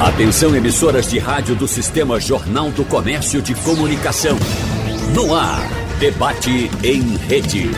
Atenção 0.00 0.54
emissoras 0.54 1.08
de 1.08 1.18
rádio 1.18 1.56
do 1.56 1.66
Sistema 1.66 2.20
Jornal 2.20 2.70
do 2.70 2.84
Comércio 2.84 3.40
de 3.40 3.54
Comunicação. 3.54 4.36
No 5.14 5.34
ar, 5.34 5.66
debate 5.98 6.70
em 6.84 7.16
rede. 7.16 7.70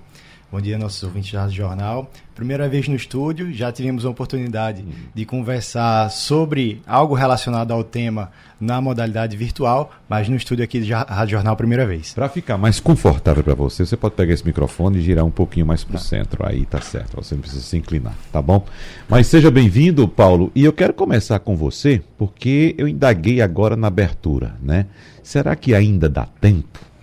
Bom 0.52 0.62
dia, 0.62 0.78
nossos 0.78 1.04
ouvintes 1.04 1.32
do 1.32 1.52
Jornal. 1.52 2.10
Primeira 2.34 2.70
vez 2.70 2.88
no 2.88 2.96
estúdio, 2.96 3.52
já 3.52 3.72
tivemos 3.72 4.06
a 4.06 4.10
oportunidade 4.10 4.86
de 5.14 5.26
conversar 5.26 6.10
sobre 6.10 6.82
algo 6.88 7.14
relacionado 7.14 7.72
ao 7.72 7.84
tema 7.84 8.32
na 8.60 8.80
modalidade 8.80 9.36
virtual, 9.36 9.92
mas 10.08 10.30
no 10.30 10.36
estúdio 10.36 10.64
aqui 10.64 10.80
do 10.80 10.88
Rádio 10.88 11.32
Jornal, 11.32 11.58
primeira 11.58 11.86
vez. 11.86 12.14
Para 12.14 12.30
ficar 12.30 12.58
mais 12.58 12.80
confortável 12.80 13.44
para 13.44 13.56
você, 13.56 13.86
você 13.86 13.98
pode 13.98 14.16
pegar 14.16 14.34
esse 14.34 14.46
microfone 14.46 15.00
e 15.00 15.02
girar 15.02 15.26
um 15.26 15.32
pouquinho 15.32 15.66
mais 15.66 15.84
para 15.84 15.98
o 15.98 16.00
tá. 16.00 16.06
centro. 16.06 16.48
Aí 16.48 16.66
tá 16.66 16.80
certo, 16.80 17.18
você 17.18 17.36
não 17.36 17.42
precisa 17.42 17.64
se 17.64 17.76
inclinar, 17.76 18.16
tá 18.32 18.42
bom? 18.42 18.66
Mas 19.10 19.28
seja 19.28 19.52
bem-vindo, 19.52 20.08
Paulo. 20.08 20.52
E 20.56 20.64
eu 20.64 20.72
quero 20.72 20.94
começar 20.94 21.40
com 21.40 21.58
você, 21.58 22.02
porque 22.18 22.74
eu 22.78 22.88
indaguei 22.88 23.42
agora 23.42 23.76
na 23.76 23.88
abertura, 23.88 24.56
né? 24.62 24.86
Será 25.22 25.56
que 25.56 25.76
ainda 25.76 26.08
dá 26.08 26.26
tempo? 26.26 26.95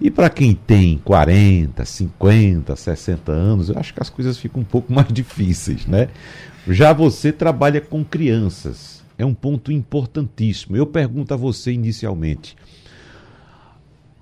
E 0.00 0.10
para 0.10 0.28
quem 0.28 0.54
tem 0.54 0.98
40, 0.98 1.84
50, 1.84 2.76
60 2.76 3.32
anos, 3.32 3.68
eu 3.68 3.78
acho 3.78 3.94
que 3.94 4.02
as 4.02 4.10
coisas 4.10 4.36
ficam 4.36 4.62
um 4.62 4.64
pouco 4.64 4.92
mais 4.92 5.08
difíceis, 5.12 5.86
né? 5.86 6.08
Já 6.68 6.92
você 6.92 7.30
trabalha 7.30 7.80
com 7.80 8.04
crianças, 8.04 9.04
é 9.18 9.24
um 9.24 9.34
ponto 9.34 9.70
importantíssimo. 9.70 10.76
Eu 10.76 10.86
pergunto 10.86 11.34
a 11.34 11.36
você 11.36 11.72
inicialmente: 11.72 12.56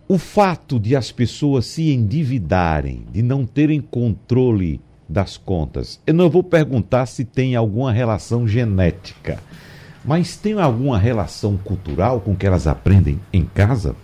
o 0.09 0.19
fato 0.19 0.79
de 0.79 0.95
as 0.95 1.11
pessoas 1.13 1.67
se 1.67 1.91
endividarem, 1.91 3.07
de 3.13 3.23
não 3.23 3.47
terem 3.47 3.81
controle 3.81 4.81
das 5.09 5.37
contas, 5.37 6.01
eu 6.07 6.15
não 6.15 6.29
vou 6.29 6.43
perguntar 6.43 7.07
se 7.07 7.25
tem 7.25 7.55
alguma 7.55 7.93
relação 7.93 8.47
genética, 8.47 9.39
mas 10.05 10.37
tem 10.37 10.55
alguma 10.55 10.99
relação 10.99 11.57
cultural 11.57 12.21
com 12.21 12.35
que 12.35 12.47
elas 12.47 12.67
aprendem 12.67 13.21
em 13.33 13.45
casa? 13.45 13.95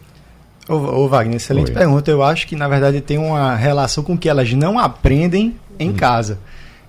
Ô, 0.68 0.74
ô 0.74 1.08
Wagner, 1.08 1.36
excelente 1.36 1.70
Oi. 1.70 1.74
pergunta. 1.74 2.10
Eu 2.10 2.22
acho 2.22 2.46
que, 2.46 2.54
na 2.54 2.68
verdade, 2.68 3.00
tem 3.00 3.18
uma 3.18 3.56
relação 3.56 4.04
com 4.04 4.16
que 4.16 4.28
elas 4.28 4.52
não 4.52 4.78
aprendem 4.78 5.56
em 5.78 5.90
hum. 5.90 5.94
casa. 5.94 6.38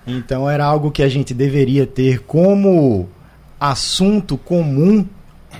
Então, 0.06 0.48
era 0.48 0.64
algo 0.64 0.90
que 0.90 1.02
a 1.02 1.08
gente 1.08 1.32
deveria 1.32 1.86
ter 1.86 2.20
como 2.20 3.08
assunto 3.58 4.36
comum 4.36 5.06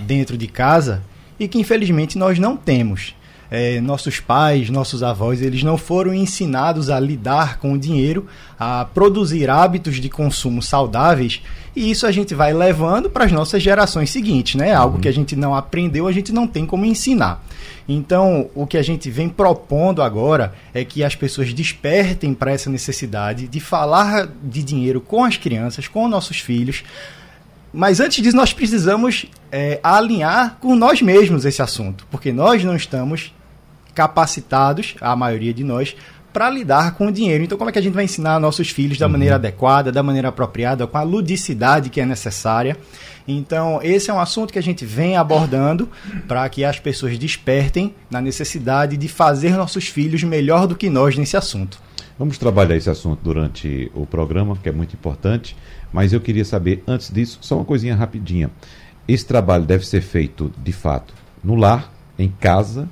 dentro 0.01 0.37
de 0.37 0.47
casa 0.47 1.01
e 1.39 1.47
que, 1.47 1.59
infelizmente, 1.59 2.17
nós 2.17 2.37
não 2.37 2.55
temos. 2.55 3.15
É, 3.53 3.81
nossos 3.81 4.21
pais, 4.21 4.69
nossos 4.69 5.03
avós, 5.03 5.41
eles 5.41 5.61
não 5.61 5.77
foram 5.77 6.13
ensinados 6.13 6.89
a 6.89 6.97
lidar 6.97 7.59
com 7.59 7.73
o 7.73 7.77
dinheiro, 7.77 8.25
a 8.57 8.85
produzir 8.85 9.49
hábitos 9.49 9.97
de 9.97 10.07
consumo 10.07 10.61
saudáveis, 10.61 11.41
e 11.75 11.91
isso 11.91 12.07
a 12.07 12.11
gente 12.11 12.33
vai 12.33 12.53
levando 12.53 13.09
para 13.09 13.25
as 13.25 13.31
nossas 13.31 13.61
gerações 13.61 14.09
seguintes, 14.09 14.55
né? 14.55 14.73
Algo 14.73 14.99
que 14.99 15.07
a 15.07 15.11
gente 15.11 15.35
não 15.35 15.53
aprendeu, 15.53 16.07
a 16.07 16.11
gente 16.13 16.31
não 16.31 16.47
tem 16.47 16.65
como 16.65 16.85
ensinar. 16.85 17.43
Então, 17.87 18.49
o 18.55 18.65
que 18.65 18.77
a 18.77 18.81
gente 18.81 19.09
vem 19.09 19.27
propondo 19.27 20.01
agora 20.01 20.53
é 20.73 20.85
que 20.85 21.03
as 21.03 21.15
pessoas 21.15 21.53
despertem 21.53 22.33
para 22.33 22.51
essa 22.51 22.69
necessidade 22.69 23.47
de 23.49 23.59
falar 23.59 24.29
de 24.41 24.63
dinheiro 24.63 25.01
com 25.01 25.25
as 25.25 25.35
crianças, 25.35 25.89
com 25.89 26.07
nossos 26.07 26.39
filhos. 26.39 26.83
Mas 27.73 27.99
antes 27.99 28.23
disso, 28.23 28.35
nós 28.35 28.53
precisamos 28.53 29.25
é, 29.51 29.79
alinhar 29.81 30.57
com 30.59 30.75
nós 30.75 31.01
mesmos 31.01 31.45
esse 31.45 31.61
assunto, 31.61 32.05
porque 32.11 32.31
nós 32.31 32.63
não 32.63 32.75
estamos 32.75 33.33
capacitados, 33.93 34.95
a 35.01 35.15
maioria 35.15 35.53
de 35.53 35.63
nós, 35.63 35.95
para 36.31 36.49
lidar 36.49 36.95
com 36.95 37.07
o 37.07 37.11
dinheiro. 37.11 37.43
Então, 37.43 37.57
como 37.57 37.69
é 37.69 37.73
que 37.73 37.79
a 37.79 37.81
gente 37.81 37.93
vai 37.93 38.05
ensinar 38.05 38.39
nossos 38.39 38.69
filhos 38.69 38.97
da 38.97 39.05
uhum. 39.05 39.11
maneira 39.11 39.35
adequada, 39.35 39.91
da 39.91 40.01
maneira 40.01 40.29
apropriada, 40.29 40.87
com 40.87 40.97
a 40.97 41.03
ludicidade 41.03 41.89
que 41.89 41.99
é 41.99 42.05
necessária? 42.05 42.77
Então, 43.27 43.79
esse 43.83 44.09
é 44.09 44.13
um 44.13 44.19
assunto 44.19 44.51
que 44.51 44.59
a 44.59 44.63
gente 44.63 44.85
vem 44.85 45.15
abordando 45.15 45.89
para 46.27 46.47
que 46.49 46.63
as 46.63 46.79
pessoas 46.79 47.17
despertem 47.17 47.93
na 48.09 48.19
necessidade 48.19 48.97
de 48.97 49.07
fazer 49.07 49.51
nossos 49.51 49.87
filhos 49.87 50.23
melhor 50.23 50.67
do 50.67 50.75
que 50.75 50.89
nós 50.89 51.17
nesse 51.17 51.37
assunto. 51.37 51.79
Vamos 52.17 52.37
trabalhar 52.37 52.75
esse 52.75 52.89
assunto 52.89 53.19
durante 53.23 53.91
o 53.93 54.05
programa, 54.05 54.57
que 54.61 54.69
é 54.69 54.71
muito 54.71 54.93
importante, 54.93 55.55
mas 55.91 56.13
eu 56.13 56.21
queria 56.21 56.45
saber, 56.45 56.83
antes 56.87 57.11
disso, 57.11 57.39
só 57.41 57.55
uma 57.55 57.65
coisinha 57.65 57.95
rapidinha. 57.95 58.49
Esse 59.07 59.25
trabalho 59.25 59.65
deve 59.65 59.85
ser 59.85 60.01
feito, 60.01 60.51
de 60.63 60.71
fato, 60.71 61.13
no 61.43 61.55
lar, 61.55 61.91
em 62.17 62.29
casa, 62.29 62.87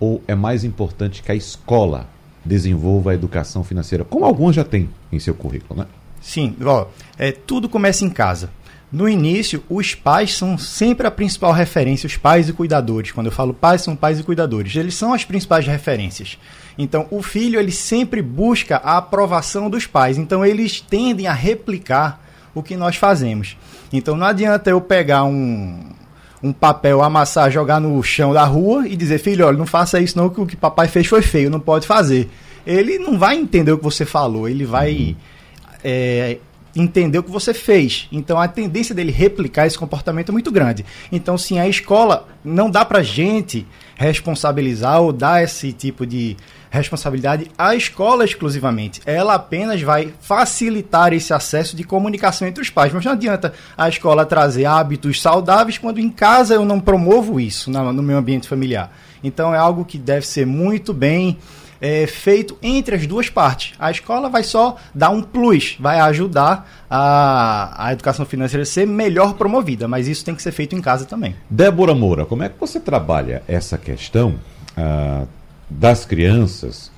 ou 0.00 0.22
é 0.26 0.34
mais 0.34 0.64
importante 0.64 1.22
que 1.22 1.32
a 1.32 1.34
escola 1.34 2.08
desenvolva 2.44 3.10
a 3.10 3.14
educação 3.14 3.62
financeira, 3.62 4.04
como 4.04 4.24
alguns 4.24 4.54
já 4.54 4.64
têm 4.64 4.88
em 5.12 5.18
seu 5.18 5.34
currículo, 5.34 5.80
né? 5.80 5.86
Sim, 6.20 6.56
ó, 6.64 6.86
é, 7.18 7.32
tudo 7.32 7.68
começa 7.68 8.04
em 8.04 8.10
casa. 8.10 8.50
No 8.90 9.06
início, 9.06 9.62
os 9.68 9.94
pais 9.94 10.34
são 10.34 10.56
sempre 10.56 11.06
a 11.06 11.10
principal 11.10 11.52
referência, 11.52 12.06
os 12.06 12.16
pais 12.16 12.48
e 12.48 12.54
cuidadores. 12.54 13.12
Quando 13.12 13.26
eu 13.26 13.32
falo 13.32 13.52
pais, 13.52 13.82
são 13.82 13.94
pais 13.94 14.18
e 14.18 14.22
cuidadores. 14.22 14.74
Eles 14.74 14.94
são 14.94 15.12
as 15.12 15.26
principais 15.26 15.66
referências. 15.66 16.38
Então, 16.78 17.06
o 17.10 17.22
filho 17.22 17.60
ele 17.60 17.70
sempre 17.70 18.22
busca 18.22 18.78
a 18.78 18.96
aprovação 18.96 19.68
dos 19.68 19.86
pais. 19.86 20.16
Então, 20.16 20.44
eles 20.44 20.80
tendem 20.80 21.26
a 21.26 21.34
replicar 21.34 22.18
o 22.54 22.62
que 22.62 22.78
nós 22.78 22.96
fazemos. 22.96 23.58
Então, 23.92 24.16
não 24.16 24.26
adianta 24.26 24.70
eu 24.70 24.80
pegar 24.80 25.24
um, 25.24 25.80
um 26.42 26.52
papel, 26.52 27.02
amassar, 27.02 27.50
jogar 27.50 27.80
no 27.80 28.02
chão 28.02 28.32
da 28.32 28.44
rua 28.44 28.86
e 28.86 28.96
dizer, 28.96 29.18
filho, 29.18 29.46
olha, 29.46 29.58
não 29.58 29.66
faça 29.66 30.00
isso 30.00 30.16
não, 30.16 30.28
que 30.28 30.40
o 30.40 30.46
que 30.46 30.56
papai 30.56 30.88
fez 30.88 31.06
foi 31.06 31.22
feio, 31.22 31.50
não 31.50 31.60
pode 31.60 31.86
fazer. 31.86 32.28
Ele 32.66 32.98
não 32.98 33.18
vai 33.18 33.36
entender 33.36 33.72
o 33.72 33.78
que 33.78 33.84
você 33.84 34.04
falou, 34.04 34.48
ele 34.48 34.64
vai... 34.64 34.92
Uhum. 34.92 35.16
É, 35.84 36.38
entender 36.76 37.18
o 37.18 37.22
que 37.22 37.30
você 37.30 37.52
fez. 37.52 38.08
Então 38.12 38.38
a 38.38 38.46
tendência 38.46 38.94
dele 38.94 39.10
replicar 39.10 39.66
esse 39.66 39.78
comportamento 39.78 40.28
é 40.30 40.32
muito 40.32 40.50
grande. 40.50 40.84
Então, 41.10 41.36
sim, 41.36 41.58
a 41.58 41.68
escola 41.68 42.28
não 42.44 42.70
dá 42.70 42.84
pra 42.84 43.02
gente 43.02 43.66
responsabilizar 43.98 45.02
ou 45.02 45.12
dar 45.12 45.42
esse 45.42 45.72
tipo 45.72 46.06
de 46.06 46.36
responsabilidade 46.70 47.50
à 47.58 47.74
escola 47.74 48.24
exclusivamente. 48.24 49.00
Ela 49.04 49.34
apenas 49.34 49.82
vai 49.82 50.14
facilitar 50.20 51.12
esse 51.12 51.34
acesso 51.34 51.74
de 51.74 51.82
comunicação 51.82 52.46
entre 52.46 52.62
os 52.62 52.70
pais. 52.70 52.92
Mas 52.92 53.04
não 53.04 53.12
adianta 53.12 53.52
a 53.76 53.88
escola 53.88 54.24
trazer 54.24 54.66
hábitos 54.66 55.20
saudáveis 55.20 55.78
quando 55.78 55.98
em 55.98 56.08
casa 56.08 56.54
eu 56.54 56.64
não 56.64 56.78
promovo 56.78 57.40
isso 57.40 57.70
no 57.70 58.02
meu 58.02 58.18
ambiente 58.18 58.46
familiar. 58.46 58.92
Então 59.22 59.52
é 59.52 59.58
algo 59.58 59.84
que 59.84 59.98
deve 59.98 60.24
ser 60.24 60.46
muito 60.46 60.94
bem 60.94 61.36
é, 61.80 62.06
feito 62.06 62.56
entre 62.62 62.96
as 62.96 63.06
duas 63.06 63.28
partes. 63.28 63.74
A 63.78 63.90
escola 63.90 64.28
vai 64.28 64.42
só 64.42 64.76
dar 64.94 65.10
um 65.10 65.22
plus, 65.22 65.76
vai 65.78 66.00
ajudar 66.00 66.68
a, 66.90 67.86
a 67.86 67.92
educação 67.92 68.26
financeira 68.26 68.62
a 68.62 68.66
ser 68.66 68.86
melhor 68.86 69.34
promovida, 69.34 69.86
mas 69.86 70.08
isso 70.08 70.24
tem 70.24 70.34
que 70.34 70.42
ser 70.42 70.52
feito 70.52 70.74
em 70.74 70.80
casa 70.80 71.04
também. 71.04 71.34
Débora 71.48 71.94
Moura, 71.94 72.26
como 72.26 72.42
é 72.42 72.48
que 72.48 72.58
você 72.58 72.80
trabalha 72.80 73.42
essa 73.46 73.78
questão 73.78 74.34
ah, 74.76 75.24
das 75.68 76.04
crianças, 76.04 76.90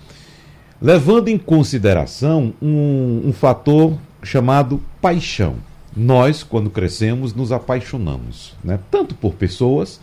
levando 0.80 1.28
em 1.28 1.38
consideração 1.38 2.54
um, 2.60 3.22
um 3.26 3.32
fator 3.32 3.98
chamado 4.22 4.82
paixão? 5.00 5.56
Nós, 5.96 6.44
quando 6.44 6.70
crescemos, 6.70 7.34
nos 7.34 7.50
apaixonamos, 7.50 8.54
né? 8.62 8.78
tanto 8.90 9.14
por 9.14 9.34
pessoas 9.34 10.00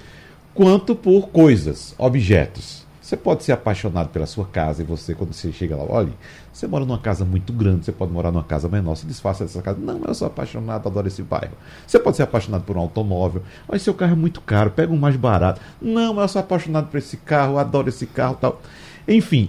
quanto 0.53 0.95
por 0.95 1.29
coisas, 1.29 1.95
objetos. 1.97 2.86
Você 3.07 3.15
pode 3.15 3.41
ser 3.45 3.53
apaixonado 3.53 4.09
pela 4.09 4.25
sua 4.25 4.45
casa 4.45 4.83
e 4.83 4.85
você, 4.85 5.15
quando 5.15 5.31
você 5.31 5.49
chega 5.53 5.77
lá, 5.77 5.85
olha, 5.87 6.11
você 6.51 6.67
mora 6.67 6.83
numa 6.83 6.99
casa 6.99 7.23
muito 7.23 7.53
grande, 7.53 7.85
você 7.85 7.91
pode 7.93 8.11
morar 8.11 8.33
numa 8.33 8.43
casa 8.43 8.67
menor, 8.67 8.95
se 8.95 9.05
desfaça 9.05 9.45
dessa 9.45 9.61
casa. 9.61 9.79
Não, 9.79 10.01
eu 10.05 10.13
sou 10.13 10.27
apaixonado, 10.27 10.85
adoro 10.85 11.07
esse 11.07 11.23
bairro. 11.23 11.53
Você 11.87 11.97
pode 11.99 12.17
ser 12.17 12.23
apaixonado 12.23 12.63
por 12.65 12.75
um 12.75 12.81
automóvel, 12.81 13.43
mas 13.65 13.81
seu 13.81 13.93
carro 13.93 14.11
é 14.11 14.15
muito 14.17 14.41
caro, 14.41 14.71
pega 14.71 14.91
um 14.91 14.97
mais 14.97 15.15
barato. 15.15 15.61
Não, 15.81 16.19
eu 16.19 16.27
sou 16.27 16.41
apaixonado 16.41 16.89
por 16.89 16.97
esse 16.97 17.15
carro, 17.15 17.57
adoro 17.57 17.87
esse 17.87 18.05
carro 18.05 18.37
tal. 18.41 18.61
Enfim, 19.07 19.47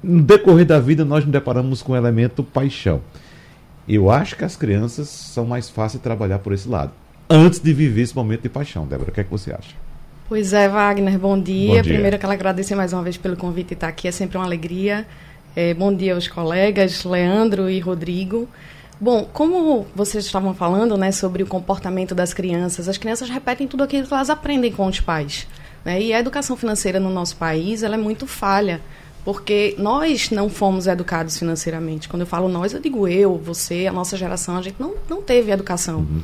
no 0.00 0.22
decorrer 0.22 0.64
da 0.64 0.78
vida 0.78 1.04
nós 1.04 1.24
nos 1.24 1.32
deparamos 1.32 1.82
com 1.82 1.94
o 1.94 1.96
elemento 1.96 2.44
paixão. 2.44 3.00
Eu 3.88 4.12
acho 4.12 4.36
que 4.36 4.44
as 4.44 4.54
crianças 4.54 5.08
são 5.08 5.44
mais 5.44 5.68
fáceis 5.68 5.94
de 6.00 6.04
trabalhar 6.04 6.38
por 6.38 6.52
esse 6.52 6.68
lado. 6.68 6.92
Antes 7.28 7.58
de 7.58 7.72
viver 7.72 8.02
esse 8.02 8.14
momento 8.14 8.42
de 8.42 8.48
paixão, 8.48 8.86
Débora, 8.86 9.10
o 9.10 9.12
que 9.12 9.22
é 9.22 9.24
que 9.24 9.30
você 9.30 9.52
acha? 9.52 9.74
Pois 10.30 10.52
é, 10.52 10.68
Wagner, 10.68 11.18
bom 11.18 11.36
dia. 11.36 11.66
Bom 11.66 11.72
dia. 11.72 11.82
Primeiro, 11.82 12.16
quero 12.16 12.32
agradecer 12.32 12.76
mais 12.76 12.92
uma 12.92 13.02
vez 13.02 13.16
pelo 13.16 13.36
convite 13.36 13.72
e 13.72 13.74
estar 13.74 13.88
aqui, 13.88 14.06
é 14.06 14.12
sempre 14.12 14.38
uma 14.38 14.44
alegria. 14.44 15.04
É, 15.56 15.74
bom 15.74 15.92
dia 15.92 16.14
aos 16.14 16.28
colegas, 16.28 17.02
Leandro 17.02 17.68
e 17.68 17.80
Rodrigo. 17.80 18.48
Bom, 19.00 19.28
como 19.32 19.88
vocês 19.92 20.24
estavam 20.24 20.54
falando 20.54 20.96
né, 20.96 21.10
sobre 21.10 21.42
o 21.42 21.46
comportamento 21.48 22.14
das 22.14 22.32
crianças, 22.32 22.88
as 22.88 22.96
crianças 22.96 23.28
repetem 23.28 23.66
tudo 23.66 23.82
aquilo 23.82 24.06
que 24.06 24.14
elas 24.14 24.30
aprendem 24.30 24.70
com 24.70 24.86
os 24.86 25.00
pais. 25.00 25.48
Né? 25.84 26.00
E 26.00 26.12
a 26.12 26.20
educação 26.20 26.56
financeira 26.56 27.00
no 27.00 27.10
nosso 27.10 27.34
país 27.34 27.82
ela 27.82 27.96
é 27.96 27.98
muito 27.98 28.24
falha, 28.24 28.80
porque 29.24 29.74
nós 29.78 30.30
não 30.30 30.48
fomos 30.48 30.86
educados 30.86 31.36
financeiramente. 31.36 32.08
Quando 32.08 32.20
eu 32.20 32.26
falo 32.28 32.48
nós, 32.48 32.72
eu 32.72 32.78
digo 32.78 33.08
eu, 33.08 33.36
você, 33.36 33.88
a 33.88 33.92
nossa 33.92 34.16
geração, 34.16 34.56
a 34.56 34.62
gente 34.62 34.76
não, 34.78 34.94
não 35.08 35.20
teve 35.22 35.50
educação. 35.50 35.98
Uhum. 35.98 36.22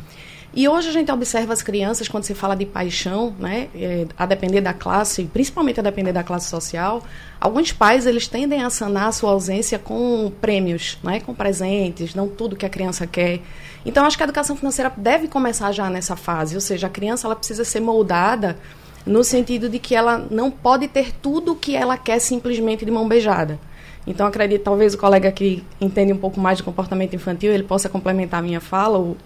E 0.56 0.66
hoje 0.66 0.88
a 0.88 0.92
gente 0.92 1.12
observa 1.12 1.52
as 1.52 1.60
crianças, 1.60 2.08
quando 2.08 2.24
se 2.24 2.32
fala 2.34 2.56
de 2.56 2.64
paixão, 2.64 3.36
né, 3.38 3.68
é, 3.74 4.06
a 4.16 4.24
depender 4.24 4.62
da 4.62 4.72
classe, 4.72 5.24
principalmente 5.24 5.80
a 5.80 5.82
depender 5.82 6.14
da 6.14 6.22
classe 6.22 6.48
social, 6.48 7.04
alguns 7.38 7.72
pais 7.72 8.06
eles 8.06 8.26
tendem 8.26 8.62
a 8.62 8.70
sanar 8.70 9.08
a 9.08 9.12
sua 9.12 9.32
ausência 9.32 9.78
com 9.78 10.32
prêmios, 10.40 10.96
né, 11.04 11.20
com 11.20 11.34
presentes, 11.34 12.14
não 12.14 12.26
tudo 12.26 12.56
que 12.56 12.64
a 12.64 12.70
criança 12.70 13.06
quer. 13.06 13.40
Então 13.84 14.06
acho 14.06 14.16
que 14.16 14.22
a 14.22 14.24
educação 14.24 14.56
financeira 14.56 14.90
deve 14.96 15.28
começar 15.28 15.72
já 15.72 15.90
nessa 15.90 16.16
fase, 16.16 16.54
ou 16.54 16.60
seja, 16.62 16.86
a 16.86 16.90
criança 16.90 17.26
ela 17.26 17.36
precisa 17.36 17.62
ser 17.62 17.80
moldada 17.80 18.56
no 19.04 19.22
sentido 19.22 19.68
de 19.68 19.78
que 19.78 19.94
ela 19.94 20.26
não 20.30 20.50
pode 20.50 20.88
ter 20.88 21.12
tudo 21.20 21.52
o 21.52 21.56
que 21.56 21.76
ela 21.76 21.98
quer 21.98 22.18
simplesmente 22.18 22.82
de 22.82 22.90
mão 22.90 23.06
beijada. 23.06 23.58
Então 24.06 24.26
acredito, 24.26 24.62
talvez 24.62 24.94
o 24.94 24.98
colega 24.98 25.30
que 25.30 25.62
entende 25.78 26.14
um 26.14 26.18
pouco 26.18 26.40
mais 26.40 26.56
de 26.56 26.64
comportamento 26.64 27.14
infantil, 27.14 27.52
ele 27.52 27.64
possa 27.64 27.90
complementar 27.90 28.40
a 28.40 28.42
minha 28.42 28.60
fala 28.60 28.96
ou 28.96 29.18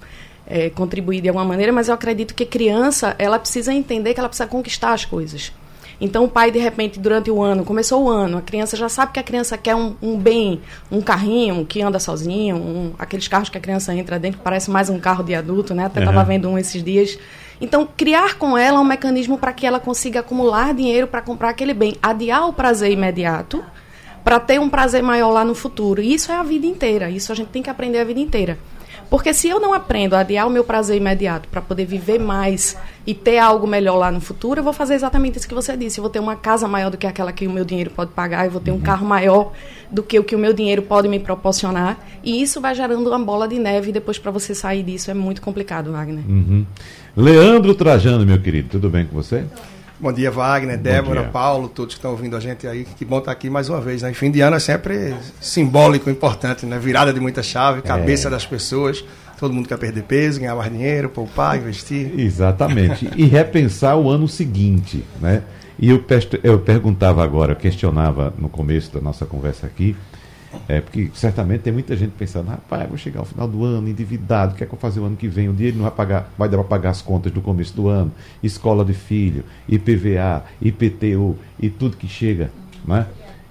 é, 0.46 0.70
contribuir 0.70 1.20
de 1.20 1.28
alguma 1.28 1.44
maneira, 1.44 1.72
mas 1.72 1.88
eu 1.88 1.94
acredito 1.94 2.34
que 2.34 2.44
criança, 2.44 3.14
ela 3.19 3.38
precisa 3.38 3.72
entender 3.72 4.14
que 4.14 4.20
ela 4.20 4.28
precisa 4.28 4.48
conquistar 4.48 4.92
as 4.92 5.04
coisas. 5.04 5.52
Então 6.00 6.25
o 6.25 6.28
pai, 6.28 6.50
de 6.50 6.58
repente, 6.58 6.98
durante 6.98 7.31
o 7.31 7.42
ano, 7.42 7.62
começou 7.62 8.04
o 8.04 8.08
ano, 8.08 8.38
a 8.38 8.42
criança 8.42 8.76
já 8.76 8.88
sabe 8.88 9.12
que 9.12 9.20
a 9.20 9.22
criança 9.22 9.58
quer 9.58 9.75
um, 9.75 9.94
um 10.00 10.16
bem, 10.16 10.62
um 10.90 11.02
carrinho 11.02 11.66
que 11.66 11.82
anda 11.82 11.98
sozinho, 11.98 12.56
um, 12.56 12.94
aqueles 12.98 13.28
carros 13.28 13.50
que 13.50 13.58
a 13.58 13.60
criança 13.60 13.94
entra 13.94 14.19
dentro, 14.19 14.40
parece 14.42 14.70
mais 14.70 14.88
um 14.88 14.98
carro 14.98 15.22
de 15.22 15.34
adulto, 15.34 15.75
né? 15.75 15.84
Até 15.84 16.00
estava 16.00 16.20
uhum. 16.20 16.26
vendo 16.26 16.48
um 16.48 16.58
esses 16.58 16.82
dias. 16.82 17.19
Então, 17.60 17.86
criar 17.94 18.36
com 18.38 18.56
ela 18.56 18.81
um 18.81 18.84
mecanismo 18.84 19.36
para 19.36 19.52
que 19.52 19.66
ela 19.66 19.78
consiga 19.78 20.20
acumular 20.20 20.72
dinheiro 20.72 21.06
para 21.06 21.20
comprar 21.20 21.50
aquele 21.50 21.75
bem, 21.75 21.94
adiar 22.02 22.48
o 22.48 22.54
prazer 22.54 22.90
imediato, 22.90 23.62
para 24.25 24.40
ter 24.40 24.58
um 24.58 24.70
prazer 24.70 25.02
maior 25.02 25.31
lá 25.31 25.44
no 25.44 25.54
futuro. 25.54 26.00
E 26.00 26.14
isso 26.14 26.32
é 26.32 26.36
a 26.36 26.43
vida 26.43 26.66
inteira, 26.66 27.10
isso 27.10 27.31
a 27.31 27.34
gente 27.34 27.48
tem 27.48 27.62
que 27.62 27.69
aprender 27.69 27.98
a 27.98 28.04
vida 28.04 28.20
inteira. 28.20 28.58
Porque 29.10 29.34
se 29.34 29.48
eu 29.48 29.58
não 29.58 29.74
aprendo 29.74 30.14
a 30.14 30.20
adiar 30.20 30.46
o 30.46 30.50
meu 30.50 30.62
prazer 30.62 30.96
imediato 30.96 31.48
para 31.48 31.60
poder 31.60 31.84
viver 31.84 32.20
mais 32.20 32.76
e 33.04 33.12
ter 33.12 33.38
algo 33.38 33.66
melhor 33.66 33.96
lá 33.96 34.12
no 34.12 34.20
futuro, 34.20 34.60
eu 34.60 34.64
vou 34.64 34.72
fazer 34.72 34.94
exatamente 34.94 35.36
isso 35.36 35.48
que 35.48 35.54
você 35.54 35.76
disse. 35.76 35.98
Eu 35.98 36.02
vou 36.02 36.10
ter 36.10 36.20
uma 36.20 36.36
casa 36.36 36.68
maior 36.68 36.90
do 36.90 36.96
que 36.96 37.08
aquela 37.08 37.32
que 37.32 37.44
o 37.44 37.50
meu 37.50 37.64
dinheiro 37.64 37.90
pode 37.90 38.12
pagar, 38.12 38.44
eu 38.44 38.52
vou 38.52 38.60
ter 38.60 38.70
um 38.70 38.78
carro 38.78 39.04
maior 39.04 39.50
do 39.90 40.00
que 40.00 40.16
o 40.16 40.22
que 40.22 40.36
o 40.36 40.38
meu 40.38 40.52
dinheiro 40.52 40.82
pode 40.82 41.08
me 41.08 41.18
proporcionar. 41.18 41.98
E 42.22 42.40
isso 42.40 42.60
vai 42.60 42.72
gerando 42.72 43.08
uma 43.08 43.18
bola 43.18 43.48
de 43.48 43.58
neve 43.58 43.90
e 43.90 43.92
depois 43.92 44.16
para 44.16 44.30
você 44.30 44.54
sair 44.54 44.84
disso 44.84 45.10
é 45.10 45.14
muito 45.14 45.42
complicado, 45.42 45.90
Wagner. 45.90 46.24
Uhum. 46.28 46.64
Leandro 47.16 47.74
Trajano, 47.74 48.24
meu 48.24 48.40
querido, 48.40 48.68
tudo 48.68 48.88
bem 48.88 49.04
com 49.06 49.16
você? 49.16 49.44
Bom 50.00 50.14
dia, 50.14 50.31
Wagner, 50.31 50.79
Bom 50.79 50.82
Débora, 50.82 51.20
dia. 51.20 51.31
Paulo, 51.31 51.69
todos 51.69 51.94
que 51.94 51.99
estão 51.99 52.12
ouvindo 52.12 52.35
a 52.35 52.41
gente 52.41 52.67
aí. 52.67 52.87
Que 52.97 53.05
bom 53.05 53.19
estar 53.19 53.32
aqui 53.32 53.50
mais 53.50 53.69
uma 53.69 53.82
vez. 53.82 54.00
Né? 54.00 54.14
Fim 54.14 54.31
de 54.31 54.41
ano 54.41 54.56
é 54.56 54.58
sempre 54.58 55.14
simbólico, 55.43 56.08
importante, 56.08 56.64
né? 56.64 56.79
Virada 56.79 57.12
de 57.12 57.20
muita 57.20 57.43
chave, 57.43 57.82
cabeça 57.82 58.29
é. 58.29 58.31
das 58.31 58.47
pessoas. 58.47 59.05
Todo 59.38 59.52
mundo 59.52 59.69
quer 59.69 59.76
perder 59.76 60.05
peso, 60.05 60.41
ganhar 60.41 60.55
mais 60.55 60.73
dinheiro, 60.73 61.11
poupar, 61.11 61.58
investir. 61.58 62.19
Exatamente. 62.19 63.11
E 63.14 63.26
repensar 63.26 63.94
o 63.97 64.08
ano 64.08 64.26
seguinte, 64.26 65.05
né? 65.20 65.43
E 65.79 65.91
eu, 65.91 66.03
eu 66.43 66.58
perguntava 66.61 67.23
agora, 67.23 67.55
questionava 67.55 68.32
no 68.38 68.49
começo 68.49 68.93
da 68.94 69.03
nossa 69.03 69.26
conversa 69.26 69.67
aqui, 69.67 69.94
é, 70.69 70.81
porque 70.81 71.11
certamente 71.14 71.62
tem 71.62 71.73
muita 71.73 71.97
gente 71.97 72.12
pensando, 72.12 72.49
rapaz, 72.49 72.88
vou 72.88 72.99
chegar 72.99 73.20
ao 73.20 73.26
final 73.26 73.47
do 73.47 73.64
ano 73.64 73.88
endividado, 73.88 74.55
o 74.55 74.56
que 74.56 74.64
é 74.64 74.67
que 74.67 74.73
eu 74.73 74.79
vou 74.79 74.81
fazer 74.81 75.00
o 75.00 75.05
ano 75.05 75.17
que 75.17 75.29
vem? 75.29 75.49
O 75.49 75.52
dinheiro 75.52 75.76
não 75.76 75.85
vai 75.85 75.93
pagar, 75.93 76.31
vai 76.37 76.49
dar 76.49 76.58
para 76.58 76.67
pagar 76.67 76.91
as 76.91 77.02
contas 77.02 77.32
do 77.32 77.41
começo 77.41 77.75
do 77.75 77.88
ano, 77.88 78.12
escola 78.43 78.85
de 78.85 78.93
filho, 78.94 79.44
IPVA, 79.69 80.44
IPTU 80.61 81.37
e 81.58 81.70
tudo 81.70 81.97
que 81.97 82.08
chega, 82.08 82.50
né? 82.87 83.06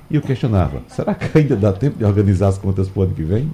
E 0.10 0.16
eu 0.16 0.22
questionava, 0.22 0.82
será 0.88 1.14
que 1.14 1.38
ainda 1.38 1.56
dá 1.56 1.72
tempo 1.72 1.98
de 1.98 2.04
organizar 2.04 2.48
as 2.48 2.58
contas 2.58 2.88
para 2.88 3.00
o 3.00 3.04
ano 3.04 3.14
que 3.14 3.24
vem? 3.24 3.52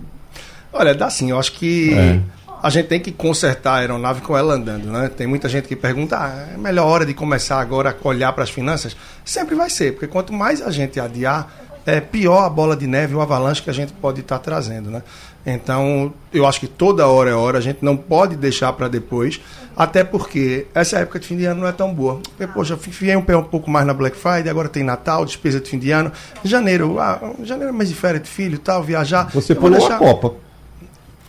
Olha, 0.72 0.96
dá 0.96 1.10
sim, 1.10 1.30
eu 1.30 1.40
acho 1.40 1.52
que 1.52 1.94
é. 1.94 2.20
a 2.64 2.70
gente 2.70 2.88
tem 2.88 3.00
que 3.00 3.12
consertar 3.12 3.74
a 3.74 3.78
aeronave 3.78 4.22
com 4.22 4.38
ela 4.38 4.56
andando, 4.56 4.92
né? 4.92 5.10
Tem 5.10 5.28
muita 5.28 5.48
gente 5.50 5.68
que 5.68 5.76
pergunta, 5.76 6.18
ah, 6.18 6.54
é 6.54 6.58
melhor 6.58 6.86
hora 6.88 7.06
de 7.06 7.14
começar 7.14 7.60
agora 7.60 7.96
a 8.02 8.08
olhar 8.08 8.32
para 8.34 8.44
as 8.44 8.50
finanças? 8.50 8.96
Sempre 9.24 9.56
vai 9.56 9.70
ser, 9.70 9.94
porque 9.94 10.08
quanto 10.08 10.34
mais 10.34 10.62
a 10.62 10.72
gente 10.72 11.00
adiar, 11.00 11.65
é 11.86 12.02
pior 12.02 12.44
a 12.44 12.50
bola 12.50 12.76
de 12.76 12.88
neve, 12.88 13.14
o 13.14 13.22
avalanche 13.22 13.62
que 13.62 13.70
a 13.70 13.74
gente 13.74 13.94
pode 13.94 14.22
estar 14.22 14.40
tá 14.40 14.44
trazendo, 14.44 14.90
né? 14.90 15.04
Então, 15.46 16.12
eu 16.34 16.46
acho 16.48 16.60
que 16.60 16.66
toda 16.68 17.08
hora 17.08 17.30
é 17.30 17.34
hora, 17.34 17.60
a 17.60 17.62
gente 17.62 17.78
não 17.84 17.96
pode 17.96 18.36
deixar 18.36 18.74
para 18.74 18.88
depois, 18.88 19.40
até 19.78 20.04
porque 20.04 20.66
essa 20.74 20.98
época 20.98 21.20
de 21.20 21.28
fim 21.28 21.38
de 21.38 21.46
ano 21.46 21.62
não 21.62 21.68
é 21.68 21.72
tão 21.72 21.94
boa. 21.94 22.16
Porque, 22.16 22.48
poxa, 22.48 22.74
enfiei 22.74 23.16
um 23.16 23.22
pé 23.22 23.38
um 23.38 23.44
pouco 23.44 23.70
mais 23.70 23.86
na 23.86 23.94
Black 23.94 24.18
Friday, 24.18 24.50
agora 24.50 24.68
tem 24.68 24.84
Natal, 24.84 25.24
despesa 25.24 25.60
de 25.60 25.70
fim 25.70 25.78
de 25.78 25.92
ano. 25.92 26.12
Janeiro, 26.44 27.00
ah, 27.00 27.20
janeiro 27.44 27.70
é 27.70 27.78
mês 27.78 27.90
de 27.90 27.96
férias 27.96 28.24
de 28.24 28.30
filho 28.30 28.58
tal, 28.58 28.82
viajar. 28.82 29.30
Você 29.34 29.54
pulou 29.54 29.78
deixar... 29.78 29.96
a 29.96 30.00
Copa. 30.00 30.34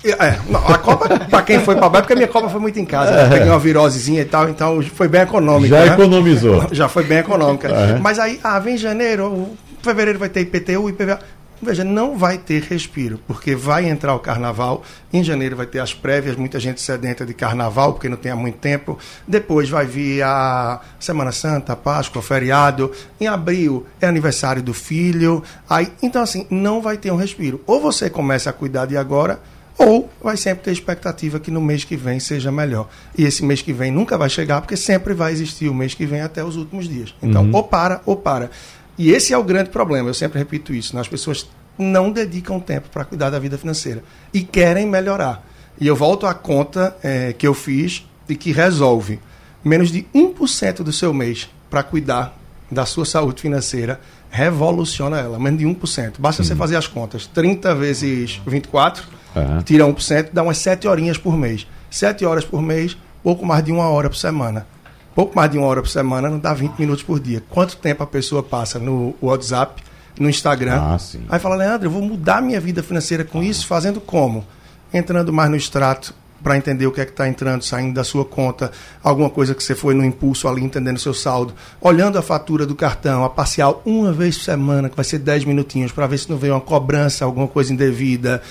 É, 0.03 0.39
não, 0.49 0.67
a 0.67 0.79
Copa, 0.79 1.09
para 1.29 1.43
quem 1.43 1.61
foi 1.61 1.75
para 1.75 1.89
baixo, 1.89 2.03
porque 2.05 2.13
a 2.13 2.17
minha 2.17 2.29
Copa 2.29 2.49
foi 2.49 2.61
muito 2.61 2.79
em 2.79 2.85
casa. 2.85 3.11
É. 3.13 3.29
Peguei 3.29 3.49
uma 3.49 3.59
virosezinha 3.59 4.23
e 4.23 4.25
tal, 4.25 4.49
então 4.49 4.81
foi 4.83 5.09
bem 5.09 5.23
econômico. 5.23 5.69
Já 5.69 5.85
né? 5.85 5.93
economizou. 5.93 6.67
Já 6.73 6.89
foi 6.89 7.05
bem 7.05 7.19
econômica. 7.19 7.69
É. 7.69 7.99
Mas 7.99 8.19
aí, 8.19 8.39
ah, 8.43 8.59
vem 8.59 8.79
janeiro, 8.79 9.57
fevereiro 9.87 10.19
vai 10.19 10.29
ter 10.29 10.41
IPTU, 10.41 10.89
IPVA. 10.89 11.21
Veja, 11.61 11.83
não 11.83 12.19
vai 12.19 12.37
ter 12.37 12.63
respiro, 12.65 13.19
porque 13.27 13.55
vai 13.55 13.89
entrar 13.89 14.15
o 14.15 14.19
carnaval. 14.19 14.85
Em 15.11 15.25
janeiro 15.25 15.57
vai 15.57 15.65
ter 15.65 15.79
as 15.79 15.95
prévias, 15.95 16.37
muita 16.37 16.61
gente 16.61 16.83
sedenta 16.83 17.25
de 17.25 17.33
carnaval, 17.33 17.95
porque 17.95 18.11
não 18.11 18.17
tem 18.19 18.31
há 18.31 18.37
muito 18.37 18.59
tempo. 18.59 18.99
Depois 19.27 19.71
vai 19.71 19.87
vir 19.87 20.23
a 20.23 20.83
Semana 21.01 21.33
Santa, 21.33 21.73
a 21.73 21.77
Páscoa, 21.77 22.21
feriado. 22.21 22.93
Em 23.19 23.27
abril 23.27 23.87
é 24.03 24.07
aniversário 24.07 24.63
do 24.63 24.75
filho. 24.75 25.43
Aí, 25.69 25.91
então, 26.03 26.23
assim, 26.23 26.47
não 26.51 26.83
vai 26.83 26.99
ter 26.99 27.11
um 27.11 27.17
respiro. 27.17 27.63
Ou 27.67 27.81
você 27.81 28.11
começa 28.11 28.51
a 28.51 28.53
cuidar 28.53 28.85
de 28.85 28.99
agora, 28.99 29.41
ou 29.79 30.11
vai 30.23 30.37
sempre 30.37 30.65
ter 30.65 30.73
expectativa 30.73 31.39
que 31.39 31.51
no 31.51 31.61
mês 31.61 31.85
que 31.85 31.97
vem 31.97 32.19
seja 32.19 32.51
melhor. 32.51 32.89
E 33.17 33.25
esse 33.25 33.45
mês 33.45 33.63
que 33.63 33.73
vem 33.73 33.91
nunca 33.91 34.17
vai 34.17 34.29
chegar, 34.29 34.61
porque 34.61 34.77
sempre 34.77 35.13
vai 35.15 35.33
existir 35.33 35.69
o 35.69 35.75
mês 35.75 35.95
que 35.95 36.07
vem 36.07 36.21
até 36.21 36.43
os 36.43 36.57
últimos 36.57 36.89
dias. 36.89 37.15
Então, 37.23 37.45
uhum. 37.45 37.55
ou 37.55 37.63
para, 37.63 38.01
ou 38.07 38.17
para. 38.17 38.51
E 38.99 39.11
esse 39.11 39.33
é 39.33 39.39
o 39.39 39.45
grande 39.45 39.71
problema, 39.71 40.09
eu 40.09 40.15
sempre 40.15 40.39
repito 40.39 40.75
isso. 40.75 40.95
Né? 40.95 41.01
As 41.01 41.09
pessoas 41.09 41.49
não 41.79 42.11
dedicam 42.11 42.59
tempo 42.59 42.89
para 42.91 43.05
cuidar 43.05 43.31
da 43.31 43.39
vida 43.39 43.59
financeira 43.59 44.03
e 44.33 44.43
querem 44.43 44.87
melhorar. 44.87 45.47
E 45.79 45.87
eu 45.87 45.95
volto 45.95 46.27
à 46.27 46.33
conta 46.33 46.97
é, 47.03 47.33
que 47.33 47.47
eu 47.47 47.53
fiz 47.53 48.07
e 48.29 48.35
que 48.35 48.51
resolve 48.53 49.21
menos 49.63 49.91
de 49.91 50.07
1% 50.15 50.83
do 50.83 50.93
seu 50.93 51.13
mês 51.13 51.51
para 51.69 51.83
cuidar 51.83 52.37
da 52.71 52.87
sua 52.87 53.05
saúde 53.05 53.43
financeira 53.43 54.01
revoluciona 54.31 55.19
ela, 55.19 55.39
menos 55.39 55.59
de 55.59 55.67
1%. 55.67 56.15
Basta 56.19 56.43
uhum. 56.43 56.49
você 56.49 56.57
fazer 56.57 56.77
as 56.77 56.87
contas. 56.87 57.27
30 57.27 57.75
vezes 57.75 58.41
24, 58.47 59.05
uhum. 59.35 59.63
tira 59.63 59.85
1%, 59.85 60.31
dá 60.33 60.43
umas 60.43 60.59
7 60.59 60.89
horinhas 60.89 61.19
por 61.19 61.37
mês. 61.37 61.67
7 61.91 62.25
horas 62.25 62.45
por 62.45 62.61
mês, 62.61 62.97
pouco 63.23 63.45
mais 63.45 63.65
de 63.65 63.71
uma 63.71 63.89
hora 63.89 64.09
por 64.09 64.17
semana 64.17 64.67
pouco 65.17 65.35
mais 65.35 65.51
de 65.51 65.57
uma 65.57 65.67
hora 65.67 65.81
por 65.81 65.89
semana 65.89 66.29
não 66.29 66.39
dá 66.39 66.53
20 66.53 66.75
minutos 66.79 67.03
por 67.03 67.19
dia. 67.19 67.43
Quanto 67.49 67.79
tempo 67.79 68.03
a 68.03 68.07
pessoa 68.07 68.43
passa 68.43 68.79
no 68.79 69.15
WhatsApp, 69.23 69.83
no 70.21 70.29
Instagram? 70.29 70.79
Ah, 70.79 70.99
Aí 71.31 71.41
fala, 71.41 71.57
Leandro, 71.57 71.87
eu 71.87 71.91
vou 71.91 72.03
mudar 72.03 72.43
minha 72.43 72.61
vida 72.61 72.83
financeira 72.83 73.25
com 73.25 73.41
ah. 73.41 73.45
isso, 73.45 73.67
fazendo 73.67 73.99
como? 73.99 74.45
Entrando 74.93 75.33
mais 75.33 75.49
no 75.51 75.57
extrato 75.57 76.15
para 76.43 76.57
entender 76.57 76.87
o 76.87 76.93
que 76.93 77.01
é 77.01 77.05
que 77.05 77.13
está 77.13 77.27
entrando, 77.27 77.63
saindo 77.63 77.95
da 77.95 78.05
sua 78.05 78.25
conta, 78.25 78.71
alguma 79.03 79.31
coisa 79.31 79.55
que 79.55 79.65
você 79.65 79.75
foi 79.75 79.95
no 79.95 80.05
impulso 80.05 80.47
ali, 80.47 80.63
entendendo 80.63 80.97
o 80.97 81.01
seu 81.01 81.15
saldo, 81.15 81.55
olhando 81.81 82.19
a 82.19 82.23
fatura 82.23 82.67
do 82.67 82.75
cartão, 82.75 83.25
a 83.25 83.31
parcial 83.31 83.83
uma 83.85 84.13
vez 84.13 84.37
por 84.37 84.45
semana, 84.45 84.89
que 84.89 84.95
vai 84.95 85.05
ser 85.05 85.19
10 85.19 85.45
minutinhos, 85.45 85.93
para 85.93 86.07
ver 86.07 86.19
se 86.19 86.31
não 86.31 86.37
veio 86.37 86.55
uma 86.55 86.61
cobrança, 86.61 87.25
alguma 87.25 87.49
coisa 87.49 87.73
indevida, 87.73 88.43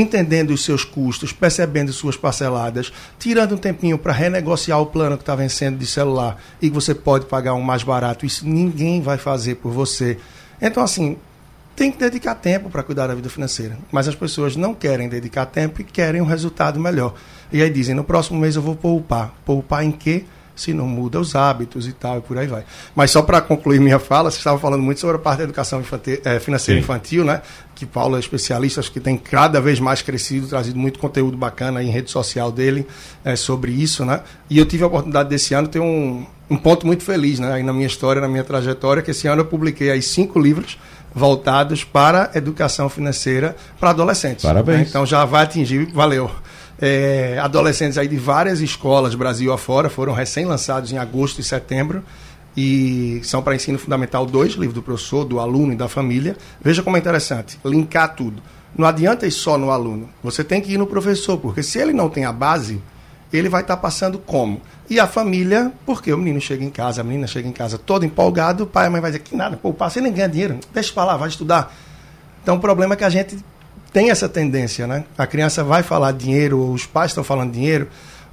entendendo 0.00 0.50
os 0.50 0.64
seus 0.64 0.84
custos, 0.84 1.32
percebendo 1.32 1.92
suas 1.92 2.16
parceladas, 2.16 2.92
tirando 3.18 3.54
um 3.54 3.58
tempinho 3.58 3.98
para 3.98 4.12
renegociar 4.12 4.80
o 4.80 4.86
plano 4.86 5.16
que 5.16 5.22
está 5.22 5.34
vencendo 5.34 5.78
de 5.78 5.86
celular 5.86 6.40
e 6.60 6.68
que 6.68 6.74
você 6.74 6.94
pode 6.94 7.26
pagar 7.26 7.54
um 7.54 7.62
mais 7.62 7.82
barato. 7.82 8.24
Isso 8.24 8.46
ninguém 8.46 9.00
vai 9.00 9.18
fazer 9.18 9.56
por 9.56 9.72
você. 9.72 10.18
Então, 10.60 10.82
assim, 10.82 11.16
tem 11.74 11.92
que 11.92 11.98
dedicar 11.98 12.34
tempo 12.34 12.68
para 12.70 12.82
cuidar 12.82 13.06
da 13.06 13.14
vida 13.14 13.28
financeira. 13.28 13.78
Mas 13.90 14.08
as 14.08 14.14
pessoas 14.14 14.56
não 14.56 14.74
querem 14.74 15.08
dedicar 15.08 15.46
tempo 15.46 15.80
e 15.80 15.84
querem 15.84 16.20
um 16.20 16.26
resultado 16.26 16.78
melhor. 16.78 17.14
E 17.52 17.62
aí 17.62 17.70
dizem: 17.70 17.94
no 17.94 18.04
próximo 18.04 18.38
mês 18.38 18.56
eu 18.56 18.62
vou 18.62 18.74
poupar. 18.74 19.32
Poupar 19.44 19.84
em 19.84 19.92
quê? 19.92 20.24
Se 20.58 20.74
não 20.74 20.86
muda 20.86 21.20
os 21.20 21.34
hábitos 21.34 21.86
e 21.86 21.92
tal, 21.92 22.18
e 22.18 22.20
por 22.20 22.36
aí 22.36 22.46
vai. 22.46 22.64
Mas 22.94 23.10
só 23.10 23.22
para 23.22 23.40
concluir 23.40 23.80
minha 23.80 23.98
fala, 23.98 24.30
você 24.30 24.38
estava 24.38 24.58
falando 24.58 24.82
muito 24.82 25.00
sobre 25.00 25.16
a 25.16 25.18
parte 25.18 25.38
da 25.38 25.44
educação 25.44 25.80
infantil, 25.80 26.20
é, 26.24 26.40
financeira 26.40 26.80
Sim. 26.80 26.84
infantil, 26.84 27.24
né? 27.24 27.42
Que 27.74 27.86
Paulo 27.86 28.16
é 28.16 28.20
especialista, 28.20 28.80
acho 28.80 28.90
que 28.90 29.00
tem 29.00 29.16
cada 29.16 29.60
vez 29.60 29.78
mais 29.78 30.02
crescido, 30.02 30.48
trazido 30.48 30.78
muito 30.78 30.98
conteúdo 30.98 31.36
bacana 31.36 31.82
em 31.82 31.90
rede 31.90 32.10
social 32.10 32.50
dele 32.50 32.86
é, 33.24 33.36
sobre 33.36 33.70
isso, 33.70 34.04
né? 34.04 34.20
E 34.50 34.58
eu 34.58 34.66
tive 34.66 34.82
a 34.82 34.86
oportunidade 34.86 35.28
desse 35.28 35.54
ano 35.54 35.68
ter 35.68 35.78
um, 35.78 36.26
um 36.50 36.56
ponto 36.56 36.86
muito 36.86 37.04
feliz, 37.04 37.38
né? 37.38 37.52
Aí 37.52 37.62
na 37.62 37.72
minha 37.72 37.86
história, 37.86 38.20
na 38.20 38.28
minha 38.28 38.44
trajetória, 38.44 39.02
que 39.02 39.12
esse 39.12 39.28
ano 39.28 39.42
eu 39.42 39.46
publiquei 39.46 39.90
aí 39.90 40.02
cinco 40.02 40.40
livros 40.40 40.78
voltados 41.14 41.84
para 41.84 42.30
educação 42.34 42.88
financeira 42.88 43.56
para 43.78 43.90
adolescentes. 43.90 44.44
Parabéns. 44.44 44.78
Né? 44.78 44.86
Então 44.88 45.06
já 45.06 45.24
vai 45.24 45.44
atingir, 45.44 45.86
valeu 45.92 46.30
é, 46.80 47.38
adolescentes 47.40 47.98
aí 47.98 48.06
de 48.06 48.16
várias 48.16 48.60
escolas 48.60 49.14
Brasil 49.14 49.52
afora 49.52 49.90
foram 49.90 50.12
recém-lançados 50.12 50.92
em 50.92 50.98
agosto 50.98 51.40
e 51.40 51.44
setembro 51.44 52.04
e 52.56 53.20
são 53.22 53.42
para 53.42 53.54
ensino 53.54 53.78
fundamental 53.78 54.26
2, 54.26 54.54
livro 54.54 54.74
do 54.74 54.82
professor, 54.82 55.24
do 55.24 55.38
aluno 55.38 55.72
e 55.72 55.76
da 55.76 55.88
família. 55.88 56.36
Veja 56.60 56.82
como 56.82 56.96
é 56.96 56.98
interessante, 57.00 57.58
linkar 57.64 58.14
tudo. 58.14 58.42
Não 58.76 58.86
adianta 58.86 59.26
ir 59.26 59.30
só 59.30 59.56
no 59.56 59.70
aluno, 59.70 60.08
você 60.22 60.44
tem 60.44 60.60
que 60.60 60.72
ir 60.72 60.78
no 60.78 60.86
professor, 60.86 61.38
porque 61.38 61.62
se 61.62 61.78
ele 61.78 61.92
não 61.92 62.08
tem 62.08 62.24
a 62.24 62.32
base, 62.32 62.80
ele 63.32 63.48
vai 63.48 63.62
estar 63.62 63.76
tá 63.76 63.82
passando 63.82 64.18
como? 64.18 64.60
E 64.90 64.98
a 64.98 65.06
família, 65.06 65.72
porque 65.84 66.12
o 66.12 66.18
menino 66.18 66.40
chega 66.40 66.64
em 66.64 66.70
casa, 66.70 67.00
a 67.00 67.04
menina 67.04 67.26
chega 67.26 67.48
em 67.48 67.52
casa 67.52 67.78
todo 67.78 68.04
empolgado, 68.04 68.64
o 68.64 68.66
pai 68.66 68.84
e 68.84 68.88
a 68.88 68.90
mãe 68.90 69.00
vai 69.00 69.10
dizer 69.10 69.22
que 69.22 69.36
nada, 69.36 69.56
pô, 69.56 69.72
você 69.72 70.00
nem 70.00 70.12
ganha 70.12 70.28
dinheiro, 70.28 70.58
deixa 70.72 70.92
para 70.92 71.04
lá, 71.04 71.16
vai 71.16 71.28
estudar. 71.28 71.74
Então 72.42 72.56
o 72.56 72.60
problema 72.60 72.94
é 72.94 72.96
que 72.96 73.04
a 73.04 73.10
gente 73.10 73.38
tem 73.92 74.10
essa 74.10 74.28
tendência, 74.28 74.86
né? 74.86 75.04
A 75.16 75.26
criança 75.26 75.64
vai 75.64 75.82
falar 75.82 76.12
dinheiro, 76.12 76.70
os 76.70 76.86
pais 76.86 77.10
estão 77.10 77.24
falando 77.24 77.52
dinheiro. 77.52 77.88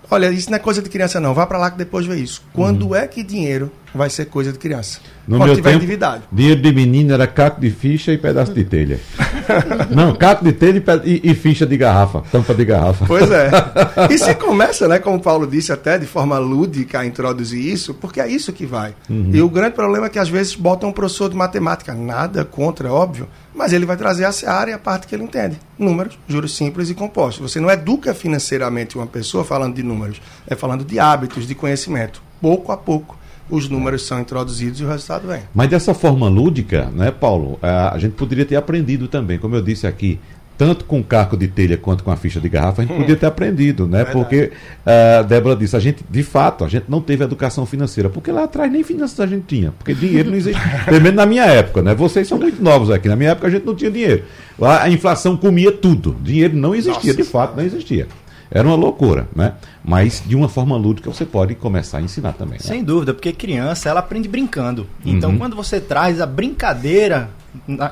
Olha, 0.09 0.29
isso 0.29 0.49
não 0.49 0.57
é 0.57 0.59
coisa 0.59 0.81
de 0.81 0.89
criança, 0.89 1.19
não. 1.19 1.33
Vá 1.33 1.47
para 1.47 1.57
lá 1.57 1.71
que 1.71 1.77
depois 1.77 2.05
vê 2.05 2.15
isso. 2.15 2.43
Quando 2.53 2.87
uhum. 2.87 2.95
é 2.95 3.07
que 3.07 3.23
dinheiro 3.23 3.71
vai 3.95 4.09
ser 4.09 4.25
coisa 4.25 4.51
de 4.51 4.59
criança? 4.59 4.99
No 5.27 5.39
meu 5.39 5.55
tiver 5.55 5.71
tempo, 5.71 5.83
endividado. 5.83 6.23
Dinheiro 6.31 6.61
de 6.61 6.71
menino 6.71 7.13
era 7.13 7.25
caco 7.25 7.59
de 7.59 7.71
ficha 7.71 8.11
e 8.11 8.17
pedaço 8.17 8.53
de 8.53 8.63
telha. 8.63 8.99
não, 9.89 10.15
caco 10.15 10.43
de 10.43 10.51
telha 10.51 10.83
e, 11.03 11.31
e, 11.31 11.33
ficha 11.33 11.65
de 11.65 11.75
garrafa, 11.77 12.21
tampa 12.31 12.53
de 12.53 12.63
garrafa. 12.63 13.05
Pois 13.05 13.29
é. 13.31 13.49
E 14.11 14.17
se 14.17 14.35
começa, 14.35 14.87
né, 14.87 14.99
como 14.99 15.17
o 15.17 15.21
Paulo 15.21 15.47
disse, 15.47 15.71
até 15.71 15.97
de 15.97 16.05
forma 16.05 16.37
lúdica 16.37 16.99
a 16.99 17.05
introduzir 17.05 17.59
isso, 17.59 17.93
porque 17.93 18.19
é 18.19 18.27
isso 18.27 18.53
que 18.53 18.65
vai. 18.65 18.93
Uhum. 19.09 19.31
E 19.33 19.41
o 19.41 19.49
grande 19.49 19.73
problema 19.73 20.07
é 20.07 20.09
que 20.09 20.19
às 20.19 20.29
vezes 20.29 20.55
botam 20.55 20.89
um 20.89 20.93
professor 20.93 21.29
de 21.29 21.35
matemática, 21.35 21.93
nada 21.93 22.45
contra, 22.45 22.87
é 22.87 22.91
óbvio, 22.91 23.27
mas 23.53 23.73
ele 23.73 23.85
vai 23.85 23.97
trazer 23.97 24.25
a 24.25 24.53
área 24.53 24.71
e 24.71 24.73
a 24.73 24.79
parte 24.79 25.07
que 25.07 25.15
ele 25.15 25.23
entende. 25.23 25.57
Números, 25.77 26.19
juros 26.27 26.55
simples 26.55 26.89
e 26.89 26.93
compostos. 26.93 27.51
Você 27.51 27.59
não 27.59 27.71
educa 27.71 28.13
financeiramente 28.13 28.95
uma 28.97 29.07
pessoa 29.07 29.43
falando 29.43 29.75
de 29.75 29.83
números, 29.83 30.21
é 30.47 30.55
falando 30.55 30.83
de 30.83 30.99
hábitos, 30.99 31.47
de 31.47 31.55
conhecimento. 31.55 32.21
Pouco 32.41 32.71
a 32.71 32.77
pouco 32.77 33.17
os 33.49 33.69
números 33.69 34.05
são 34.05 34.19
introduzidos 34.19 34.79
e 34.79 34.83
o 34.83 34.87
resultado 34.87 35.27
vem. 35.27 35.41
Mas 35.53 35.69
dessa 35.69 35.93
forma 35.93 36.27
lúdica, 36.27 36.89
né, 36.93 37.11
Paulo, 37.11 37.59
a 37.61 37.97
gente 37.97 38.13
poderia 38.13 38.45
ter 38.45 38.55
aprendido 38.55 39.07
também, 39.07 39.37
como 39.37 39.55
eu 39.55 39.61
disse 39.61 39.85
aqui, 39.85 40.19
tanto 40.57 40.85
com 40.85 41.03
caco 41.03 41.35
de 41.35 41.47
telha 41.47 41.77
quanto 41.77 42.03
com 42.03 42.11
a 42.11 42.15
ficha 42.15 42.39
de 42.39 42.47
garrafa, 42.47 42.81
a 42.81 42.85
gente 42.85 42.95
podia 42.95 43.15
ter 43.15 43.25
aprendido, 43.25 43.87
né? 43.87 44.05
Porque 44.05 44.51
a 44.85 45.21
uh, 45.21 45.23
Débora 45.25 45.55
disse, 45.55 45.75
a 45.75 45.79
gente, 45.79 46.03
de 46.09 46.23
fato, 46.23 46.63
a 46.63 46.69
gente 46.69 46.85
não 46.87 47.01
teve 47.01 47.23
educação 47.23 47.65
financeira, 47.65 48.09
porque 48.09 48.31
lá 48.31 48.45
atrás 48.45 48.71
nem 48.71 48.83
finanças 48.83 49.19
a 49.19 49.27
gente 49.27 49.43
tinha, 49.47 49.71
porque 49.71 49.93
dinheiro 49.93 50.29
não 50.29 50.37
existe. 50.37 50.61
Pelo 50.85 51.01
menos 51.01 51.15
na 51.15 51.25
minha 51.25 51.45
época, 51.45 51.81
né? 51.81 51.93
Vocês 51.93 52.27
são 52.27 52.37
muito 52.37 52.63
novos 52.63 52.89
aqui. 52.89 53.07
Na 53.07 53.15
minha 53.15 53.31
época 53.31 53.47
a 53.47 53.49
gente 53.49 53.65
não 53.65 53.75
tinha 53.75 53.91
dinheiro. 53.91 54.23
Lá 54.57 54.83
a 54.83 54.89
inflação 54.89 55.35
comia 55.35 55.71
tudo. 55.71 56.15
Dinheiro 56.21 56.55
não 56.55 56.73
existia, 56.73 57.11
Nossa, 57.11 57.23
de 57.23 57.23
fato, 57.23 57.57
não 57.57 57.63
existia. 57.63 58.07
Era 58.55 58.65
uma 58.69 58.77
loucura, 58.77 59.27
né? 59.35 59.55
Mas 59.83 60.23
de 60.25 60.33
uma 60.33 60.47
forma 60.47 60.77
lúdica 60.77 61.11
você 61.11 61.25
pode 61.25 61.55
começar 61.55 61.97
a 61.97 62.01
ensinar 62.01 62.31
também. 62.31 62.53
Né? 62.53 62.59
Sem 62.59 62.81
dúvida, 62.81 63.13
porque 63.13 63.33
criança 63.33 63.89
ela 63.89 63.99
aprende 63.99 64.29
brincando. 64.29 64.87
Então, 65.05 65.31
uhum. 65.31 65.37
quando 65.37 65.57
você 65.57 65.81
traz 65.81 66.21
a 66.21 66.25
brincadeira 66.25 67.29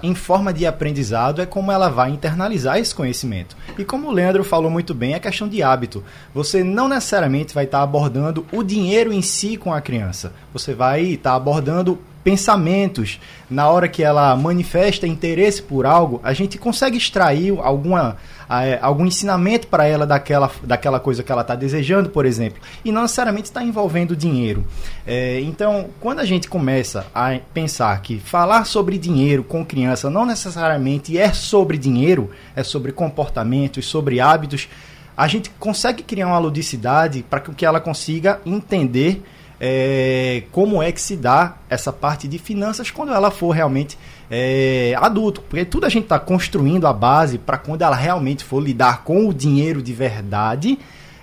em 0.01 0.15
forma 0.15 0.53
de 0.53 0.65
aprendizado 0.65 1.41
é 1.41 1.45
como 1.45 1.69
ela 1.69 1.89
vai 1.89 2.11
internalizar 2.11 2.77
esse 2.77 2.95
conhecimento. 2.95 3.57
E 3.77 3.83
como 3.83 4.07
o 4.07 4.11
Leandro 4.11 4.41
falou 4.43 4.71
muito 4.71 4.93
bem, 4.93 5.13
é 5.13 5.19
questão 5.19 5.49
de 5.49 5.61
hábito. 5.61 6.01
Você 6.33 6.63
não 6.63 6.87
necessariamente 6.87 7.53
vai 7.53 7.65
estar 7.65 7.81
abordando 7.81 8.45
o 8.51 8.63
dinheiro 8.63 9.11
em 9.11 9.21
si 9.21 9.57
com 9.57 9.73
a 9.73 9.81
criança. 9.81 10.31
Você 10.53 10.73
vai 10.73 11.01
estar 11.01 11.35
abordando 11.35 11.99
pensamentos. 12.23 13.19
Na 13.49 13.69
hora 13.69 13.87
que 13.87 14.01
ela 14.01 14.35
manifesta 14.35 15.05
interesse 15.05 15.61
por 15.61 15.85
algo, 15.85 16.19
a 16.23 16.33
gente 16.33 16.57
consegue 16.57 16.97
extrair 16.97 17.57
alguma 17.59 18.17
é, 18.49 18.77
algum 18.81 19.05
ensinamento 19.05 19.67
para 19.67 19.85
ela 19.85 20.05
daquela, 20.05 20.51
daquela 20.63 20.99
coisa 20.99 21.23
que 21.23 21.31
ela 21.31 21.41
está 21.41 21.55
desejando, 21.55 22.09
por 22.09 22.25
exemplo, 22.25 22.61
e 22.83 22.91
não 22.91 23.01
necessariamente 23.01 23.45
está 23.45 23.63
envolvendo 23.63 24.15
dinheiro. 24.15 24.65
É, 25.07 25.39
então, 25.41 25.89
quando 25.99 26.19
a 26.19 26.25
gente 26.25 26.47
começa 26.47 27.07
a 27.15 27.39
pensar 27.53 27.99
que 28.01 28.19
falar 28.19 28.65
sobre 28.65 28.97
dinheiro 28.97 29.43
com 29.43 29.65
criança 29.65 30.09
não 30.09 30.25
necessariamente 30.25 31.17
é 31.17 31.31
sobre 31.31 31.77
dinheiro, 31.77 32.29
é 32.55 32.63
sobre 32.63 32.91
comportamentos, 32.91 33.85
sobre 33.85 34.19
hábitos, 34.19 34.67
a 35.15 35.27
gente 35.27 35.49
consegue 35.59 36.03
criar 36.03 36.27
uma 36.27 36.39
ludicidade 36.39 37.23
para 37.29 37.39
que 37.39 37.65
ela 37.65 37.79
consiga 37.79 38.41
entender 38.45 39.23
é, 39.65 40.43
como 40.51 40.83
é 40.83 40.91
que 40.91 40.99
se 40.99 41.15
dá 41.15 41.55
essa 41.69 41.93
parte 41.93 42.27
de 42.27 42.37
finanças 42.37 42.91
quando 42.91 43.13
ela 43.13 43.31
for 43.31 43.51
realmente 43.51 43.97
é, 44.29 44.93
adulto. 44.99 45.39
Porque 45.39 45.63
tudo 45.63 45.85
a 45.85 45.89
gente 45.89 46.03
está 46.03 46.19
construindo 46.19 46.85
a 46.85 46.91
base 46.91 47.37
para 47.37 47.57
quando 47.57 47.81
ela 47.81 47.95
realmente 47.95 48.43
for 48.43 48.61
lidar 48.61 49.05
com 49.05 49.25
o 49.25 49.33
dinheiro 49.33 49.81
de 49.81 49.93
verdade, 49.93 50.77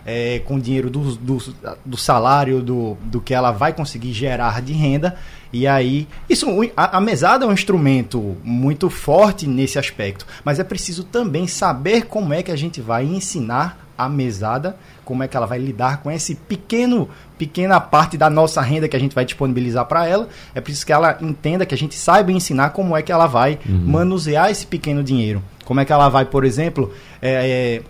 é, 0.06 0.38
com 0.38 0.54
o 0.54 0.60
dinheiro 0.60 0.88
do, 0.88 1.16
do, 1.16 1.38
do, 1.84 1.96
salário, 1.98 2.62
do, 2.62 2.96
do 3.02 3.20
que 3.20 3.34
ela 3.34 3.50
vai 3.50 3.74
conseguir 3.74 4.14
gerar 4.14 4.62
de 4.62 4.72
renda. 4.72 5.18
E 5.52 5.66
aí, 5.66 6.08
isso 6.26 6.46
a, 6.74 6.96
a 6.96 7.00
mesada 7.00 7.44
é 7.44 7.48
um 7.48 7.52
instrumento 7.52 8.38
muito 8.42 8.88
forte 8.88 9.46
nesse 9.46 9.78
aspecto, 9.78 10.26
mas 10.42 10.58
é 10.58 10.64
preciso 10.64 11.04
também 11.04 11.46
saber 11.46 12.06
como 12.06 12.32
é 12.32 12.42
que 12.42 12.50
a 12.50 12.56
gente 12.56 12.80
vai 12.80 13.04
ensinar 13.04 13.90
a 13.98 14.08
mesada, 14.08 14.76
como 15.10 15.24
é 15.24 15.28
que 15.28 15.36
ela 15.36 15.44
vai 15.44 15.58
lidar 15.58 16.04
com 16.04 16.08
esse 16.08 16.36
pequeno 16.36 17.08
pequena 17.36 17.80
parte 17.80 18.16
da 18.16 18.30
nossa 18.30 18.60
renda 18.60 18.86
que 18.86 18.94
a 18.94 19.00
gente 19.00 19.12
vai 19.12 19.24
disponibilizar 19.24 19.84
para 19.86 20.06
ela. 20.06 20.28
É 20.54 20.60
preciso 20.60 20.86
que 20.86 20.92
ela 20.92 21.18
entenda, 21.20 21.66
que 21.66 21.74
a 21.74 21.78
gente 21.78 21.96
saiba 21.96 22.30
ensinar 22.30 22.70
como 22.70 22.96
é 22.96 23.02
que 23.02 23.10
ela 23.10 23.26
vai 23.26 23.58
uhum. 23.68 23.86
manusear 23.86 24.52
esse 24.52 24.64
pequeno 24.64 25.02
dinheiro. 25.02 25.42
Como 25.64 25.80
é 25.80 25.84
que 25.84 25.92
ela 25.92 26.08
vai, 26.08 26.24
por 26.24 26.44
exemplo, 26.44 26.92
é, 27.20 27.80
é, 27.80 27.82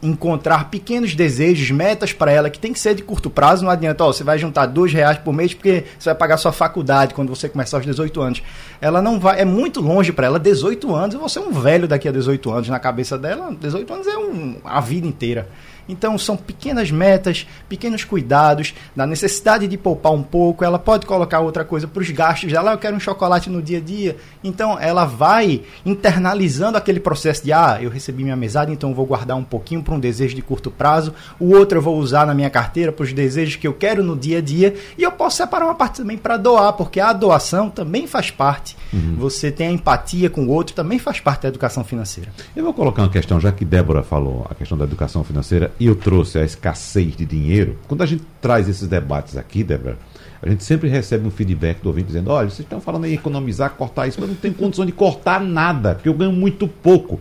encontrar 0.00 0.70
pequenos 0.70 1.14
desejos, 1.14 1.70
metas 1.72 2.12
para 2.12 2.30
ela 2.30 2.48
que 2.48 2.58
tem 2.58 2.72
que 2.72 2.78
ser 2.78 2.94
de 2.94 3.02
curto 3.02 3.28
prazo. 3.28 3.64
Não 3.64 3.70
adianta, 3.72 4.04
ó, 4.04 4.12
você 4.12 4.22
vai 4.22 4.38
juntar 4.38 4.66
dois 4.66 4.92
reais 4.92 5.18
por 5.18 5.32
mês 5.32 5.54
porque 5.54 5.84
você 5.98 6.10
vai 6.10 6.14
pagar 6.14 6.36
sua 6.36 6.52
faculdade 6.52 7.14
quando 7.14 7.34
você 7.34 7.48
começar 7.48 7.78
aos 7.78 7.86
18 7.86 8.20
anos. 8.20 8.42
Ela 8.80 9.02
não 9.02 9.18
vai, 9.18 9.40
é 9.40 9.44
muito 9.44 9.80
longe 9.80 10.12
para 10.12 10.26
ela. 10.26 10.38
18 10.38 10.94
anos, 10.94 11.16
você 11.16 11.40
é 11.40 11.42
um 11.42 11.50
velho 11.50 11.88
daqui 11.88 12.06
a 12.08 12.12
18 12.12 12.52
anos 12.52 12.68
na 12.68 12.78
cabeça 12.78 13.18
dela. 13.18 13.52
18 13.58 13.92
anos 13.92 14.06
é 14.06 14.16
um, 14.16 14.56
a 14.64 14.80
vida 14.80 15.06
inteira. 15.06 15.48
Então 15.88 16.16
são 16.18 16.36
pequenas 16.36 16.90
metas, 16.90 17.46
pequenos 17.68 18.04
cuidados, 18.04 18.74
da 18.94 19.06
necessidade 19.06 19.66
de 19.66 19.76
poupar 19.76 20.12
um 20.12 20.22
pouco. 20.22 20.64
Ela 20.64 20.78
pode 20.78 21.06
colocar 21.06 21.40
outra 21.40 21.64
coisa 21.64 21.86
para 21.86 22.02
os 22.02 22.10
gastos 22.10 22.52
dela. 22.52 22.72
Eu 22.72 22.78
quero 22.78 22.96
um 22.96 23.00
chocolate 23.00 23.50
no 23.50 23.62
dia 23.62 23.78
a 23.78 23.80
dia. 23.80 24.16
Então 24.42 24.78
ela 24.78 25.04
vai 25.04 25.62
internalizando 25.84 26.78
aquele 26.78 27.00
processo 27.00 27.44
de 27.44 27.52
ah, 27.52 27.78
eu 27.80 27.90
recebi 27.90 28.22
minha 28.22 28.36
mesada, 28.36 28.72
então 28.72 28.90
eu 28.90 28.94
vou 28.94 29.06
guardar 29.06 29.36
um 29.36 29.44
pouquinho 29.44 29.82
para 29.82 29.94
um 29.94 30.00
desejo 30.00 30.34
de 30.34 30.42
curto 30.42 30.70
prazo. 30.70 31.14
O 31.38 31.54
outro 31.54 31.78
eu 31.78 31.82
vou 31.82 31.98
usar 31.98 32.26
na 32.26 32.34
minha 32.34 32.50
carteira 32.50 32.92
para 32.92 33.04
os 33.04 33.12
desejos 33.12 33.56
que 33.56 33.66
eu 33.66 33.74
quero 33.74 34.02
no 34.02 34.16
dia 34.16 34.38
a 34.38 34.40
dia. 34.40 34.74
E 34.96 35.02
eu 35.02 35.12
posso 35.12 35.36
separar 35.36 35.66
uma 35.66 35.74
parte 35.74 35.98
também 35.98 36.16
para 36.16 36.36
doar, 36.36 36.72
porque 36.72 37.00
a 37.00 37.12
doação 37.12 37.70
também 37.70 38.06
faz 38.06 38.30
parte. 38.30 38.76
Uhum. 38.92 39.16
Você 39.18 39.50
tem 39.50 39.68
a 39.68 39.70
empatia 39.70 40.30
com 40.30 40.46
o 40.46 40.50
outro, 40.50 40.74
também 40.74 40.98
faz 40.98 41.20
parte 41.20 41.42
da 41.42 41.48
educação 41.48 41.84
financeira. 41.84 42.30
Eu 42.54 42.64
vou 42.64 42.72
colocar 42.72 43.02
uma 43.02 43.10
questão, 43.10 43.40
já 43.40 43.52
que 43.52 43.64
Débora 43.64 44.02
falou 44.02 44.46
a 44.48 44.54
questão 44.54 44.76
da 44.76 44.84
educação 44.84 45.24
financeira 45.24 45.72
e 45.78 45.86
eu 45.86 45.96
trouxe 45.96 46.38
a 46.38 46.44
escassez 46.44 47.16
de 47.16 47.24
dinheiro, 47.24 47.76
quando 47.88 48.02
a 48.02 48.06
gente 48.06 48.22
traz 48.40 48.68
esses 48.68 48.86
debates 48.86 49.36
aqui, 49.36 49.64
Débora, 49.64 49.98
a 50.42 50.48
gente 50.48 50.62
sempre 50.62 50.88
recebe 50.88 51.26
um 51.26 51.30
feedback 51.30 51.80
do 51.80 51.88
ouvinte 51.88 52.08
dizendo: 52.08 52.30
olha, 52.30 52.48
vocês 52.48 52.60
estão 52.60 52.80
falando 52.80 53.06
em 53.06 53.14
economizar, 53.14 53.70
cortar 53.70 54.06
isso, 54.06 54.20
mas 54.20 54.28
não 54.28 54.36
tem 54.36 54.52
condição 54.52 54.84
de 54.84 54.92
cortar 54.92 55.40
nada, 55.40 55.94
porque 55.94 56.08
eu 56.08 56.14
ganho 56.14 56.32
muito 56.32 56.68
pouco. 56.68 57.18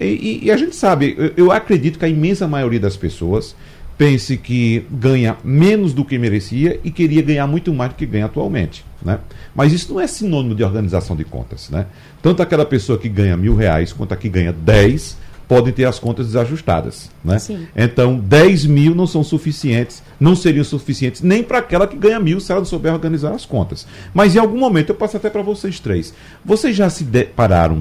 E, 0.00 0.04
e, 0.04 0.44
e 0.44 0.50
a 0.50 0.56
gente 0.56 0.74
sabe, 0.74 1.14
eu, 1.18 1.32
eu, 1.36 1.52
acredito 1.52 1.98
que 1.98 2.04
a 2.04 2.08
imensa 2.08 2.46
maioria 2.46 2.80
das 2.80 2.96
pessoas 2.96 3.54
pense 3.98 4.36
que 4.36 4.86
ganha 4.90 5.36
menos 5.44 5.92
do 5.92 6.04
que 6.04 6.18
merecia 6.18 6.80
e 6.82 6.90
queria 6.90 7.20
ganhar 7.20 7.46
muito 7.46 7.72
mais 7.74 7.90
do 7.92 7.96
que 7.96 8.06
ganha 8.06 8.26
atualmente. 8.26 8.84
Né? 9.04 9.18
Mas 9.54 9.72
isso 9.72 9.92
não 9.92 10.00
é 10.00 10.06
sinônimo 10.06 10.54
de 10.54 10.64
organização 10.64 11.14
de 11.14 11.24
contas. 11.24 11.68
Né? 11.68 11.86
Tanto 12.22 12.42
aquela 12.42 12.64
pessoa 12.64 12.98
que 12.98 13.08
ganha 13.08 13.36
mil 13.36 13.54
reais 13.54 13.92
quanto 13.92 14.12
a 14.14 14.16
que 14.16 14.28
ganha 14.28 14.52
dez 14.52 15.16
podem 15.52 15.70
ter 15.70 15.84
as 15.84 15.98
contas 15.98 16.28
desajustadas. 16.28 17.10
Né? 17.22 17.36
Então, 17.76 18.18
10 18.18 18.64
mil 18.64 18.94
não 18.94 19.06
são 19.06 19.22
suficientes, 19.22 20.02
não 20.18 20.34
seriam 20.34 20.64
suficientes 20.64 21.20
nem 21.20 21.42
para 21.42 21.58
aquela 21.58 21.86
que 21.86 21.94
ganha 21.94 22.18
mil 22.18 22.40
se 22.40 22.50
ela 22.50 22.62
não 22.62 22.66
souber 22.66 22.90
organizar 22.90 23.32
as 23.34 23.44
contas. 23.44 23.86
Mas 24.14 24.34
em 24.34 24.38
algum 24.38 24.58
momento, 24.58 24.88
eu 24.88 24.94
passo 24.94 25.18
até 25.18 25.28
para 25.28 25.42
vocês 25.42 25.78
três. 25.78 26.14
Vocês 26.42 26.74
já 26.74 26.88
se 26.88 27.04
depararam 27.04 27.80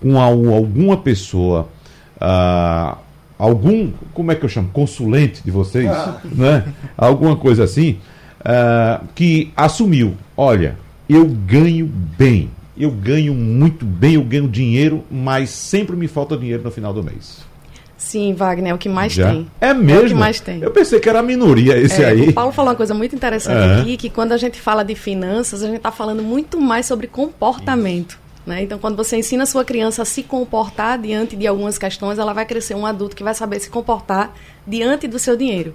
com 0.00 0.20
alguma 0.20 0.96
pessoa. 0.96 1.68
Uh, 2.16 2.98
algum, 3.38 3.92
como 4.12 4.32
é 4.32 4.34
que 4.34 4.44
eu 4.44 4.48
chamo? 4.48 4.70
Consulente 4.72 5.44
de 5.44 5.50
vocês, 5.52 5.88
ah. 5.88 6.20
né? 6.24 6.64
Alguma 6.98 7.36
coisa 7.36 7.62
assim, 7.62 8.00
uh, 8.40 9.06
que 9.14 9.52
assumiu: 9.56 10.16
olha, 10.36 10.76
eu 11.08 11.24
ganho 11.24 11.86
bem, 11.86 12.50
eu 12.82 12.90
ganho 12.90 13.34
muito 13.34 13.84
bem, 13.84 14.14
eu 14.14 14.22
ganho 14.22 14.48
dinheiro, 14.48 15.04
mas 15.10 15.50
sempre 15.50 15.94
me 15.96 16.08
falta 16.08 16.36
dinheiro 16.36 16.62
no 16.62 16.70
final 16.70 16.92
do 16.92 17.02
mês. 17.02 17.44
Sim, 17.96 18.34
Wagner, 18.34 18.72
é 18.72 18.74
o 18.74 18.78
que 18.78 18.88
mais 18.88 19.12
Já? 19.12 19.30
tem. 19.30 19.46
É 19.60 19.72
mesmo? 19.72 20.00
É 20.00 20.04
o 20.04 20.08
que 20.08 20.14
mais 20.14 20.40
tem. 20.40 20.60
Eu 20.60 20.72
pensei 20.72 20.98
que 20.98 21.08
era 21.08 21.20
a 21.20 21.22
minoria 21.22 21.78
esse 21.78 22.02
é, 22.02 22.06
aí. 22.06 22.28
O 22.30 22.32
Paulo 22.32 22.50
falou 22.52 22.70
uma 22.70 22.76
coisa 22.76 22.92
muito 22.92 23.14
interessante 23.14 23.80
aqui, 23.80 23.96
que 23.96 24.10
quando 24.10 24.32
a 24.32 24.36
gente 24.36 24.60
fala 24.60 24.84
de 24.84 24.94
finanças, 24.96 25.62
a 25.62 25.66
gente 25.66 25.76
está 25.76 25.92
falando 25.92 26.22
muito 26.22 26.60
mais 26.60 26.86
sobre 26.86 27.06
comportamento. 27.06 28.18
Né? 28.44 28.62
Então, 28.62 28.76
quando 28.78 28.96
você 28.96 29.16
ensina 29.16 29.44
a 29.44 29.46
sua 29.46 29.64
criança 29.64 30.02
a 30.02 30.04
se 30.04 30.24
comportar 30.24 30.98
diante 30.98 31.36
de 31.36 31.46
algumas 31.46 31.78
questões, 31.78 32.18
ela 32.18 32.32
vai 32.32 32.44
crescer 32.44 32.74
um 32.74 32.84
adulto 32.84 33.14
que 33.14 33.22
vai 33.22 33.34
saber 33.34 33.60
se 33.60 33.70
comportar 33.70 34.34
diante 34.66 35.06
do 35.06 35.18
seu 35.18 35.36
dinheiro. 35.36 35.72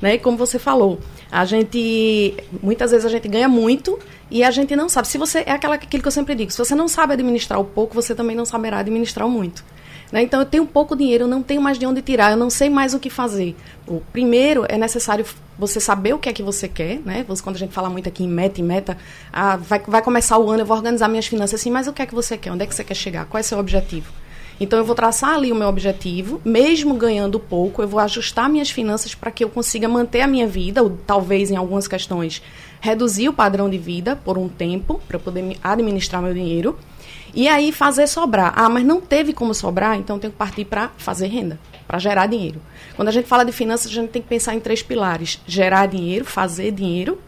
Né? 0.00 0.14
E 0.14 0.18
como 0.18 0.36
você 0.36 0.58
falou, 0.58 1.00
a 1.30 1.44
gente 1.44 2.34
muitas 2.62 2.90
vezes 2.90 3.04
a 3.04 3.08
gente 3.08 3.28
ganha 3.28 3.48
muito 3.48 3.98
e 4.30 4.44
a 4.44 4.50
gente 4.50 4.74
não 4.76 4.88
sabe. 4.88 5.08
Se 5.08 5.18
você 5.18 5.42
é 5.46 5.52
aquela, 5.52 5.74
aquilo 5.74 6.02
que 6.02 6.08
eu 6.08 6.12
sempre 6.12 6.34
digo, 6.34 6.50
se 6.50 6.58
você 6.58 6.74
não 6.74 6.88
sabe 6.88 7.14
administrar 7.14 7.60
o 7.60 7.64
pouco, 7.64 7.94
você 7.94 8.14
também 8.14 8.36
não 8.36 8.44
saberá 8.44 8.78
administrar 8.78 9.26
o 9.26 9.30
muito. 9.30 9.64
Né? 10.10 10.22
Então, 10.22 10.40
eu 10.40 10.46
tenho 10.46 10.64
pouco 10.66 10.96
dinheiro, 10.96 11.24
eu 11.24 11.28
não 11.28 11.42
tenho 11.42 11.60
mais 11.60 11.78
de 11.78 11.86
onde 11.86 12.00
tirar, 12.00 12.30
eu 12.30 12.36
não 12.36 12.48
sei 12.48 12.70
mais 12.70 12.94
o 12.94 12.98
que 12.98 13.10
fazer. 13.10 13.54
O 13.86 14.00
primeiro 14.00 14.64
é 14.68 14.78
necessário 14.78 15.24
você 15.58 15.80
saber 15.80 16.14
o 16.14 16.18
que 16.18 16.28
é 16.28 16.32
que 16.32 16.42
você 16.42 16.68
quer, 16.68 17.00
né? 17.04 17.24
Você, 17.28 17.42
quando 17.42 17.56
a 17.56 17.58
gente 17.58 17.74
fala 17.74 17.90
muito 17.90 18.08
aqui 18.08 18.24
em 18.24 18.28
meta, 18.28 18.60
em 18.60 18.64
meta, 18.64 18.96
ah, 19.32 19.56
vai, 19.56 19.80
vai 19.86 20.00
começar 20.00 20.38
o 20.38 20.48
ano, 20.48 20.62
eu 20.62 20.66
vou 20.66 20.76
organizar 20.76 21.08
minhas 21.08 21.26
finanças 21.26 21.60
assim, 21.60 21.70
mas 21.70 21.88
o 21.88 21.92
que 21.92 22.00
é 22.00 22.06
que 22.06 22.14
você 22.14 22.38
quer? 22.38 22.52
Onde 22.52 22.64
é 22.64 22.66
que 22.66 22.74
você 22.74 22.84
quer 22.84 22.94
chegar? 22.94 23.26
Qual 23.26 23.38
é 23.38 23.42
o 23.42 23.44
seu 23.44 23.58
objetivo? 23.58 24.10
Então, 24.60 24.78
eu 24.78 24.84
vou 24.84 24.94
traçar 24.94 25.34
ali 25.34 25.52
o 25.52 25.54
meu 25.54 25.68
objetivo, 25.68 26.40
mesmo 26.44 26.94
ganhando 26.94 27.38
pouco, 27.38 27.82
eu 27.82 27.88
vou 27.88 28.00
ajustar 28.00 28.48
minhas 28.48 28.70
finanças 28.70 29.14
para 29.14 29.30
que 29.30 29.44
eu 29.44 29.48
consiga 29.48 29.88
manter 29.88 30.20
a 30.20 30.26
minha 30.26 30.46
vida, 30.46 30.82
ou 30.82 30.90
talvez 31.06 31.50
em 31.50 31.56
algumas 31.56 31.86
questões 31.86 32.42
reduzir 32.80 33.28
o 33.28 33.32
padrão 33.32 33.68
de 33.68 33.78
vida 33.78 34.16
por 34.16 34.38
um 34.38 34.48
tempo, 34.48 35.00
para 35.06 35.18
poder 35.18 35.56
administrar 35.62 36.22
meu 36.22 36.34
dinheiro. 36.34 36.78
E 37.34 37.46
aí 37.46 37.70
fazer 37.72 38.06
sobrar. 38.06 38.52
Ah, 38.56 38.68
mas 38.68 38.84
não 38.84 39.00
teve 39.00 39.32
como 39.32 39.54
sobrar, 39.54 39.96
então 39.96 40.18
tenho 40.18 40.32
que 40.32 40.38
partir 40.38 40.64
para 40.64 40.90
fazer 40.96 41.28
renda, 41.28 41.58
para 41.86 41.98
gerar 41.98 42.26
dinheiro. 42.26 42.60
Quando 42.96 43.08
a 43.08 43.12
gente 43.12 43.26
fala 43.26 43.44
de 43.44 43.52
finanças, 43.52 43.90
a 43.90 43.94
gente 43.94 44.10
tem 44.10 44.22
que 44.22 44.28
pensar 44.28 44.54
em 44.54 44.60
três 44.60 44.82
pilares: 44.82 45.40
gerar 45.46 45.86
dinheiro, 45.86 46.24
fazer 46.24 46.72
dinheiro, 46.72 47.18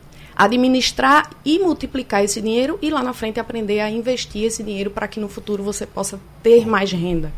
administrar 0.41 1.29
e 1.45 1.59
multiplicar 1.59 2.25
esse 2.25 2.41
dinheiro 2.41 2.79
e 2.81 2.89
lá 2.89 3.03
na 3.03 3.13
frente 3.13 3.39
aprender 3.39 3.81
a 3.81 3.91
investir 3.91 4.45
esse 4.45 4.63
dinheiro 4.63 4.91
para 4.91 5.07
que 5.07 5.21
no 5.21 5.29
futuro 5.29 5.63
você 5.63 5.85
possa 5.85 6.19
ter 6.43 6.67
mais 6.67 6.91
renda. 6.91 7.31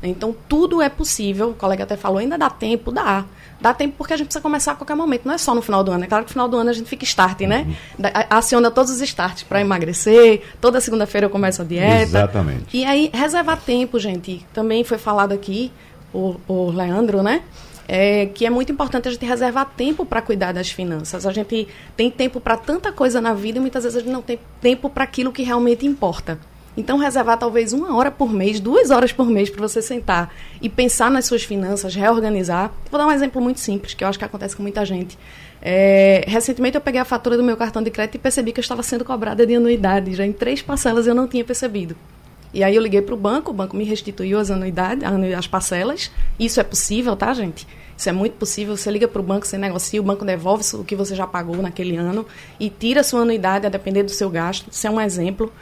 Então, 0.00 0.36
tudo 0.48 0.80
é 0.80 0.88
possível. 0.88 1.50
O 1.50 1.54
colega 1.54 1.82
até 1.82 1.96
falou, 1.96 2.18
ainda 2.18 2.38
dá 2.38 2.48
tempo, 2.48 2.92
dá. 2.92 3.24
Dá 3.60 3.72
tempo 3.72 3.94
porque 3.96 4.12
a 4.12 4.16
gente 4.16 4.26
precisa 4.26 4.42
começar 4.42 4.72
a 4.72 4.74
qualquer 4.74 4.94
momento. 4.94 5.22
Não 5.24 5.34
é 5.34 5.38
só 5.38 5.54
no 5.54 5.62
final 5.62 5.82
do 5.82 5.90
ano. 5.90 6.04
É 6.04 6.06
claro 6.06 6.24
que 6.24 6.30
no 6.30 6.32
final 6.34 6.48
do 6.48 6.56
ano 6.56 6.70
a 6.70 6.72
gente 6.72 6.88
fica 6.88 7.02
start, 7.04 7.40
né? 7.40 7.66
Uhum. 7.98 8.04
Aciona 8.30 8.70
todos 8.70 8.92
os 8.92 9.00
starts 9.00 9.42
para 9.42 9.60
emagrecer. 9.60 10.42
Toda 10.60 10.80
segunda-feira 10.80 11.26
eu 11.26 11.30
começo 11.30 11.62
a 11.62 11.64
dieta. 11.64 12.02
Exatamente. 12.02 12.76
E 12.76 12.84
aí, 12.84 13.10
reservar 13.12 13.58
tempo, 13.60 13.98
gente. 13.98 14.46
Também 14.52 14.84
foi 14.84 14.98
falado 14.98 15.32
aqui 15.32 15.72
por, 16.12 16.38
por 16.46 16.74
Leandro, 16.74 17.22
né? 17.22 17.42
É, 17.86 18.26
que 18.26 18.46
é 18.46 18.50
muito 18.50 18.72
importante 18.72 19.08
a 19.08 19.10
gente 19.10 19.24
reservar 19.26 19.70
tempo 19.76 20.06
para 20.06 20.22
cuidar 20.22 20.52
das 20.52 20.70
finanças. 20.70 21.26
A 21.26 21.32
gente 21.32 21.68
tem 21.96 22.10
tempo 22.10 22.40
para 22.40 22.56
tanta 22.56 22.90
coisa 22.90 23.20
na 23.20 23.34
vida 23.34 23.58
e 23.58 23.60
muitas 23.60 23.84
vezes 23.84 23.98
a 23.98 24.00
gente 24.00 24.12
não 24.12 24.22
tem 24.22 24.38
tempo 24.60 24.88
para 24.88 25.04
aquilo 25.04 25.32
que 25.32 25.42
realmente 25.42 25.86
importa. 25.86 26.38
Então, 26.76 26.98
reservar 26.98 27.38
talvez 27.38 27.72
uma 27.72 27.94
hora 27.96 28.10
por 28.10 28.32
mês, 28.32 28.58
duas 28.58 28.90
horas 28.90 29.12
por 29.12 29.26
mês 29.26 29.48
para 29.48 29.60
você 29.60 29.80
sentar 29.80 30.34
e 30.60 30.68
pensar 30.68 31.10
nas 31.10 31.24
suas 31.24 31.44
finanças, 31.44 31.94
reorganizar. 31.94 32.72
Vou 32.90 32.98
dar 32.98 33.06
um 33.06 33.12
exemplo 33.12 33.40
muito 33.40 33.60
simples, 33.60 33.94
que 33.94 34.02
eu 34.02 34.08
acho 34.08 34.18
que 34.18 34.24
acontece 34.24 34.56
com 34.56 34.62
muita 34.62 34.84
gente. 34.84 35.16
É, 35.62 36.24
recentemente 36.26 36.76
eu 36.76 36.80
peguei 36.80 37.00
a 37.00 37.04
fatura 37.04 37.36
do 37.36 37.44
meu 37.44 37.56
cartão 37.56 37.82
de 37.82 37.90
crédito 37.90 38.16
e 38.16 38.18
percebi 38.18 38.52
que 38.52 38.58
eu 38.58 38.62
estava 38.62 38.82
sendo 38.82 39.04
cobrada 39.04 39.46
de 39.46 39.54
anuidade. 39.54 40.14
Já 40.14 40.26
em 40.26 40.32
três 40.32 40.60
parcelas 40.60 41.06
eu 41.06 41.14
não 41.14 41.28
tinha 41.28 41.44
percebido. 41.44 41.96
E 42.54 42.62
aí 42.62 42.76
eu 42.76 42.80
liguei 42.80 43.02
para 43.02 43.14
o 43.14 43.18
banco, 43.18 43.50
o 43.50 43.54
banco 43.54 43.76
me 43.76 43.82
restituiu 43.82 44.38
as 44.38 44.48
anuidades, 44.48 45.04
as 45.36 45.46
parcelas. 45.48 46.10
Isso 46.38 46.60
é 46.60 46.64
possível, 46.64 47.16
tá, 47.16 47.34
gente? 47.34 47.66
Isso 47.96 48.08
é 48.08 48.12
muito 48.12 48.34
possível. 48.34 48.76
Você 48.76 48.92
liga 48.92 49.08
para 49.08 49.20
o 49.20 49.24
banco, 49.24 49.44
você 49.44 49.58
negocia, 49.58 50.00
o 50.00 50.04
banco 50.04 50.24
devolve 50.24 50.64
o 50.76 50.84
que 50.84 50.94
você 50.94 51.16
já 51.16 51.26
pagou 51.26 51.56
naquele 51.56 51.96
ano 51.96 52.24
e 52.58 52.70
tira 52.70 53.00
a 53.00 53.04
sua 53.04 53.22
anuidade 53.22 53.66
a 53.66 53.68
depender 53.68 54.04
do 54.04 54.10
seu 54.12 54.30
gasto. 54.30 54.70
Isso 54.70 54.86
é 54.86 54.90
um 54.90 55.00
exemplo. 55.00 55.52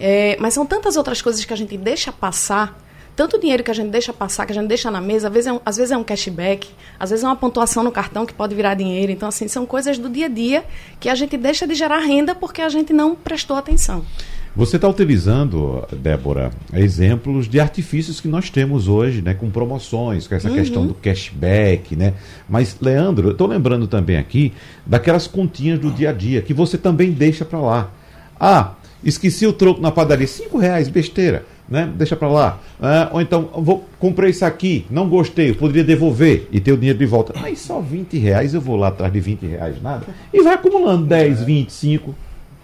É, 0.00 0.36
mas 0.40 0.52
são 0.52 0.66
tantas 0.66 0.96
outras 0.96 1.22
coisas 1.22 1.44
que 1.44 1.52
a 1.52 1.56
gente 1.56 1.76
deixa 1.76 2.10
passar, 2.10 2.76
tanto 3.14 3.38
dinheiro 3.38 3.62
que 3.62 3.70
a 3.70 3.74
gente 3.74 3.90
deixa 3.90 4.12
passar, 4.12 4.44
que 4.46 4.52
a 4.52 4.54
gente 4.54 4.66
deixa 4.66 4.90
na 4.90 5.00
mesa, 5.00 5.28
às 5.28 5.34
vezes 5.34 5.46
é 5.46 5.52
um, 5.52 5.60
às 5.64 5.76
vezes 5.76 5.92
é 5.92 5.96
um 5.96 6.02
cashback, 6.02 6.70
às 6.98 7.10
vezes 7.10 7.24
é 7.24 7.28
uma 7.28 7.36
pontuação 7.36 7.84
no 7.84 7.92
cartão 7.92 8.24
que 8.24 8.32
pode 8.32 8.54
virar 8.54 8.74
dinheiro. 8.74 9.12
Então, 9.12 9.28
assim, 9.28 9.46
são 9.46 9.64
coisas 9.64 9.98
do 9.98 10.08
dia 10.08 10.26
a 10.26 10.28
dia 10.28 10.64
que 10.98 11.08
a 11.08 11.14
gente 11.14 11.36
deixa 11.36 11.66
de 11.66 11.74
gerar 11.74 11.98
renda 11.98 12.34
porque 12.34 12.62
a 12.62 12.68
gente 12.68 12.92
não 12.92 13.14
prestou 13.14 13.56
atenção. 13.56 14.04
Você 14.54 14.76
está 14.76 14.86
utilizando, 14.86 15.82
Débora, 15.92 16.50
exemplos 16.74 17.48
de 17.48 17.58
artifícios 17.58 18.20
que 18.20 18.28
nós 18.28 18.50
temos 18.50 18.86
hoje, 18.86 19.22
né, 19.22 19.32
com 19.32 19.50
promoções, 19.50 20.26
com 20.26 20.34
essa 20.34 20.48
uhum. 20.48 20.54
questão 20.54 20.86
do 20.86 20.92
cashback, 20.92 21.96
né? 21.96 22.12
Mas, 22.46 22.76
Leandro, 22.80 23.28
eu 23.28 23.32
estou 23.32 23.46
lembrando 23.46 23.86
também 23.86 24.18
aqui 24.18 24.52
daquelas 24.84 25.26
continhas 25.26 25.78
do 25.78 25.90
dia 25.90 26.10
a 26.10 26.12
dia 26.12 26.42
que 26.42 26.52
você 26.52 26.76
também 26.76 27.12
deixa 27.12 27.46
para 27.46 27.60
lá. 27.60 27.90
Ah, 28.38 28.74
Esqueci 29.04 29.46
o 29.46 29.52
troco 29.52 29.80
na 29.80 29.90
padaria, 29.90 30.26
cinco 30.28 30.58
reais, 30.58 30.88
besteira, 30.88 31.44
né? 31.68 31.90
Deixa 31.96 32.14
para 32.14 32.28
lá. 32.28 32.60
Ah, 32.80 33.10
ou 33.12 33.20
então, 33.20 33.50
vou 33.52 33.84
comprei 33.98 34.30
isso 34.30 34.44
aqui, 34.44 34.86
não 34.88 35.08
gostei, 35.08 35.52
poderia 35.52 35.82
devolver 35.82 36.48
e 36.52 36.60
ter 36.60 36.72
o 36.72 36.76
dinheiro 36.76 36.98
de 36.98 37.06
volta. 37.06 37.34
Mas 37.40 37.58
só 37.60 37.80
20 37.80 38.16
reais, 38.18 38.54
eu 38.54 38.60
vou 38.60 38.76
lá 38.76 38.88
atrás 38.88 39.12
de 39.12 39.18
20 39.18 39.46
reais, 39.46 39.82
nada. 39.82 40.06
E 40.32 40.40
vai 40.42 40.54
acumulando 40.54 41.04
10, 41.06 41.42
25. 41.42 42.14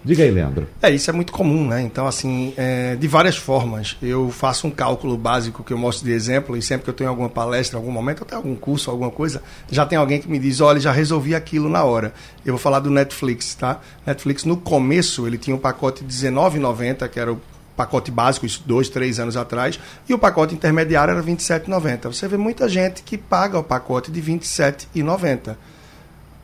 Diga 0.08 0.24
aí, 0.24 0.30
Leandro. 0.30 0.66
É, 0.80 0.90
isso 0.90 1.10
é 1.10 1.12
muito 1.12 1.30
comum, 1.30 1.68
né? 1.68 1.82
Então, 1.82 2.06
assim, 2.06 2.54
é, 2.56 2.96
de 2.96 3.06
várias 3.06 3.36
formas. 3.36 3.94
Eu 4.00 4.30
faço 4.30 4.66
um 4.66 4.70
cálculo 4.70 5.18
básico 5.18 5.62
que 5.62 5.70
eu 5.70 5.76
mostro 5.76 6.06
de 6.06 6.12
exemplo, 6.12 6.56
e 6.56 6.62
sempre 6.62 6.84
que 6.84 6.88
eu 6.88 6.94
tenho 6.94 7.10
alguma 7.10 7.28
palestra, 7.28 7.76
algum 7.78 7.90
momento, 7.90 8.22
até 8.22 8.34
algum 8.34 8.56
curso, 8.56 8.90
alguma 8.90 9.10
coisa, 9.10 9.42
já 9.70 9.84
tem 9.84 9.98
alguém 9.98 10.18
que 10.18 10.26
me 10.26 10.38
diz, 10.38 10.62
olha, 10.62 10.80
já 10.80 10.92
resolvi 10.92 11.34
aquilo 11.34 11.68
na 11.68 11.84
hora. 11.84 12.14
Eu 12.42 12.54
vou 12.54 12.58
falar 12.58 12.80
do 12.80 12.88
Netflix, 12.88 13.54
tá? 13.54 13.82
Netflix, 14.06 14.44
no 14.46 14.56
começo, 14.56 15.26
ele 15.26 15.36
tinha 15.36 15.54
um 15.54 15.58
pacote 15.58 16.02
de 16.02 16.26
R$19,90, 16.26 17.06
que 17.10 17.20
era 17.20 17.30
o 17.30 17.38
pacote 17.76 18.10
básico, 18.10 18.46
isso 18.46 18.62
dois, 18.64 18.88
três 18.88 19.20
anos 19.20 19.36
atrás, 19.36 19.78
e 20.08 20.14
o 20.14 20.18
pacote 20.18 20.54
intermediário 20.54 21.12
era 21.12 21.20
R$ 21.20 21.32
27,90. 21.34 22.14
Você 22.14 22.26
vê 22.26 22.38
muita 22.38 22.66
gente 22.66 23.02
que 23.02 23.18
paga 23.18 23.58
o 23.58 23.62
pacote 23.62 24.10
de 24.10 24.20
R$ 24.20 24.38
27,90. 24.38 25.54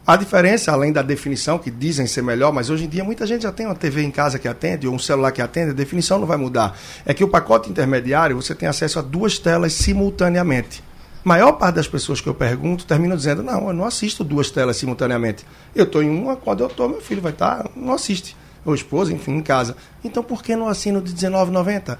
A 0.06 0.16
diferença, 0.16 0.70
além 0.70 0.92
da 0.92 1.00
definição, 1.00 1.58
que 1.58 1.70
dizem 1.70 2.06
ser 2.06 2.22
melhor, 2.22 2.52
mas 2.52 2.68
hoje 2.68 2.84
em 2.84 2.88
dia 2.88 3.02
muita 3.02 3.26
gente 3.26 3.44
já 3.44 3.52
tem 3.52 3.64
uma 3.64 3.74
TV 3.74 4.02
em 4.02 4.10
casa 4.10 4.38
que 4.38 4.46
atende, 4.46 4.86
ou 4.86 4.94
um 4.94 4.98
celular 4.98 5.32
que 5.32 5.40
atende, 5.40 5.70
a 5.70 5.74
definição 5.74 6.18
não 6.18 6.26
vai 6.26 6.36
mudar. 6.36 6.76
É 7.06 7.14
que 7.14 7.24
o 7.24 7.28
pacote 7.28 7.70
intermediário 7.70 8.36
você 8.36 8.54
tem 8.54 8.68
acesso 8.68 8.98
a 8.98 9.02
duas 9.02 9.38
telas 9.38 9.72
simultaneamente. 9.72 10.84
A 11.24 11.28
maior 11.28 11.52
parte 11.52 11.76
das 11.76 11.88
pessoas 11.88 12.20
que 12.20 12.28
eu 12.28 12.34
pergunto 12.34 12.84
terminam 12.84 13.16
dizendo: 13.16 13.42
não, 13.42 13.68
eu 13.68 13.72
não 13.72 13.86
assisto 13.86 14.22
duas 14.22 14.50
telas 14.50 14.76
simultaneamente. 14.76 15.46
Eu 15.74 15.84
estou 15.84 16.02
em 16.02 16.10
uma, 16.10 16.36
quando 16.36 16.60
eu 16.60 16.66
estou, 16.66 16.86
meu 16.86 17.00
filho 17.00 17.22
vai 17.22 17.32
estar, 17.32 17.62
tá, 17.62 17.70
não 17.74 17.94
assiste. 17.94 18.36
Ou 18.62 18.74
esposa, 18.74 19.10
enfim, 19.10 19.32
em 19.32 19.42
casa. 19.42 19.74
Então 20.04 20.22
por 20.22 20.42
que 20.42 20.54
não 20.54 20.68
assino 20.68 21.00
de 21.00 21.12
R$19,90? 21.12 21.96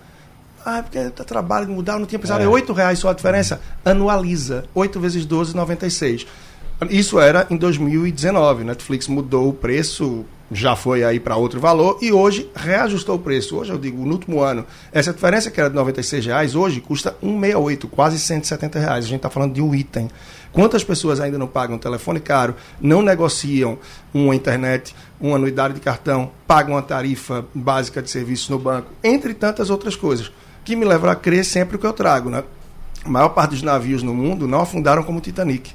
Ah, 0.65 0.83
porque 0.83 0.99
eu 0.99 1.11
trabalho, 1.11 1.69
mudar, 1.69 1.99
não 1.99 2.07
tinha 2.07 2.19
pensado. 2.19 2.43
É 2.43 2.47
R$ 2.47 2.73
reais 2.75 2.99
só 2.99 3.09
a 3.09 3.15
diferença. 3.15 3.61
Anualiza. 3.83 4.65
8 4.75 5.01
vezes 5.01 5.25
12, 5.25 5.55
96. 5.55 6.27
Isso 6.91 7.21
era 7.21 7.47
em 7.51 7.57
2019. 7.57 8.65
Netflix 8.65 9.07
mudou 9.07 9.49
o 9.49 9.53
preço, 9.53 10.25
já 10.51 10.75
foi 10.75 11.05
aí 11.05 11.21
para 11.21 11.37
outro 11.37 11.61
valor 11.61 11.99
e 12.03 12.13
hoje 12.13 12.51
reajustou 12.55 13.17
o 13.17 13.19
preço. 13.19 13.57
Hoje 13.57 13.73
eu 13.73 13.79
digo, 13.79 14.05
no 14.05 14.13
último 14.13 14.41
ano, 14.41 14.67
essa 14.93 15.13
diferença 15.13 15.51
que 15.51 15.61
era 15.61 15.71
de 15.71 15.77
96 15.77 16.27
reais, 16.27 16.55
hoje 16.55 16.81
custa 16.81 17.11
168, 17.21 17.89
quase 17.89 18.19
170 18.19 18.79
reais. 18.79 19.05
A 19.05 19.09
gente 19.09 19.19
está 19.19 19.31
falando 19.31 19.55
de 19.55 19.63
um 19.63 19.75
item. 19.75 20.11
Quantas 20.53 20.83
pessoas 20.83 21.21
ainda 21.21 21.39
não 21.39 21.47
pagam 21.47 21.79
telefone 21.79 22.21
caro, 22.21 22.55
não 22.81 23.03
negociam 23.03 23.79
uma 24.13 24.35
internet, 24.35 24.95
uma 25.21 25.37
anuidade 25.37 25.75
de 25.75 25.81
cartão, 25.81 26.31
pagam 26.47 26.75
uma 26.75 26.83
tarifa 26.83 27.45
básica 27.55 28.03
de 28.03 28.11
serviço 28.11 28.53
no 28.53 28.59
banco, 28.59 28.91
entre 29.03 29.33
tantas 29.33 29.71
outras 29.71 29.97
coisas, 29.97 30.31
que 30.65 30.77
me 30.77 30.85
levam 30.85 31.11
a 31.11 31.17
crer 31.17 31.45
sempre 31.45 31.77
o 31.77 31.79
que 31.79 31.87
eu 31.87 31.93
trago, 31.93 32.31
né? 32.31 32.45
A 33.05 33.09
maior 33.09 33.31
parte 33.31 33.51
dos 33.51 33.63
navios 33.63 34.03
no 34.03 34.15
mundo 34.15 34.47
não 34.47 34.61
afundaram 34.61 35.03
como 35.03 35.19
o 35.19 35.21
Titanic 35.21 35.73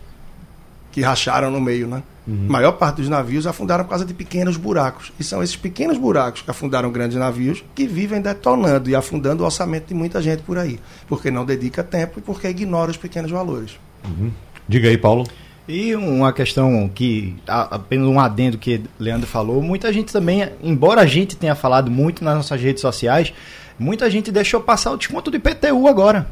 que 0.92 1.02
racharam 1.02 1.52
no 1.52 1.62
meio, 1.62 1.88
né? 1.88 2.04
Uhum. 2.28 2.46
A 2.48 2.52
maior 2.52 2.74
parte 2.74 2.98
dos 2.98 3.10
navios 3.10 3.48
afundaram 3.48 3.84
por 3.84 3.90
causa 3.90 4.06
de 4.06 4.14
pequenos 4.14 4.58
buracos. 4.58 5.12
E 5.20 5.24
são 5.24 5.42
esses 5.42 5.56
pequenos 5.56 5.98
buracos 5.98 6.42
que 6.42 6.52
afundaram 6.52 6.92
grandes 6.92 7.18
navios 7.18 7.64
que 7.74 7.88
vivem 7.88 8.22
detonando 8.22 8.90
e 8.90 8.96
afundando 8.96 9.44
o 9.44 9.46
orçamento 9.46 9.88
de 9.88 9.94
muita 9.94 10.22
gente 10.22 10.44
por 10.44 10.58
aí. 10.58 10.80
Porque 11.08 11.32
não 11.32 11.46
dedica 11.46 11.84
tempo 11.84 12.20
e 12.20 12.22
porque 12.22 12.48
ignora 12.48 12.92
os 12.92 12.98
pequenos 12.98 13.32
valores. 13.32 13.80
Uhum. 14.06 14.32
Diga 14.68 14.90
aí, 14.90 14.98
Paulo. 14.98 15.26
E 15.68 15.96
uma 15.96 16.34
questão 16.34 16.90
que, 16.94 17.36
apenas 17.48 18.08
um 18.08 18.20
adendo 18.20 18.58
que 18.58 18.82
Leandro 19.00 19.28
falou, 19.28 19.62
muita 19.62 19.94
gente 19.94 20.12
também, 20.12 20.50
embora 20.64 21.02
a 21.02 21.06
gente 21.06 21.36
tenha 21.36 21.54
falado 21.54 21.92
muito 21.92 22.24
nas 22.24 22.36
nossas 22.36 22.60
redes 22.60 22.82
sociais, 22.82 23.32
muita 23.78 24.10
gente 24.10 24.32
deixou 24.32 24.62
passar 24.62 24.92
o 24.92 24.98
desconto 24.98 25.30
do 25.30 25.38
IPTU 25.38 25.88
agora. 25.88 26.28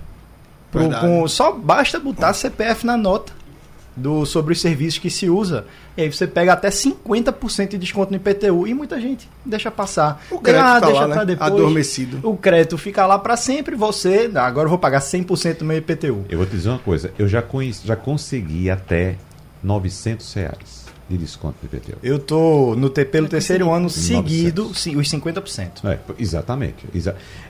Pro, 0.71 0.89
com, 0.99 1.27
só 1.27 1.51
basta 1.51 1.99
botar 1.99 2.33
CPF 2.33 2.85
na 2.85 2.97
nota 2.97 3.31
do, 3.97 4.25
sobre 4.25 4.53
os 4.53 4.61
serviços 4.61 4.99
que 4.99 5.09
se 5.09 5.29
usa. 5.29 5.65
E 5.97 6.03
aí 6.03 6.11
você 6.11 6.27
pega 6.27 6.53
até 6.53 6.69
50% 6.69 7.69
de 7.69 7.77
desconto 7.77 8.11
no 8.11 8.17
IPTU 8.17 8.67
e 8.67 8.73
muita 8.73 9.01
gente 9.01 9.27
deixa 9.43 9.71
passar. 9.71 10.23
O 10.29 10.39
crédito 10.39 10.63
ah, 10.63 10.79
tá 10.79 10.85
deixa 10.85 11.05
lá, 11.05 11.15
né? 11.15 11.25
depois. 11.25 11.51
Adormecido. 11.51 12.19
O 12.23 12.37
crédito 12.37 12.77
fica 12.77 13.05
lá 13.05 13.17
para 13.17 13.35
sempre, 13.35 13.75
você, 13.75 14.31
agora 14.35 14.67
eu 14.67 14.69
vou 14.69 14.79
pagar 14.79 14.99
100% 14.99 15.57
do 15.57 15.65
meu 15.65 15.77
IPTU. 15.77 16.25
Eu 16.29 16.37
vou 16.37 16.45
te 16.45 16.51
dizer 16.51 16.69
uma 16.69 16.79
coisa, 16.79 17.11
eu 17.17 17.27
já, 17.27 17.41
conheci, 17.41 17.85
já 17.85 17.95
consegui 17.95 18.69
até 18.69 19.15
900 19.63 20.33
reais 20.33 20.87
de 21.09 21.17
desconto 21.17 21.55
do 21.61 21.65
IPTU. 21.65 21.97
Eu 22.03 22.19
tô 22.19 22.75
no 22.75 22.89
pelo 22.89 23.27
terceiro 23.27 23.71
ano 23.71 23.89
seguido, 23.89 24.73
sim, 24.73 24.95
os 24.95 25.09
50%. 25.09 25.85
É, 25.85 25.97
exatamente. 26.19 26.85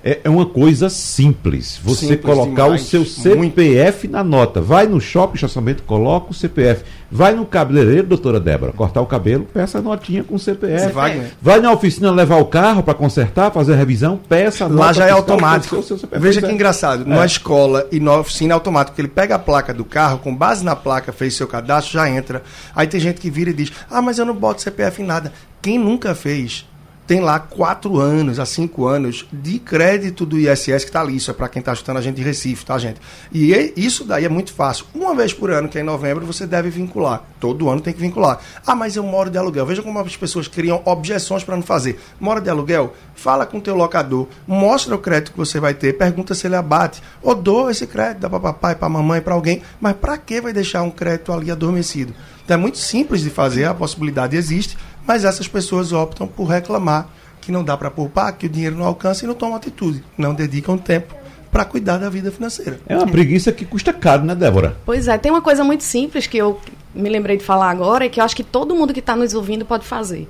É, 0.04 0.20
é 0.24 0.30
uma 0.30 0.46
coisa 0.46 0.90
simples. 0.90 1.80
Você 1.84 2.08
simples 2.08 2.26
colocar 2.26 2.64
demais, 2.64 2.82
o 2.82 2.86
seu 2.86 3.06
CPF 3.06 4.08
muito. 4.08 4.12
na 4.12 4.24
nota. 4.24 4.62
Vai 4.62 4.86
no 4.88 5.00
shopping, 5.00 5.36
estacionamento, 5.36 5.84
coloca 5.84 6.32
o 6.32 6.34
CPF. 6.34 6.84
Vai 7.10 7.34
no 7.34 7.46
cabeleireiro, 7.46 8.06
doutora 8.06 8.40
Débora, 8.40 8.74
cortar 8.74 9.00
o 9.02 9.06
cabelo, 9.06 9.46
peça 9.46 9.80
a 9.80 9.82
notinha 9.82 10.24
com 10.24 10.36
o 10.36 10.40
CPF. 10.40 10.92
Vai, 10.92 11.32
vai 11.42 11.62
na 11.62 11.72
oficina 11.72 12.12
levar 12.12 12.36
o 12.38 12.46
carro 12.46 12.84
para 12.84 12.94
consertar, 12.94 13.50
fazer 13.50 13.74
a 13.74 13.76
revisão, 13.78 14.20
peça 14.28 14.66
a 14.66 14.70
nota. 14.70 14.82
Lá 14.82 14.94
já 14.94 15.08
é 15.08 15.12
automático. 15.12 15.82
Veja 16.20 16.42
que 16.42 16.52
engraçado. 16.52 17.04
É. 17.04 17.06
Na 17.06 17.26
escola 17.26 17.88
e 17.92 18.00
na 18.00 18.18
oficina 18.18 18.54
é 18.54 18.56
automático. 18.56 19.00
Ele 19.00 19.08
pega 19.08 19.36
a 19.36 19.40
placa 19.40 19.74
do 19.74 19.86
carro, 19.86 20.20
com 20.20 20.36
base 20.36 20.66
na 20.66 20.76
placa, 20.76 21.14
fez 21.14 21.34
seu 21.34 21.48
cadastro, 21.48 21.94
já 21.94 22.10
entra. 22.10 22.44
Aí 22.76 22.88
tem 22.88 23.00
gente 23.00 23.22
que 23.22 23.30
vira 23.30 23.47
e 23.50 23.54
diz: 23.54 23.72
Ah, 23.90 24.02
mas 24.02 24.20
eu 24.20 24.26
não 24.26 24.36
boto 24.36 24.62
CPF 24.62 25.02
em 25.02 25.06
nada. 25.06 25.34
Quem 25.62 25.78
nunca 25.78 26.14
fez 26.14 26.66
tem 27.08 27.22
lá 27.22 27.40
quatro 27.40 27.98
anos 27.98 28.38
a 28.38 28.46
cinco 28.46 28.86
anos 28.86 29.26
de 29.32 29.58
crédito 29.60 30.26
do 30.26 30.38
ISS 30.38 30.66
que 30.66 30.90
está 30.90 31.00
ali. 31.00 31.16
Isso 31.16 31.32
é 31.32 31.34
para 31.34 31.48
quem 31.48 31.62
está 31.62 31.72
ajudando 31.72 31.98
a 31.98 32.02
gente 32.02 32.18
de 32.18 32.22
Recife, 32.22 32.66
tá, 32.66 32.78
gente? 32.78 33.00
E 33.32 33.74
isso 33.78 34.04
daí 34.04 34.26
é 34.26 34.30
muito 34.30 34.54
fácil. 34.54 34.86
Uma 34.94 35.16
vez 35.16 35.34
por 35.34 35.50
ano, 35.50 35.70
que 35.70 35.78
é 35.78 35.82
em 35.82 35.86
novembro, 35.86 36.26
você 36.26 36.46
deve 36.46 36.70
vincular. 36.70 37.24
Todo 37.40 37.70
ano 37.70 37.80
tem 37.80 37.94
que 37.94 38.02
vincular. 38.02 38.40
Ah, 38.66 38.76
mas 38.76 38.98
eu 38.98 39.04
moro 39.04 39.30
de 39.30 39.38
aluguel. 39.38 39.66
Veja 39.66 39.82
como 39.82 39.98
as 39.98 40.18
pessoas 40.18 40.50
criam 40.50 40.82
objeções 40.84 41.46
para 41.46 41.56
não 41.56 41.64
fazer. 41.64 41.98
Mora 42.20 42.42
de 42.42 42.50
aluguel? 42.50 42.94
Fala 43.16 43.46
com 43.46 43.58
o 43.58 43.62
teu 43.62 43.76
locador, 43.76 44.28
mostra 44.46 44.94
o 44.94 45.00
crédito 45.00 45.32
que 45.32 45.38
você 45.38 45.62
vai 45.62 45.74
ter, 45.74 45.98
pergunta 45.98 46.36
se 46.36 46.46
ele 46.46 46.58
abate. 46.58 47.02
Ou 47.24 47.34
dou 47.34 47.72
esse 47.72 47.88
crédito, 47.88 48.20
dá 48.20 48.30
para 48.30 48.40
papai, 48.40 48.76
para 48.76 48.90
mamãe, 48.90 49.22
para 49.22 49.34
alguém. 49.34 49.62
Mas 49.80 49.96
para 49.96 50.18
que 50.18 50.42
vai 50.42 50.52
deixar 50.52 50.84
um 50.84 50.92
crédito 50.92 51.32
ali 51.32 51.50
adormecido? 51.50 52.14
Então 52.48 52.56
é 52.56 52.58
muito 52.58 52.78
simples 52.78 53.20
de 53.20 53.30
fazer, 53.30 53.66
a 53.66 53.74
possibilidade 53.74 54.38
existe, 54.38 54.78
mas 55.06 55.26
essas 55.26 55.50
pessoas 55.50 55.92
optam 55.92 56.26
por 56.26 56.46
reclamar 56.46 57.10
que 57.42 57.52
não 57.52 57.62
dá 57.62 57.76
para 57.76 57.92
poupar, 57.92 58.32
que 58.38 58.46
o 58.46 58.50
dinheiro 58.50 58.78
não 58.78 58.86
alcança 58.86 59.26
e 59.26 59.28
não 59.28 59.36
tomam 59.36 59.58
atitude, 59.58 60.02
não 60.18 60.34
dedicam 60.34 60.78
tempo 60.78 61.14
para 61.52 61.66
cuidar 61.66 61.98
da 61.98 62.10
vida 62.10 62.32
financeira. 62.32 62.80
É 62.88 62.96
uma 62.96 63.06
preguiça 63.06 63.52
que 63.52 63.66
custa 63.66 63.92
caro, 63.92 64.24
né, 64.24 64.34
Débora? 64.34 64.78
Pois 64.86 65.10
é, 65.10 65.18
tem 65.18 65.30
uma 65.30 65.42
coisa 65.42 65.62
muito 65.62 65.84
simples 65.84 66.26
que 66.26 66.38
eu 66.38 66.58
me 66.96 67.10
lembrei 67.10 67.36
de 67.36 67.44
falar 67.44 67.70
agora 67.70 68.06
e 68.06 68.10
que 68.10 68.22
eu 68.22 68.24
acho 68.24 68.34
que 68.34 68.46
todo 68.46 68.74
mundo 68.74 68.94
que 68.94 69.02
está 69.02 69.14
nos 69.14 69.34
ouvindo 69.34 69.66
pode 69.66 69.86
fazer. 69.86 70.26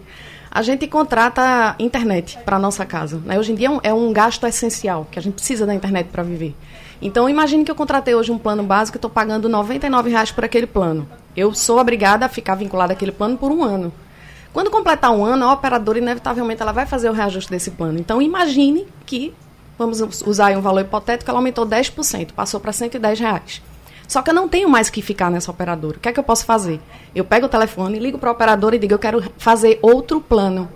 A 0.49 0.63
gente 0.63 0.87
contrata 0.87 1.75
internet 1.77 2.39
para 2.43 2.57
nossa 2.57 2.83
casa. 2.83 3.21
Né? 3.23 3.37
Hoje 3.37 3.51
em 3.51 3.55
dia 3.55 3.67
é 3.67 3.69
um, 3.69 3.79
é 3.83 3.93
um, 3.93 4.11
gasto 4.11 4.47
essencial, 4.47 5.07
que 5.11 5.19
a 5.19 5.21
gente 5.21 5.35
precisa 5.35 5.67
da 5.67 5.75
internet 5.75 6.07
para 6.07 6.23
viver. 6.23 6.55
Então, 6.99 7.29
imagine 7.29 7.63
que 7.63 7.69
eu 7.69 7.75
contratei 7.75 8.15
hoje 8.15 8.31
um 8.31 8.39
plano 8.39 8.63
básico 8.63 8.95
e 8.95 8.97
estou 8.97 9.11
pagando 9.11 9.47
R$ 9.47 9.53
99,00 9.53 10.33
por 10.33 10.43
aquele 10.43 10.65
plano. 10.65 11.07
Eu 11.37 11.53
sou 11.53 11.79
obrigada 11.79 12.25
a 12.25 12.29
ficar 12.29 12.55
vinculada 12.55 12.93
àquele 12.93 13.11
plano 13.11 13.37
por 13.37 13.51
um 13.51 13.63
ano. 13.63 13.93
Quando 14.51 14.71
completar 14.71 15.11
um 15.11 15.23
ano, 15.23 15.45
a 15.45 15.53
operadora, 15.53 15.99
inevitavelmente, 15.99 16.63
ela 16.63 16.71
vai 16.71 16.87
fazer 16.87 17.11
o 17.11 17.13
reajuste 17.13 17.51
desse 17.51 17.69
plano. 17.69 17.99
Então, 17.99 18.19
imagine 18.19 18.87
que, 19.05 19.35
vamos 19.77 20.01
usar 20.25 20.57
um 20.57 20.61
valor 20.61 20.81
hipotético, 20.81 21.29
ela 21.29 21.37
aumentou 21.37 21.63
10%, 21.63 22.31
passou 22.31 22.59
para 22.59 22.73
110 22.73 23.19
reais. 23.19 23.61
Só 24.07 24.23
que 24.23 24.31
eu 24.31 24.33
não 24.33 24.49
tenho 24.49 24.67
mais 24.67 24.89
que 24.89 24.99
ficar 24.99 25.29
nessa 25.29 25.51
operadora. 25.51 25.97
O 25.97 25.99
que 25.99 26.09
é 26.09 26.11
que 26.11 26.19
eu 26.19 26.23
posso 26.23 26.43
fazer? 26.43 26.81
Eu 27.13 27.23
pego 27.23 27.45
o 27.45 27.49
telefone, 27.49 27.99
ligo 27.99 28.17
para 28.17 28.31
a 28.31 28.33
operadora 28.33 28.75
e 28.75 28.79
digo, 28.79 28.95
eu 28.95 28.99
quero 28.99 29.23
fazer 29.37 29.77
outro 29.83 30.19
plano. 30.19 30.67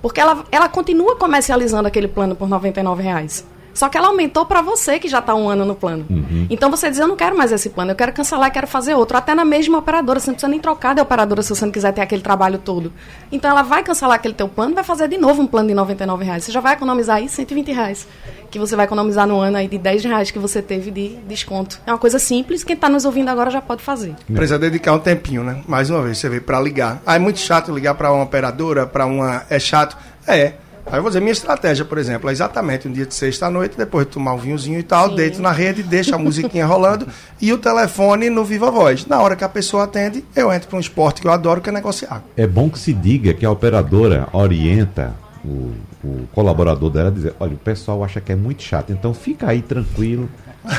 Porque 0.00 0.18
ela, 0.18 0.46
ela 0.50 0.68
continua 0.70 1.16
comercializando 1.16 1.88
aquele 1.88 2.08
plano 2.08 2.34
por 2.34 2.48
R$ 2.48 3.02
reais. 3.02 3.44
Só 3.76 3.90
que 3.90 3.98
ela 3.98 4.08
aumentou 4.08 4.46
para 4.46 4.62
você 4.62 4.98
que 4.98 5.06
já 5.06 5.18
está 5.18 5.34
um 5.34 5.50
ano 5.50 5.66
no 5.66 5.74
plano. 5.74 6.06
Uhum. 6.08 6.46
Então 6.48 6.70
você 6.70 6.88
diz, 6.88 6.98
eu 6.98 7.06
não 7.06 7.14
quero 7.14 7.36
mais 7.36 7.52
esse 7.52 7.68
plano, 7.68 7.90
eu 7.90 7.94
quero 7.94 8.10
cancelar, 8.10 8.50
quero 8.50 8.66
fazer 8.66 8.94
outro. 8.94 9.18
Até 9.18 9.34
na 9.34 9.44
mesma 9.44 9.78
operadora, 9.78 10.18
você 10.18 10.28
não 10.28 10.34
precisa 10.34 10.48
nem 10.48 10.58
trocar 10.58 10.94
de 10.94 11.02
operadora 11.02 11.42
se 11.42 11.50
você 11.50 11.64
não 11.64 11.72
quiser 11.72 11.92
ter 11.92 12.00
aquele 12.00 12.22
trabalho 12.22 12.58
todo. 12.58 12.90
Então 13.30 13.50
ela 13.50 13.62
vai 13.62 13.82
cancelar 13.82 14.16
aquele 14.16 14.32
teu 14.32 14.48
plano 14.48 14.72
e 14.72 14.74
vai 14.74 14.82
fazer 14.82 15.08
de 15.08 15.18
novo 15.18 15.42
um 15.42 15.46
plano 15.46 15.68
de 15.68 15.74
99 15.74 16.24
reais. 16.24 16.44
Você 16.44 16.52
já 16.52 16.60
vai 16.60 16.72
economizar 16.72 17.16
aí 17.16 17.28
120 17.28 17.70
reais. 17.70 18.08
Que 18.50 18.58
você 18.58 18.74
vai 18.74 18.86
economizar 18.86 19.26
no 19.26 19.38
ano 19.38 19.58
aí 19.58 19.68
de 19.68 19.76
10 19.76 20.04
reais 20.04 20.30
que 20.30 20.38
você 20.38 20.62
teve 20.62 20.90
de 20.90 21.16
desconto. 21.28 21.78
É 21.86 21.92
uma 21.92 21.98
coisa 21.98 22.18
simples, 22.18 22.64
quem 22.64 22.74
está 22.74 22.88
nos 22.88 23.04
ouvindo 23.04 23.28
agora 23.28 23.50
já 23.50 23.60
pode 23.60 23.82
fazer. 23.82 24.14
Precisa 24.32 24.58
dedicar 24.58 24.94
um 24.94 24.98
tempinho, 24.98 25.44
né? 25.44 25.62
Mais 25.68 25.90
uma 25.90 26.00
vez, 26.00 26.16
você 26.16 26.30
vê, 26.30 26.40
para 26.40 26.58
ligar. 26.60 27.02
Ah, 27.04 27.16
é 27.16 27.18
muito 27.18 27.40
chato 27.40 27.74
ligar 27.74 27.94
para 27.94 28.10
uma 28.10 28.24
operadora, 28.24 28.86
para 28.86 29.04
uma. 29.04 29.44
É 29.50 29.58
chato. 29.58 29.96
É. 30.26 30.54
Aí 30.86 30.98
eu 30.98 31.02
vou 31.02 31.10
dizer, 31.10 31.20
minha 31.20 31.32
estratégia, 31.32 31.84
por 31.84 31.98
exemplo, 31.98 32.30
é 32.30 32.32
exatamente 32.32 32.86
um 32.86 32.92
dia 32.92 33.04
de 33.04 33.12
sexta 33.12 33.46
à 33.46 33.50
noite, 33.50 33.76
depois 33.76 34.06
de 34.06 34.12
tomar 34.12 34.34
um 34.34 34.38
vinhozinho 34.38 34.78
e 34.78 34.84
tal, 34.84 35.10
Sim. 35.10 35.16
deito 35.16 35.42
na 35.42 35.50
rede, 35.50 35.82
deixo 35.82 36.14
a 36.14 36.18
musiquinha 36.18 36.64
rolando 36.64 37.08
e 37.42 37.52
o 37.52 37.58
telefone 37.58 38.30
no 38.30 38.44
Viva 38.44 38.70
Voz. 38.70 39.04
Na 39.04 39.20
hora 39.20 39.34
que 39.34 39.42
a 39.42 39.48
pessoa 39.48 39.82
atende, 39.82 40.24
eu 40.34 40.52
entro 40.52 40.68
para 40.68 40.76
um 40.76 40.80
esporte 40.80 41.20
que 41.20 41.26
eu 41.26 41.32
adoro, 41.32 41.60
que 41.60 41.68
é 41.68 41.72
negociar. 41.72 42.22
É 42.36 42.46
bom 42.46 42.70
que 42.70 42.78
se 42.78 42.92
diga 42.92 43.34
que 43.34 43.44
a 43.44 43.50
operadora 43.50 44.28
orienta 44.32 45.12
o, 45.44 45.72
o 46.04 46.28
colaborador 46.32 46.88
dela 46.90 47.10
dizer, 47.10 47.34
olha, 47.40 47.54
o 47.54 47.58
pessoal 47.58 48.04
acha 48.04 48.20
que 48.20 48.30
é 48.30 48.36
muito 48.36 48.62
chato, 48.62 48.92
então 48.92 49.12
fica 49.12 49.48
aí 49.48 49.62
tranquilo, 49.62 50.28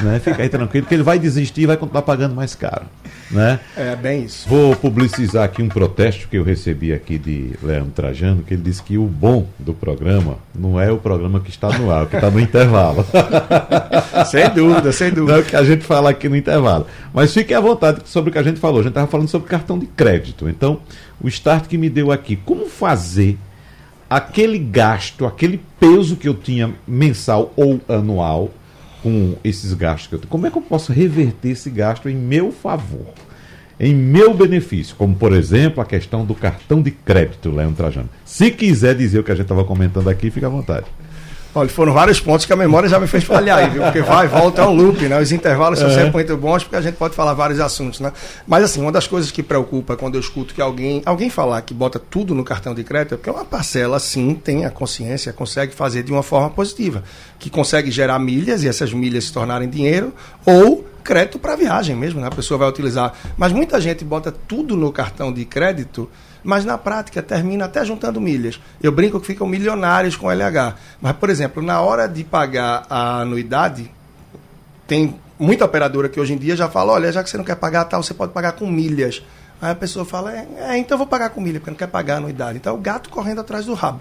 né? 0.03 0.19
Fica 0.19 0.43
aí 0.43 0.49
tranquilo, 0.49 0.85
que 0.85 0.93
ele 0.93 1.03
vai 1.03 1.17
desistir 1.17 1.61
e 1.61 1.65
vai 1.65 1.77
continuar 1.77 2.01
pagando 2.01 2.35
mais 2.35 2.53
caro. 2.53 2.85
Né? 3.31 3.59
É 3.75 3.95
bem 3.95 4.23
isso. 4.23 4.47
Vou 4.47 4.75
publicizar 4.75 5.43
aqui 5.43 5.61
um 5.61 5.67
protesto 5.67 6.27
que 6.27 6.37
eu 6.37 6.43
recebi 6.43 6.93
aqui 6.93 7.17
de 7.17 7.51
Leandro 7.61 7.91
Trajano, 7.91 8.43
que 8.43 8.53
ele 8.53 8.63
disse 8.63 8.81
que 8.81 8.97
o 8.97 9.03
bom 9.05 9.47
do 9.59 9.73
programa 9.73 10.37
não 10.55 10.79
é 10.79 10.91
o 10.91 10.97
programa 10.97 11.39
que 11.39 11.49
está 11.49 11.77
no 11.77 11.91
ar, 11.91 12.03
o 12.03 12.07
que 12.07 12.15
está 12.15 12.29
no 12.29 12.39
intervalo. 12.39 13.05
sem 14.29 14.49
dúvida, 14.51 14.91
sem 14.91 15.11
dúvida. 15.11 15.33
Não 15.33 15.39
é 15.39 15.41
o 15.41 15.45
que 15.45 15.55
a 15.55 15.63
gente 15.63 15.83
fala 15.83 16.09
aqui 16.09 16.29
no 16.29 16.35
intervalo. 16.35 16.87
Mas 17.13 17.33
fique 17.33 17.53
à 17.53 17.59
vontade 17.59 18.01
sobre 18.05 18.29
o 18.29 18.33
que 18.33 18.39
a 18.39 18.43
gente 18.43 18.59
falou. 18.59 18.79
A 18.79 18.83
gente 18.83 18.91
estava 18.91 19.07
falando 19.07 19.27
sobre 19.27 19.49
cartão 19.49 19.77
de 19.77 19.87
crédito. 19.87 20.47
Então, 20.47 20.79
o 21.21 21.27
start 21.27 21.67
que 21.67 21.77
me 21.77 21.89
deu 21.89 22.11
aqui, 22.11 22.35
como 22.37 22.67
fazer 22.67 23.37
aquele 24.09 24.57
gasto, 24.57 25.25
aquele 25.25 25.61
peso 25.79 26.15
que 26.15 26.27
eu 26.27 26.33
tinha 26.33 26.73
mensal 26.87 27.51
ou 27.57 27.81
anual 27.89 28.51
com 29.07 29.37
esses 29.41 29.73
gastos 29.73 30.07
que 30.07 30.15
eu 30.15 30.19
tenho, 30.19 30.29
como 30.29 30.47
é 30.47 30.51
que 30.51 30.57
eu 30.57 30.61
posso 30.61 30.91
reverter 30.91 31.51
esse 31.51 31.69
gasto 31.69 32.09
em 32.09 32.15
meu 32.15 32.51
favor? 32.51 33.13
Em 33.79 33.95
meu 33.95 34.33
benefício, 34.33 34.97
como 34.97 35.15
por 35.15 35.31
exemplo 35.31 35.81
a 35.81 35.85
questão 35.85 36.25
do 36.25 36.35
cartão 36.35 36.81
de 36.81 36.91
crédito, 36.91 37.49
Leandro 37.49 37.77
Trajano. 37.77 38.09
Se 38.25 38.51
quiser 38.51 38.95
dizer 38.95 39.19
o 39.19 39.23
que 39.23 39.31
a 39.31 39.35
gente 39.35 39.45
estava 39.45 39.63
comentando 39.63 40.09
aqui, 40.09 40.29
fique 40.29 40.45
à 40.45 40.49
vontade. 40.49 40.87
Olha, 41.57 41.69
foram 41.69 41.91
vários 41.91 42.19
pontos 42.19 42.45
que 42.45 42.53
a 42.53 42.55
memória 42.55 42.87
já 42.87 42.99
me 42.99 43.07
fez 43.07 43.23
falhar 43.23 43.57
aí, 43.57 43.69
viu? 43.71 43.81
Porque 43.81 44.03
vai 44.03 44.25
e 44.25 44.29
volta 44.29 44.61
é 44.61 44.65
um 44.65 44.73
loop, 44.73 45.01
né? 45.07 45.19
Os 45.19 45.31
intervalos 45.31 45.79
são 45.79 45.89
é. 45.89 45.93
sempre 45.95 46.11
muito 46.11 46.37
bons 46.37 46.63
porque 46.63 46.75
a 46.75 46.81
gente 46.81 46.93
pode 46.97 47.15
falar 47.15 47.33
vários 47.33 47.59
assuntos, 47.59 47.99
né? 47.99 48.13
Mas 48.45 48.63
assim, 48.63 48.79
uma 48.79 48.91
das 48.91 49.07
coisas 49.07 49.31
que 49.31 49.41
preocupa 49.41 49.97
quando 49.97 50.13
eu 50.13 50.21
escuto 50.21 50.53
que 50.53 50.61
alguém, 50.61 51.01
alguém 51.03 51.31
falar 51.31 51.59
que 51.63 51.73
bota 51.73 51.97
tudo 51.97 52.35
no 52.35 52.43
cartão 52.43 52.75
de 52.75 52.83
crédito 52.83 53.15
é 53.15 53.17
porque 53.17 53.31
uma 53.31 53.43
parcela, 53.43 53.99
sim, 53.99 54.35
tem 54.35 54.65
a 54.65 54.69
consciência, 54.69 55.33
consegue 55.33 55.73
fazer 55.73 56.03
de 56.03 56.11
uma 56.11 56.21
forma 56.21 56.51
positiva, 56.51 57.03
que 57.39 57.49
consegue 57.49 57.89
gerar 57.89 58.19
milhas 58.19 58.61
e 58.61 58.67
essas 58.67 58.93
milhas 58.93 59.23
se 59.23 59.33
tornarem 59.33 59.67
dinheiro 59.67 60.13
ou 60.45 60.85
crédito 61.03 61.39
para 61.39 61.55
viagem 61.55 61.95
mesmo, 61.95 62.21
né? 62.21 62.27
A 62.27 62.35
pessoa 62.35 62.59
vai 62.59 62.69
utilizar. 62.69 63.13
Mas 63.35 63.51
muita 63.51 63.81
gente 63.81 64.05
bota 64.05 64.31
tudo 64.31 64.75
no 64.75 64.91
cartão 64.91 65.33
de 65.33 65.43
crédito 65.43 66.07
mas 66.47 66.63
na 66.63 66.77
prática 66.77 67.21
termina 67.21 67.65
até 67.65 67.83
juntando 67.83 68.21
milhas. 68.21 68.57
Eu 68.81 68.89
brinco 68.89 69.19
que 69.19 69.27
ficam 69.27 69.45
milionários 69.45 70.15
com 70.15 70.31
LH. 70.31 70.75
Mas, 71.01 71.11
por 71.17 71.29
exemplo, 71.29 71.61
na 71.61 71.81
hora 71.81 72.07
de 72.07 72.23
pagar 72.23 72.85
a 72.89 73.19
anuidade, 73.19 73.91
tem 74.87 75.19
muita 75.37 75.65
operadora 75.65 76.07
que 76.07 76.17
hoje 76.17 76.31
em 76.31 76.37
dia 76.37 76.55
já 76.55 76.69
fala, 76.69 76.93
olha, 76.93 77.11
já 77.11 77.21
que 77.21 77.29
você 77.29 77.35
não 77.35 77.43
quer 77.43 77.57
pagar 77.57 77.83
tal, 77.83 78.01
você 78.01 78.13
pode 78.13 78.31
pagar 78.31 78.53
com 78.53 78.65
milhas. 78.65 79.21
Aí 79.61 79.71
a 79.71 79.75
pessoa 79.75 80.05
fala, 80.05 80.33
é, 80.33 80.47
é 80.69 80.77
então 80.77 80.95
eu 80.95 80.99
vou 80.99 81.07
pagar 81.07 81.31
com 81.31 81.41
milha, 81.41 81.59
porque 81.59 81.69
não 81.69 81.77
quer 81.77 81.87
pagar 81.87 82.13
a 82.13 82.17
anuidade. 82.19 82.59
Então 82.59 82.73
é 82.73 82.77
o 82.77 82.79
gato 82.79 83.09
correndo 83.09 83.41
atrás 83.41 83.65
do 83.65 83.73
rabo. 83.73 83.99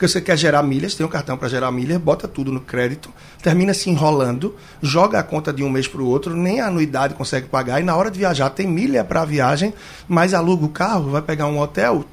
Porque 0.00 0.08
você 0.08 0.22
quer 0.22 0.38
gerar 0.38 0.62
milhas, 0.62 0.94
tem 0.94 1.04
um 1.04 1.10
cartão 1.10 1.36
para 1.36 1.46
gerar 1.46 1.70
milhas, 1.70 2.00
bota 2.00 2.26
tudo 2.26 2.50
no 2.50 2.62
crédito, 2.62 3.10
termina 3.42 3.74
se 3.74 3.90
enrolando, 3.90 4.56
joga 4.80 5.18
a 5.18 5.22
conta 5.22 5.52
de 5.52 5.62
um 5.62 5.68
mês 5.68 5.86
para 5.86 6.00
o 6.00 6.06
outro, 6.06 6.34
nem 6.34 6.58
a 6.58 6.68
anuidade 6.68 7.12
consegue 7.12 7.48
pagar, 7.48 7.82
e 7.82 7.84
na 7.84 7.94
hora 7.94 8.10
de 8.10 8.18
viajar 8.18 8.48
tem 8.48 8.66
milha 8.66 9.04
para 9.04 9.20
a 9.20 9.24
viagem, 9.26 9.74
mas 10.08 10.32
aluga 10.32 10.64
o 10.64 10.70
carro, 10.70 11.10
vai 11.10 11.20
pegar 11.20 11.48
um 11.48 11.60
hotel, 11.60 12.06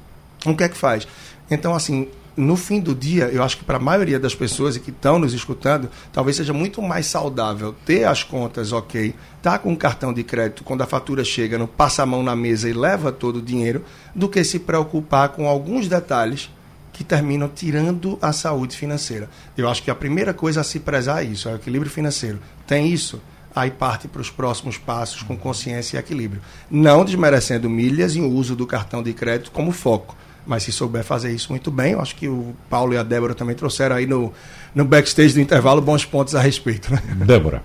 o 0.44 0.54
que 0.54 0.64
é 0.64 0.68
que 0.68 0.76
faz? 0.76 1.08
Então, 1.50 1.74
assim, 1.74 2.08
no 2.36 2.56
fim 2.56 2.78
do 2.78 2.94
dia, 2.94 3.30
eu 3.32 3.42
acho 3.42 3.56
que 3.56 3.64
para 3.64 3.78
a 3.78 3.80
maioria 3.80 4.20
das 4.20 4.34
pessoas 4.34 4.76
que 4.76 4.90
estão 4.90 5.18
nos 5.18 5.32
escutando, 5.32 5.88
talvez 6.12 6.36
seja 6.36 6.52
muito 6.52 6.82
mais 6.82 7.06
saudável 7.06 7.74
ter 7.86 8.04
as 8.04 8.22
contas 8.22 8.70
ok, 8.70 9.14
tá 9.40 9.58
com 9.58 9.70
um 9.70 9.76
cartão 9.76 10.12
de 10.12 10.22
crédito 10.22 10.62
quando 10.62 10.82
a 10.82 10.86
fatura 10.86 11.24
chega, 11.24 11.56
não 11.56 11.66
passa 11.66 12.02
a 12.02 12.06
mão 12.06 12.22
na 12.22 12.36
mesa 12.36 12.68
e 12.68 12.74
leva 12.74 13.10
todo 13.10 13.36
o 13.36 13.42
dinheiro, 13.42 13.82
do 14.14 14.28
que 14.28 14.44
se 14.44 14.58
preocupar 14.58 15.30
com 15.30 15.48
alguns 15.48 15.88
detalhes 15.88 16.50
que 16.98 17.04
terminam 17.04 17.48
tirando 17.48 18.18
a 18.20 18.32
saúde 18.32 18.76
financeira. 18.76 19.30
Eu 19.56 19.68
acho 19.68 19.84
que 19.84 19.88
a 19.88 19.94
primeira 19.94 20.34
coisa 20.34 20.62
a 20.62 20.64
se 20.64 20.80
prezar 20.80 21.22
é 21.22 21.26
isso, 21.26 21.48
é 21.48 21.52
o 21.52 21.54
equilíbrio 21.54 21.88
financeiro. 21.88 22.40
Tem 22.66 22.92
isso? 22.92 23.22
Aí 23.54 23.70
parte 23.70 24.08
para 24.08 24.20
os 24.20 24.30
próximos 24.30 24.78
passos 24.78 25.22
com 25.22 25.36
consciência 25.36 25.96
e 25.96 26.00
equilíbrio. 26.00 26.42
Não 26.68 27.04
desmerecendo 27.04 27.70
milhas 27.70 28.16
e 28.16 28.20
o 28.20 28.28
uso 28.28 28.56
do 28.56 28.66
cartão 28.66 29.00
de 29.00 29.12
crédito 29.12 29.52
como 29.52 29.70
foco 29.70 30.16
mas 30.44 30.62
se 30.62 30.72
souber 30.72 31.04
fazer 31.04 31.30
isso 31.30 31.50
muito 31.50 31.70
bem, 31.70 31.92
eu 31.92 32.00
acho 32.00 32.16
que 32.16 32.26
o 32.26 32.56
Paulo 32.70 32.94
e 32.94 32.96
a 32.96 33.02
Débora 33.02 33.34
também 33.34 33.54
trouxeram 33.54 33.96
aí 33.96 34.06
no, 34.06 34.32
no 34.74 34.82
backstage 34.82 35.34
do 35.34 35.42
intervalo 35.42 35.78
bons 35.82 36.06
pontos 36.06 36.34
a 36.34 36.40
respeito. 36.40 36.90
Né? 36.90 37.02
Débora. 37.26 37.62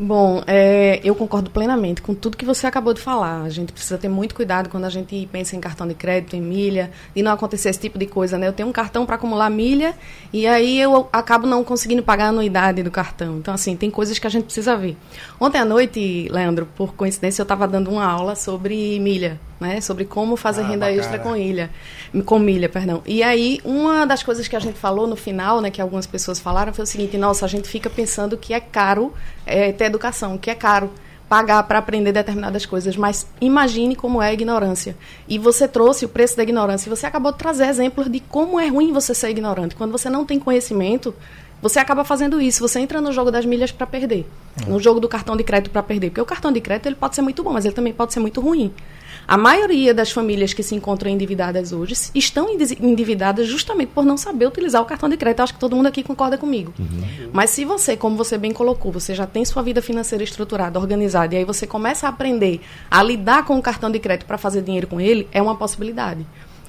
Bom, 0.00 0.44
é, 0.46 1.00
eu 1.02 1.12
concordo 1.12 1.50
plenamente 1.50 2.00
com 2.00 2.14
tudo 2.14 2.36
que 2.36 2.44
você 2.44 2.68
acabou 2.68 2.94
de 2.94 3.00
falar. 3.00 3.42
A 3.42 3.48
gente 3.48 3.72
precisa 3.72 3.98
ter 3.98 4.08
muito 4.08 4.32
cuidado 4.32 4.68
quando 4.68 4.84
a 4.84 4.88
gente 4.88 5.28
pensa 5.32 5.56
em 5.56 5.60
cartão 5.60 5.88
de 5.88 5.94
crédito, 5.94 6.36
em 6.36 6.40
milha, 6.40 6.92
e 7.16 7.22
não 7.22 7.32
acontecer 7.32 7.68
esse 7.68 7.80
tipo 7.80 7.98
de 7.98 8.06
coisa, 8.06 8.38
né? 8.38 8.46
Eu 8.46 8.52
tenho 8.52 8.68
um 8.68 8.72
cartão 8.72 9.04
para 9.04 9.16
acumular 9.16 9.50
milha 9.50 9.96
e 10.32 10.46
aí 10.46 10.80
eu 10.80 11.08
acabo 11.12 11.48
não 11.48 11.64
conseguindo 11.64 12.00
pagar 12.00 12.26
a 12.26 12.28
anuidade 12.28 12.80
do 12.80 12.92
cartão. 12.92 13.38
Então, 13.38 13.52
assim, 13.52 13.74
tem 13.74 13.90
coisas 13.90 14.20
que 14.20 14.26
a 14.26 14.30
gente 14.30 14.44
precisa 14.44 14.76
ver. 14.76 14.96
Ontem 15.40 15.58
à 15.58 15.64
noite, 15.64 16.28
Leandro, 16.30 16.68
por 16.76 16.94
coincidência, 16.94 17.42
eu 17.42 17.44
estava 17.44 17.66
dando 17.66 17.90
uma 17.90 18.04
aula 18.04 18.36
sobre 18.36 19.00
milha 19.00 19.40
né? 19.60 19.80
Sobre 19.80 20.04
como 20.04 20.36
fazer 20.36 20.62
ah, 20.62 20.66
renda 20.66 20.86
bacana. 20.86 21.00
extra 21.00 21.18
com 21.18 21.36
ilha, 21.36 21.70
com 22.24 22.38
milha, 22.38 22.68
perdão. 22.68 23.02
E 23.06 23.22
aí, 23.22 23.60
uma 23.64 24.06
das 24.06 24.22
coisas 24.22 24.46
que 24.46 24.56
a 24.56 24.60
gente 24.60 24.78
falou 24.78 25.06
no 25.06 25.16
final, 25.16 25.60
né, 25.60 25.70
que 25.70 25.80
algumas 25.80 26.06
pessoas 26.06 26.38
falaram, 26.38 26.72
foi 26.72 26.84
o 26.84 26.86
seguinte: 26.86 27.16
nossa, 27.16 27.44
a 27.44 27.48
gente 27.48 27.68
fica 27.68 27.90
pensando 27.90 28.36
que 28.36 28.54
é 28.54 28.60
caro 28.60 29.12
é, 29.44 29.72
ter 29.72 29.84
educação, 29.84 30.38
que 30.38 30.50
é 30.50 30.54
caro 30.54 30.90
pagar 31.28 31.62
para 31.64 31.78
aprender 31.78 32.10
determinadas 32.10 32.64
coisas, 32.64 32.96
mas 32.96 33.26
imagine 33.40 33.94
como 33.94 34.22
é 34.22 34.28
a 34.28 34.32
ignorância. 34.32 34.96
E 35.28 35.38
você 35.38 35.68
trouxe 35.68 36.06
o 36.06 36.08
preço 36.08 36.36
da 36.36 36.42
ignorância, 36.42 36.88
e 36.88 36.90
você 36.90 37.04
acabou 37.04 37.32
de 37.32 37.38
trazer 37.38 37.66
exemplos 37.66 38.10
de 38.10 38.18
como 38.20 38.58
é 38.58 38.68
ruim 38.68 38.92
você 38.92 39.14
ser 39.14 39.28
ignorante. 39.28 39.76
Quando 39.76 39.92
você 39.92 40.08
não 40.08 40.24
tem 40.24 40.40
conhecimento, 40.40 41.14
você 41.60 41.78
acaba 41.78 42.04
fazendo 42.04 42.40
isso. 42.40 42.66
Você 42.66 42.80
entra 42.80 43.00
no 43.00 43.12
jogo 43.12 43.30
das 43.30 43.44
milhas 43.44 43.70
para 43.70 43.86
perder, 43.86 44.26
no 44.66 44.80
jogo 44.80 45.00
do 45.00 45.08
cartão 45.08 45.36
de 45.36 45.44
crédito 45.44 45.70
para 45.70 45.82
perder, 45.82 46.10
porque 46.10 46.20
o 46.20 46.26
cartão 46.26 46.50
de 46.50 46.60
crédito 46.60 46.86
ele 46.86 46.96
pode 46.96 47.14
ser 47.14 47.22
muito 47.22 47.42
bom, 47.42 47.52
mas 47.52 47.64
ele 47.64 47.74
também 47.74 47.92
pode 47.92 48.12
ser 48.12 48.20
muito 48.20 48.40
ruim. 48.40 48.72
A 49.28 49.36
maioria 49.36 49.92
das 49.92 50.10
famílias 50.10 50.54
que 50.54 50.62
se 50.62 50.74
encontram 50.74 51.10
endividadas 51.10 51.70
hoje 51.70 51.94
estão 52.14 52.48
endividadas 52.50 53.46
justamente 53.46 53.90
por 53.90 54.02
não 54.02 54.16
saber 54.16 54.46
utilizar 54.46 54.80
o 54.80 54.86
cartão 54.86 55.06
de 55.06 55.18
crédito. 55.18 55.42
Acho 55.42 55.52
que 55.52 55.60
todo 55.60 55.76
mundo 55.76 55.84
aqui 55.84 56.02
concorda 56.02 56.38
comigo. 56.38 56.72
Uhum. 56.78 57.28
Mas 57.30 57.50
se 57.50 57.62
você, 57.62 57.94
como 57.94 58.16
você 58.16 58.38
bem 58.38 58.52
colocou, 58.52 58.90
você 58.90 59.14
já 59.14 59.26
tem 59.26 59.44
sua 59.44 59.62
vida 59.62 59.82
financeira 59.82 60.24
estruturada, 60.24 60.80
organizada, 60.80 61.34
e 61.34 61.38
aí 61.38 61.44
você 61.44 61.66
começa 61.66 62.06
a 62.06 62.08
aprender 62.08 62.62
a 62.90 63.02
lidar 63.02 63.44
com 63.44 63.58
o 63.58 63.60
cartão 63.60 63.90
de 63.90 63.98
crédito 63.98 64.26
para 64.26 64.38
fazer 64.38 64.62
dinheiro 64.62 64.86
com 64.86 64.98
ele, 64.98 65.28
é 65.30 65.42
uma 65.42 65.56
possibilidade. 65.56 66.24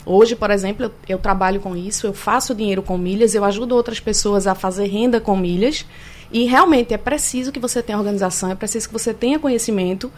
Hoje, 0.05 0.35
por 0.35 0.51
exemplo, 0.51 0.87
eu, 0.87 0.91
eu, 1.07 1.17
trabalho 1.17 1.61
com 1.61 1.77
isso, 1.77 2.07
eu 2.07 2.13
faço 2.13 2.53
dinheiro 2.53 2.81
com 2.83 2.97
milhas, 2.97 3.35
eu 3.35 3.45
ajudo 3.45 3.73
outras 3.73 4.01
pessoas 4.01 4.47
a 4.47 4.55
fazer 4.55 4.87
renda 4.87 5.21
com 5.21 5.37
milhas. 5.37 5.85
E 6.31 6.45
realmente 6.45 6.93
é 6.93 6.97
preciso 6.97 7.51
que 7.51 7.59
você 7.59 7.81
tenha 7.81 7.97
organização, 7.97 8.51
é 8.51 8.55
preciso 8.55 8.87
que 8.87 8.93
você 8.93 9.13
tenha 9.13 9.39
conhecimento, 9.39 10.11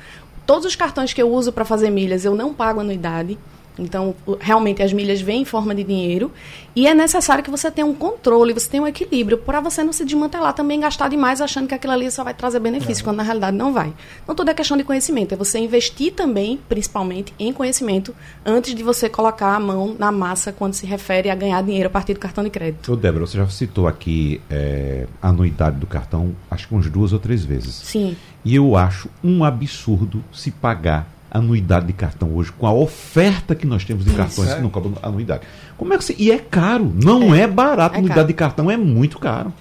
Todos 0.51 0.65
os 0.65 0.75
cartões 0.75 1.13
que 1.13 1.21
eu 1.21 1.31
uso 1.31 1.53
para 1.53 1.63
fazer 1.63 1.89
milhas, 1.89 2.25
eu 2.25 2.35
não 2.35 2.53
pago 2.53 2.81
anuidade. 2.81 3.39
Então, 3.79 4.13
realmente, 4.37 4.83
as 4.83 4.91
milhas 4.91 5.21
vêm 5.21 5.43
em 5.43 5.45
forma 5.45 5.73
de 5.73 5.81
dinheiro. 5.81 6.29
E 6.75 6.87
é 6.87 6.93
necessário 6.93 7.41
que 7.41 7.49
você 7.49 7.71
tenha 7.71 7.87
um 7.87 7.93
controle, 7.93 8.51
você 8.51 8.69
tenha 8.69 8.83
um 8.83 8.87
equilíbrio, 8.87 9.37
para 9.37 9.61
você 9.61 9.81
não 9.81 9.93
se 9.93 10.03
desmantelar 10.03 10.53
também, 10.53 10.81
gastar 10.81 11.09
demais 11.09 11.39
achando 11.39 11.69
que 11.69 11.73
aquilo 11.73 11.93
ali 11.93 12.11
só 12.11 12.25
vai 12.25 12.33
trazer 12.33 12.59
benefício, 12.59 13.01
é. 13.01 13.03
quando 13.05 13.15
na 13.15 13.23
realidade 13.23 13.55
não 13.55 13.71
vai. 13.71 13.93
Então, 14.23 14.35
tudo 14.35 14.49
é 14.51 14.53
questão 14.53 14.75
de 14.75 14.83
conhecimento. 14.83 15.33
É 15.33 15.37
você 15.37 15.57
investir 15.57 16.11
também, 16.11 16.59
principalmente, 16.67 17.33
em 17.39 17.53
conhecimento, 17.53 18.13
antes 18.45 18.75
de 18.75 18.83
você 18.83 19.07
colocar 19.07 19.55
a 19.55 19.59
mão 19.59 19.95
na 19.97 20.11
massa 20.11 20.51
quando 20.51 20.73
se 20.73 20.85
refere 20.85 21.29
a 21.29 21.35
ganhar 21.35 21.63
dinheiro 21.63 21.87
a 21.87 21.89
partir 21.89 22.13
do 22.13 22.19
cartão 22.19 22.43
de 22.43 22.49
crédito. 22.49 22.91
Ô, 22.91 22.97
Débora, 22.97 23.25
você 23.25 23.37
já 23.37 23.47
citou 23.47 23.87
aqui 23.87 24.41
é, 24.49 25.07
a 25.21 25.29
anuidade 25.29 25.77
do 25.77 25.87
cartão, 25.87 26.35
acho 26.49 26.67
que 26.67 26.73
umas 26.73 26.89
duas 26.89 27.13
ou 27.13 27.19
três 27.19 27.45
vezes. 27.45 27.73
Sim. 27.75 28.17
E 28.43 28.55
eu 28.55 28.75
acho 28.75 29.09
um 29.23 29.43
absurdo 29.43 30.23
se 30.31 30.51
pagar 30.51 31.07
anuidade 31.29 31.87
de 31.87 31.93
cartão 31.93 32.35
hoje, 32.35 32.51
com 32.51 32.67
a 32.67 32.73
oferta 32.73 33.55
que 33.55 33.65
nós 33.65 33.85
temos 33.85 34.03
de 34.03 34.11
cartões 34.11 34.49
é. 34.49 34.55
que 34.55 34.61
não 34.61 34.69
cobram 34.69 34.93
anuidade. 35.01 35.43
Como 35.77 35.93
é 35.93 35.97
que 35.97 36.03
você... 36.03 36.15
E 36.17 36.29
é 36.29 36.37
caro, 36.37 36.91
não 36.93 37.33
é, 37.33 37.41
é 37.41 37.47
barato. 37.47 37.95
É 37.95 37.99
anuidade 37.99 38.19
caro. 38.19 38.27
de 38.27 38.33
cartão 38.33 38.71
é 38.71 38.75
muito 38.75 39.17
caro. 39.17 39.53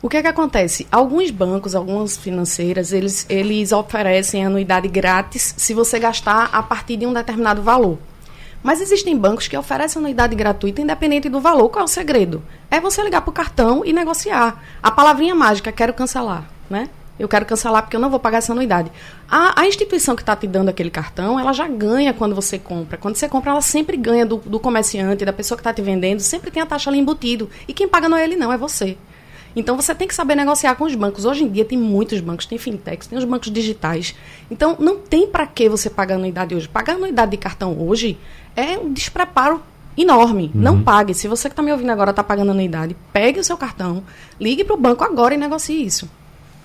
O 0.00 0.08
que 0.08 0.16
é 0.16 0.22
que 0.22 0.28
acontece? 0.28 0.86
Alguns 0.92 1.32
bancos, 1.32 1.74
algumas 1.74 2.16
financeiras, 2.16 2.92
eles, 2.92 3.26
eles 3.28 3.72
oferecem 3.72 4.44
anuidade 4.46 4.86
grátis 4.86 5.54
se 5.56 5.74
você 5.74 5.98
gastar 5.98 6.48
a 6.52 6.62
partir 6.62 6.96
de 6.96 7.04
um 7.04 7.12
determinado 7.12 7.62
valor. 7.62 7.98
Mas 8.62 8.80
existem 8.80 9.16
bancos 9.16 9.48
que 9.48 9.56
oferecem 9.56 9.98
anuidade 9.98 10.36
gratuita 10.36 10.80
independente 10.80 11.28
do 11.28 11.40
valor. 11.40 11.68
Qual 11.68 11.82
é 11.82 11.84
o 11.84 11.88
segredo? 11.88 12.42
É 12.70 12.80
você 12.80 13.02
ligar 13.02 13.22
para 13.22 13.30
o 13.30 13.34
cartão 13.34 13.84
e 13.84 13.92
negociar. 13.92 14.62
A 14.80 14.90
palavrinha 14.90 15.34
mágica, 15.34 15.72
quero 15.72 15.92
cancelar, 15.92 16.48
né? 16.70 16.88
Eu 17.18 17.28
quero 17.28 17.44
cancelar 17.44 17.82
porque 17.82 17.96
eu 17.96 18.00
não 18.00 18.10
vou 18.10 18.20
pagar 18.20 18.38
essa 18.38 18.52
anuidade. 18.52 18.90
A, 19.28 19.60
a 19.60 19.66
instituição 19.66 20.14
que 20.14 20.22
está 20.22 20.36
te 20.36 20.46
dando 20.46 20.68
aquele 20.68 20.90
cartão, 20.90 21.38
ela 21.38 21.52
já 21.52 21.66
ganha 21.66 22.12
quando 22.12 22.34
você 22.34 22.58
compra. 22.58 22.96
Quando 22.96 23.16
você 23.16 23.28
compra, 23.28 23.50
ela 23.50 23.60
sempre 23.60 23.96
ganha 23.96 24.24
do, 24.24 24.36
do 24.36 24.60
comerciante, 24.60 25.24
da 25.24 25.32
pessoa 25.32 25.56
que 25.56 25.60
está 25.60 25.72
te 25.72 25.82
vendendo, 25.82 26.20
sempre 26.20 26.50
tem 26.50 26.62
a 26.62 26.66
taxa 26.66 26.90
ali 26.90 26.98
embutido. 26.98 27.50
E 27.66 27.72
quem 27.72 27.88
paga 27.88 28.08
não 28.08 28.16
é 28.16 28.24
ele, 28.24 28.36
não, 28.36 28.52
é 28.52 28.56
você. 28.56 28.96
Então 29.56 29.76
você 29.76 29.94
tem 29.94 30.06
que 30.06 30.14
saber 30.14 30.34
negociar 30.34 30.76
com 30.76 30.84
os 30.84 30.94
bancos. 30.94 31.24
Hoje 31.24 31.42
em 31.42 31.48
dia 31.48 31.64
tem 31.64 31.76
muitos 31.76 32.20
bancos, 32.20 32.46
tem 32.46 32.58
fintechs, 32.58 33.08
tem 33.08 33.18
os 33.18 33.24
bancos 33.24 33.50
digitais. 33.50 34.14
Então 34.50 34.76
não 34.78 34.98
tem 34.98 35.26
para 35.26 35.46
que 35.46 35.68
você 35.68 35.90
pagar 35.90 36.14
anuidade 36.14 36.54
hoje. 36.54 36.68
Pagar 36.68 36.94
anuidade 36.94 37.32
de 37.32 37.36
cartão 37.36 37.76
hoje 37.80 38.18
é 38.54 38.78
um 38.78 38.92
despreparo 38.92 39.60
enorme. 39.96 40.52
Uhum. 40.54 40.60
Não 40.60 40.82
pague. 40.82 41.12
Se 41.14 41.26
você 41.26 41.48
que 41.48 41.54
está 41.54 41.62
me 41.62 41.72
ouvindo 41.72 41.90
agora 41.90 42.10
está 42.10 42.22
pagando 42.22 42.52
anuidade, 42.52 42.96
pegue 43.12 43.40
o 43.40 43.44
seu 43.44 43.56
cartão, 43.56 44.04
ligue 44.40 44.62
para 44.62 44.74
o 44.74 44.78
banco 44.78 45.02
agora 45.02 45.34
e 45.34 45.36
negocie 45.36 45.84
isso. 45.84 46.08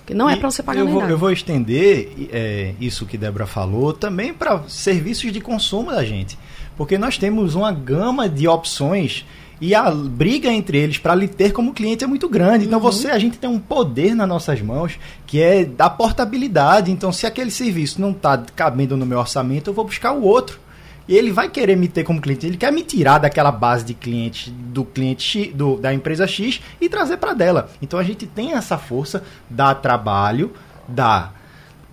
Que 0.06 0.12
não 0.12 0.28
é 0.28 0.36
para 0.36 0.50
você 0.50 0.62
pagar 0.62 0.80
eu 0.80 0.88
vou, 0.88 1.02
eu 1.02 1.16
vou 1.16 1.30
estender 1.30 2.12
é, 2.30 2.74
isso 2.78 3.06
que 3.06 3.16
Débora 3.16 3.46
falou 3.46 3.92
também 3.92 4.34
para 4.34 4.62
serviços 4.68 5.32
de 5.32 5.40
consumo 5.40 5.90
da 5.90 6.04
gente. 6.04 6.38
Porque 6.76 6.98
nós 6.98 7.16
temos 7.16 7.54
uma 7.54 7.72
gama 7.72 8.28
de 8.28 8.46
opções 8.46 9.24
e 9.60 9.74
a 9.74 9.90
briga 9.90 10.52
entre 10.52 10.76
eles 10.76 10.98
para 10.98 11.14
lhe 11.14 11.28
ter 11.28 11.52
como 11.52 11.72
cliente 11.72 12.04
é 12.04 12.06
muito 12.06 12.28
grande. 12.28 12.66
Então 12.66 12.78
uhum. 12.78 12.84
você, 12.84 13.08
a 13.08 13.18
gente 13.18 13.38
tem 13.38 13.48
um 13.48 13.58
poder 13.58 14.14
nas 14.14 14.28
nossas 14.28 14.60
mãos 14.60 14.98
que 15.26 15.40
é 15.40 15.64
da 15.64 15.88
portabilidade. 15.88 16.90
Então 16.90 17.10
se 17.10 17.26
aquele 17.26 17.50
serviço 17.50 18.00
não 18.00 18.10
está 18.10 18.36
cabendo 18.54 18.96
no 18.96 19.06
meu 19.06 19.18
orçamento, 19.18 19.70
eu 19.70 19.74
vou 19.74 19.86
buscar 19.86 20.12
o 20.12 20.22
outro. 20.22 20.63
E 21.06 21.16
ele 21.16 21.30
vai 21.30 21.48
querer 21.48 21.76
me 21.76 21.86
ter 21.86 22.02
como 22.02 22.20
cliente, 22.20 22.46
ele 22.46 22.56
quer 22.56 22.72
me 22.72 22.82
tirar 22.82 23.18
daquela 23.18 23.52
base 23.52 23.84
de 23.84 23.92
cliente 23.92 24.50
do 24.50 24.84
cliente 24.84 25.22
X, 25.22 25.54
do, 25.54 25.76
da 25.76 25.92
empresa 25.92 26.26
X 26.26 26.60
e 26.80 26.88
trazer 26.88 27.18
para 27.18 27.34
dela. 27.34 27.68
Então 27.82 27.98
a 27.98 28.02
gente 28.02 28.26
tem 28.26 28.52
essa 28.52 28.78
força, 28.78 29.22
dá 29.48 29.74
trabalho, 29.74 30.52
dá. 30.88 31.30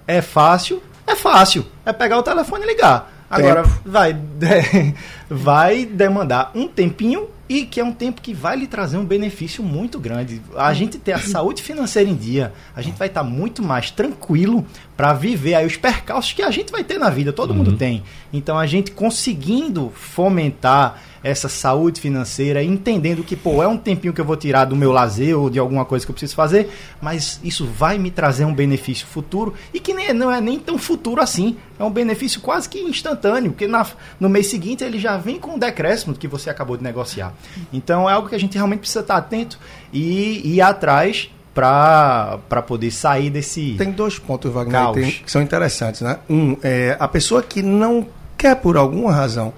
É 0.08 0.22
fácil, 0.22 0.82
é 1.06 1.16
fácil. 1.16 1.66
É 1.86 1.92
pegar 1.92 2.18
o 2.18 2.24
telefone 2.24 2.64
e 2.64 2.68
ligar. 2.68 3.12
Agora 3.30 3.64
vai, 3.86 4.14
vai 5.34 5.86
demandar 5.86 6.52
um 6.54 6.68
tempinho 6.68 7.30
e 7.48 7.66
que 7.66 7.80
é 7.80 7.84
um 7.84 7.94
tempo 7.94 8.22
que 8.22 8.34
vai 8.34 8.58
lhe 8.58 8.68
trazer 8.68 8.98
um 8.98 9.06
benefício 9.06 9.64
muito 9.64 9.98
grande. 9.98 10.42
A 10.58 10.74
gente 10.74 10.98
ter 10.98 11.14
a 11.14 11.20
saúde 11.20 11.64
financeira 11.64 12.10
em 12.10 12.16
dia, 12.16 12.52
a 12.76 12.82
gente 12.82 12.98
vai 12.98 13.08
estar 13.08 13.24
muito 13.24 13.64
mais 13.64 13.90
tranquilo 13.90 14.66
para 14.98 15.14
viver 15.14 15.56
aí 15.56 15.66
os 15.66 15.78
percalços 15.78 16.34
que 16.34 16.42
a 16.42 16.52
gente 16.52 16.70
vai 16.70 16.84
ter 16.84 16.98
na 16.98 17.10
vida, 17.10 17.32
todo 17.32 17.52
uhum. 17.52 17.58
mundo 17.58 17.78
tem. 17.78 18.04
Então 18.34 18.60
a 18.60 18.66
gente 18.66 18.92
conseguindo 18.92 19.90
fomentar 19.96 21.02
essa 21.24 21.48
saúde 21.48 22.02
financeira, 22.02 22.64
entendendo 22.64 23.24
que, 23.24 23.36
pô, 23.36 23.62
é 23.62 23.68
um 23.68 23.78
tempinho 23.78 24.14
que 24.14 24.20
eu 24.20 24.26
vou 24.26 24.36
tirar 24.36 24.66
do 24.66 24.76
meu 24.76 24.92
lazer 24.92 25.38
ou 25.38 25.50
de 25.50 25.60
alguma 25.60 25.86
coisa 25.86 26.06
que 26.06 26.12
eu 26.12 26.14
preciso 26.14 26.36
fazer, 26.36 26.70
mas 27.00 27.40
isso 27.44 27.66
vai 27.66 27.98
me 27.98 28.10
trazer 28.10 28.46
um 28.46 28.54
benefício 28.54 29.06
futuro 29.06 29.54
e 29.74 29.80
que 29.80 29.94
nem, 29.94 30.14
não 30.14 30.32
é 30.32 30.42
nem 30.42 30.58
tão 30.60 30.78
futuro 30.78 31.22
assim. 31.22 31.58
É 31.78 31.84
um 31.84 31.92
benefício 31.92 32.42
quase 32.42 32.68
que 32.68 32.80
instantâneo, 32.80 33.52
porque 33.52 33.68
na, 33.68 33.86
no 34.20 34.30
mês 34.30 34.48
seguinte 34.48 34.84
ele 34.84 35.00
já 35.00 35.18
vem 35.18 35.40
com 35.40 35.56
o 35.56 35.60
decréscimo 35.60 36.16
que 36.16 36.28
você 36.28 36.50
acabou 36.50 36.78
de 36.78 36.84
negociar. 36.84 37.34
Então 37.72 38.10
é 38.10 38.14
algo 38.14 38.28
que 38.28 38.36
a 38.36 38.40
gente 38.40 38.56
realmente 38.56 38.80
precisa 38.80 39.02
estar 39.02 39.18
atento 39.18 39.60
e 39.94 40.56
ir 40.56 40.62
atrás 40.62 41.30
para 41.54 42.64
poder 42.66 42.92
sair 42.92 43.30
desse. 43.30 43.76
Tem 43.78 43.92
dois 43.92 44.18
pontos, 44.18 44.52
Wagner, 44.52 44.92
tem, 44.92 45.12
que 45.12 45.32
são 45.32 45.42
interessantes. 45.42 46.02
Né? 46.02 46.18
Um, 46.30 46.56
é, 46.64 46.96
a 47.00 47.08
pessoa 47.08 47.44
que 47.44 47.62
não 47.62 48.08
quer, 48.38 48.56
por 48.56 48.78
alguma 48.78 49.12
razão, 49.12 49.54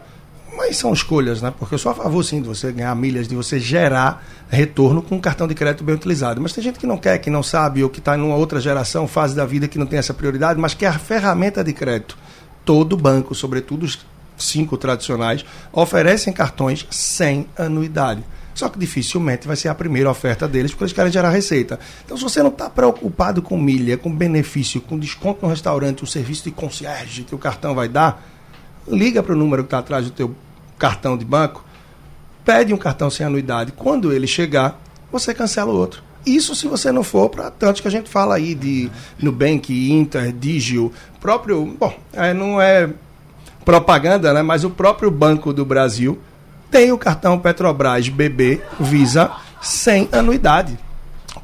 Mas 0.56 0.78
são 0.78 0.94
escolhas, 0.94 1.42
né? 1.42 1.54
Porque 1.58 1.74
eu 1.74 1.80
sou 1.80 1.92
a 1.92 1.96
favor, 1.96 2.24
sim, 2.24 2.42
de 2.42 2.48
você 2.48 2.72
ganhar 2.72 2.94
milhas, 2.96 3.28
de 3.28 3.36
você 3.36 3.60
gerar 3.60 4.24
retorno 4.50 5.02
com 5.02 5.16
um 5.16 5.20
cartão 5.20 5.48
de 5.48 5.56
crédito 5.56 5.84
bem 5.84 5.96
utilizado. 5.96 6.40
Mas 6.40 6.54
tem 6.54 6.64
gente 6.64 6.78
que 6.78 6.86
não 6.86 6.98
quer, 6.98 7.18
que 7.18 7.30
não 7.30 7.42
sabe, 7.42 7.84
ou 7.84 7.90
que 7.90 8.00
está 8.00 8.18
em 8.18 8.22
uma 8.22 8.36
outra 8.36 8.60
geração, 8.60 9.08
fase 9.08 9.36
da 9.36 9.46
vida 9.46 9.68
que 9.68 9.80
não 9.80 9.86
tem 9.86 10.00
essa 10.00 10.14
prioridade, 10.14 10.60
mas 10.60 10.74
que 10.74 10.86
a 10.86 10.94
ferramenta 10.94 11.64
de 11.64 11.74
crédito, 11.74 12.18
todo 12.64 12.96
banco, 12.96 13.34
sobretudo 13.34 13.84
os 13.84 14.06
cinco 14.38 14.78
tradicionais, 14.78 15.44
oferecem 15.72 16.32
cartões 16.32 16.86
sem 16.90 17.48
anuidade. 17.58 18.24
Só 18.54 18.70
que 18.70 18.78
dificilmente 18.78 19.48
vai 19.48 19.56
ser 19.56 19.70
a 19.70 19.76
primeira 19.76 20.10
oferta 20.10 20.48
deles, 20.48 20.72
porque 20.72 20.84
eles 20.84 20.94
querem 20.94 21.12
gerar 21.12 21.32
receita. 21.32 21.80
Então, 22.06 22.16
se 22.16 22.24
você 22.24 22.44
não 22.44 22.50
está 22.50 22.70
preocupado 22.70 23.42
com 23.42 23.58
milha, 23.58 23.98
com 23.98 24.14
benefício, 24.14 24.80
com 24.80 25.00
desconto 25.00 25.40
no 25.42 25.50
restaurante, 25.50 26.04
o 26.04 26.08
serviço 26.08 26.44
de 26.44 26.52
concierge 26.52 27.24
que 27.24 27.34
o 27.34 27.40
cartão 27.40 27.74
vai 27.74 27.90
dar, 27.90 28.24
liga 28.88 29.22
para 29.24 29.34
o 29.34 29.38
número 29.38 29.64
que 29.64 29.68
está 29.68 29.80
atrás 29.80 30.06
do 30.06 30.12
teu 30.12 30.36
cartão 30.78 31.18
de 31.18 31.26
banco, 31.26 31.64
pede 32.44 32.74
um 32.74 32.78
cartão 32.78 33.10
sem 33.10 33.26
anuidade. 33.26 33.72
Quando 33.72 34.12
ele 34.12 34.28
chegar, 34.28 34.82
você 35.12 35.34
cancela 35.34 35.72
o 35.72 35.76
outro. 35.76 36.04
Isso 36.26 36.56
se 36.56 36.68
você 36.68 36.92
não 36.92 37.04
for 37.04 37.30
para 37.30 37.52
tantos 37.52 37.82
que 37.82 37.88
a 37.88 37.92
gente 37.92 38.10
fala 38.10 38.36
aí 38.36 38.56
de 38.56 38.90
Nubank, 39.22 39.92
Inter, 39.92 40.32
Digio, 40.32 40.92
próprio, 41.20 41.66
bom, 41.66 41.94
é, 42.14 42.34
não 42.34 42.62
é 42.62 42.90
propaganda, 43.66 44.34
né, 44.34 44.42
mas 44.42 44.64
o 44.64 44.70
próprio 44.70 45.12
Banco 45.12 45.54
do 45.54 45.66
Brasil 45.66 46.20
tem 46.72 46.92
o 46.92 46.98
cartão 46.98 47.38
Petrobras 47.38 48.10
BB 48.10 48.62
Visa 48.80 49.32
sem 49.62 50.10
anuidade. 50.12 50.78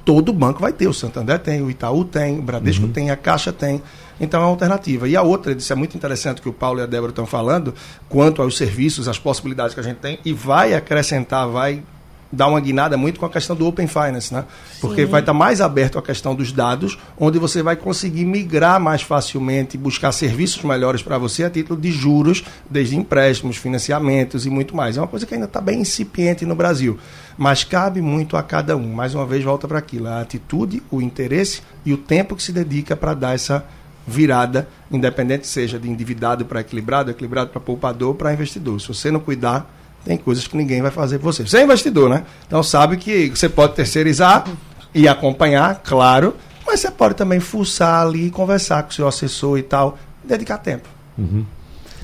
Todo 0.04 0.34
banco 0.34 0.60
vai 0.60 0.74
ter, 0.74 0.88
o 0.88 0.94
Santander 0.94 1.40
tem, 1.40 1.62
o 1.62 1.70
Itaú 1.70 2.04
tem, 2.04 2.40
o 2.40 2.42
Bradesco 2.42 2.86
uhum. 2.86 2.92
tem, 2.92 3.12
a 3.12 3.16
Caixa 3.16 3.54
tem. 3.54 3.82
Então 4.20 4.40
é 4.40 4.44
uma 4.44 4.50
alternativa. 4.50 5.08
E 5.08 5.16
a 5.16 5.22
outra, 5.22 5.54
isso 5.54 5.72
é 5.72 5.76
muito 5.76 5.96
interessante 5.96 6.42
que 6.42 6.50
o 6.50 6.54
Paulo 6.54 6.80
e 6.80 6.84
a 6.84 6.86
Débora 6.86 7.12
estão 7.12 7.26
falando, 7.26 7.74
quanto 8.08 8.42
aos 8.42 8.58
serviços, 8.58 9.08
as 9.08 9.18
possibilidades 9.18 9.74
que 9.74 9.80
a 9.80 9.84
gente 9.84 9.98
tem, 9.98 10.20
e 10.26 10.34
vai 10.34 10.74
acrescentar, 10.74 11.48
vai 11.48 11.84
dar 12.32 12.48
uma 12.48 12.60
guinada 12.60 12.96
muito 12.96 13.20
com 13.20 13.26
a 13.26 13.30
questão 13.30 13.56
do 13.56 13.66
Open 13.66 13.88
Finance, 13.88 14.34
né? 14.34 14.46
Porque 14.80 15.06
vai 15.06 15.22
estar 15.22 15.34
tá 15.34 15.38
mais 15.38 15.62
aberto 15.62 15.98
a 15.98 16.02
questão 16.02 16.36
dos 16.36 16.52
dados, 16.52 16.98
onde 17.18 17.40
você 17.40 17.64
vai 17.64 17.76
conseguir 17.76 18.26
migrar 18.26 18.80
mais 18.80 19.02
facilmente, 19.02 19.78
buscar 19.78 20.12
serviços 20.12 20.64
melhores 20.64 21.02
para 21.02 21.18
você 21.18 21.44
a 21.44 21.50
título 21.50 21.80
de 21.80 21.92
juros, 21.92 22.44
desde 22.70 22.96
empréstimos, 22.96 23.58
financiamentos 23.58 24.46
e 24.46 24.50
muito 24.50 24.76
mais. 24.76 24.98
É 24.98 25.02
uma 25.02 25.08
coisa 25.08 25.26
que 25.26 25.34
ainda 25.34 25.48
está 25.48 25.60
bem 25.60 25.82
incipiente 25.82 26.46
no 26.46 26.56
Brasil, 26.56 27.00
mas 27.38 27.64
cabe 27.64 28.02
muito 28.02 28.38
a 28.38 28.44
cada 28.44 28.78
um. 28.78 28.94
Mais 28.94 29.16
uma 29.16 29.26
vez, 29.26 29.44
volta 29.44 29.68
para 29.68 29.80
aquilo, 29.80 30.08
a 30.08 30.22
atitude, 30.22 30.84
o 30.92 31.02
interesse 31.02 31.62
e 31.84 31.94
o 31.94 31.98
tempo 31.98 32.36
que 32.36 32.44
se 32.44 32.52
dedica 32.52 32.96
para 32.96 33.14
dar 33.14 33.34
essa 33.34 33.66
virada, 34.10 34.68
independente 34.92 35.48
seja 35.48 35.80
de 35.80 35.90
endividado 35.90 36.46
para 36.46 36.62
equilibrado, 36.62 37.12
equilibrado 37.12 37.50
para 37.50 37.62
poupador, 37.62 38.16
para 38.16 38.34
investidor. 38.34 38.82
Se 38.82 38.88
você 38.88 39.12
não 39.12 39.20
cuidar 39.20 39.76
tem 40.04 40.18
coisas 40.18 40.48
que 40.48 40.56
ninguém 40.56 40.82
vai 40.82 40.92
fazer 40.92 41.20
por 41.20 41.34
você. 41.34 41.46
Você 41.46 41.58
é 41.58 41.64
investidor, 41.64 42.10
né? 42.10 42.24
Então 42.48 42.64
sabe 42.64 42.98
que 42.98 43.30
você 43.30 43.50
pode 43.50 43.76
terceirizar 43.76 44.46
e 44.94 45.08
acompanhar, 45.08 45.82
claro, 45.84 46.36
mas 46.66 46.80
você 46.80 46.92
pode 46.92 47.16
também 47.16 47.40
fuçar 47.40 48.08
ali, 48.08 48.32
conversar 48.32 48.84
com 48.84 48.90
o 48.90 48.94
seu 48.94 49.08
assessor 49.08 49.58
e 49.58 49.64
tal, 49.64 49.98
dedicar 50.24 50.58
tempo. 50.58 50.88
Uhum. 51.18 51.46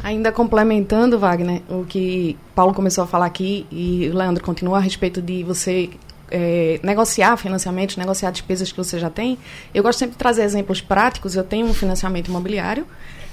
Ainda 0.03 0.31
complementando, 0.31 1.17
Wagner, 1.17 1.61
o 1.69 1.85
que 1.85 2.37
Paulo 2.53 2.73
começou 2.73 3.03
a 3.03 3.07
falar 3.07 3.25
aqui 3.25 3.65
e 3.71 4.09
o 4.13 4.17
Leandro 4.17 4.43
continua 4.43 4.77
a 4.77 4.81
respeito 4.81 5.21
de 5.21 5.43
você 5.43 5.89
é, 6.29 6.79
negociar 6.83 7.38
financiamento, 7.38 7.97
negociar 7.97 8.31
despesas 8.31 8.71
que 8.71 8.77
você 8.77 8.99
já 8.99 9.09
tem, 9.09 9.38
eu 9.73 9.83
gosto 9.83 9.99
sempre 9.99 10.13
de 10.13 10.17
trazer 10.17 10.43
exemplos 10.43 10.81
práticos. 10.81 11.35
Eu 11.35 11.43
tenho 11.43 11.67
um 11.67 11.73
financiamento 11.73 12.27
imobiliário 12.27 12.85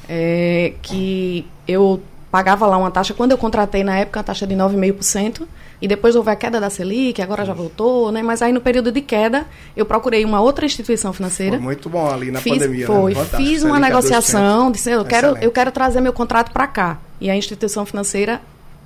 é, 0.08 0.74
que 0.82 1.46
eu 1.66 2.02
pagava 2.30 2.66
lá 2.66 2.78
uma 2.78 2.90
taxa, 2.90 3.12
quando 3.12 3.32
eu 3.32 3.38
contratei 3.38 3.84
na 3.84 3.98
época, 3.98 4.20
a 4.20 4.22
taxa 4.22 4.46
de 4.46 4.54
9,5%, 4.54 5.46
e 5.82 5.86
depois 5.86 6.16
houve 6.16 6.30
a 6.30 6.36
queda 6.36 6.58
da 6.58 6.70
Selic, 6.70 7.20
agora 7.20 7.44
já 7.44 7.52
voltou, 7.52 8.10
né? 8.10 8.22
Mas 8.22 8.40
aí 8.40 8.52
no 8.52 8.60
período 8.60 8.90
de 8.90 9.02
queda, 9.02 9.44
eu 9.76 9.84
procurei 9.84 10.24
uma 10.24 10.40
outra 10.40 10.64
instituição 10.64 11.12
financeira. 11.12 11.56
Foi 11.56 11.64
muito 11.64 11.90
bom 11.90 12.10
ali 12.10 12.30
na 12.30 12.40
fiz, 12.40 12.54
pandemia, 12.54 12.86
né? 12.88 12.94
Foi, 12.94 13.14
né? 13.14 13.24
fiz 13.36 13.62
uma 13.62 13.78
negociação, 13.78 14.70
disse, 14.70 14.90
eu 14.90 15.04
quero, 15.04 15.36
eu 15.42 15.50
quero 15.50 15.70
trazer 15.70 16.00
meu 16.00 16.12
contrato 16.12 16.52
para 16.52 16.66
cá. 16.66 16.98
E 17.20 17.28
a 17.28 17.36
instituição 17.36 17.84
financeira 17.84 18.40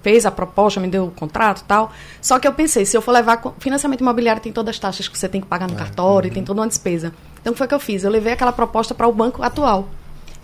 fez 0.07 0.25
a 0.25 0.31
proposta, 0.31 0.79
me 0.79 0.87
deu 0.87 1.07
o 1.07 1.11
contrato 1.11 1.63
e 1.63 1.65
tal. 1.65 1.91
Só 2.23 2.39
que 2.39 2.47
eu 2.47 2.53
pensei, 2.53 2.87
se 2.87 2.97
eu 2.97 3.03
for 3.03 3.11
levar 3.11 3.43
financiamento 3.59 4.03
imobiliário, 4.03 4.41
tem 4.41 4.53
todas 4.53 4.77
as 4.77 4.79
taxas 4.79 5.09
que 5.09 5.19
você 5.19 5.29
tem 5.29 5.41
que 5.41 5.49
pagar 5.49 5.67
no 5.67 5.75
é, 5.75 5.79
cartório, 5.79 6.29
uhum. 6.29 6.35
tem 6.35 6.45
toda 6.45 6.61
uma 6.61 6.69
despesa. 6.69 7.13
Então, 7.41 7.51
o 7.51 7.55
que 7.55 7.59
foi 7.59 7.67
que 7.67 7.75
eu 7.75 7.81
fiz? 7.81 8.05
Eu 8.05 8.11
levei 8.13 8.33
aquela 8.33 8.53
proposta 8.53 8.95
para 8.95 9.09
o 9.09 9.13
banco 9.13 9.43
atual. 9.43 9.89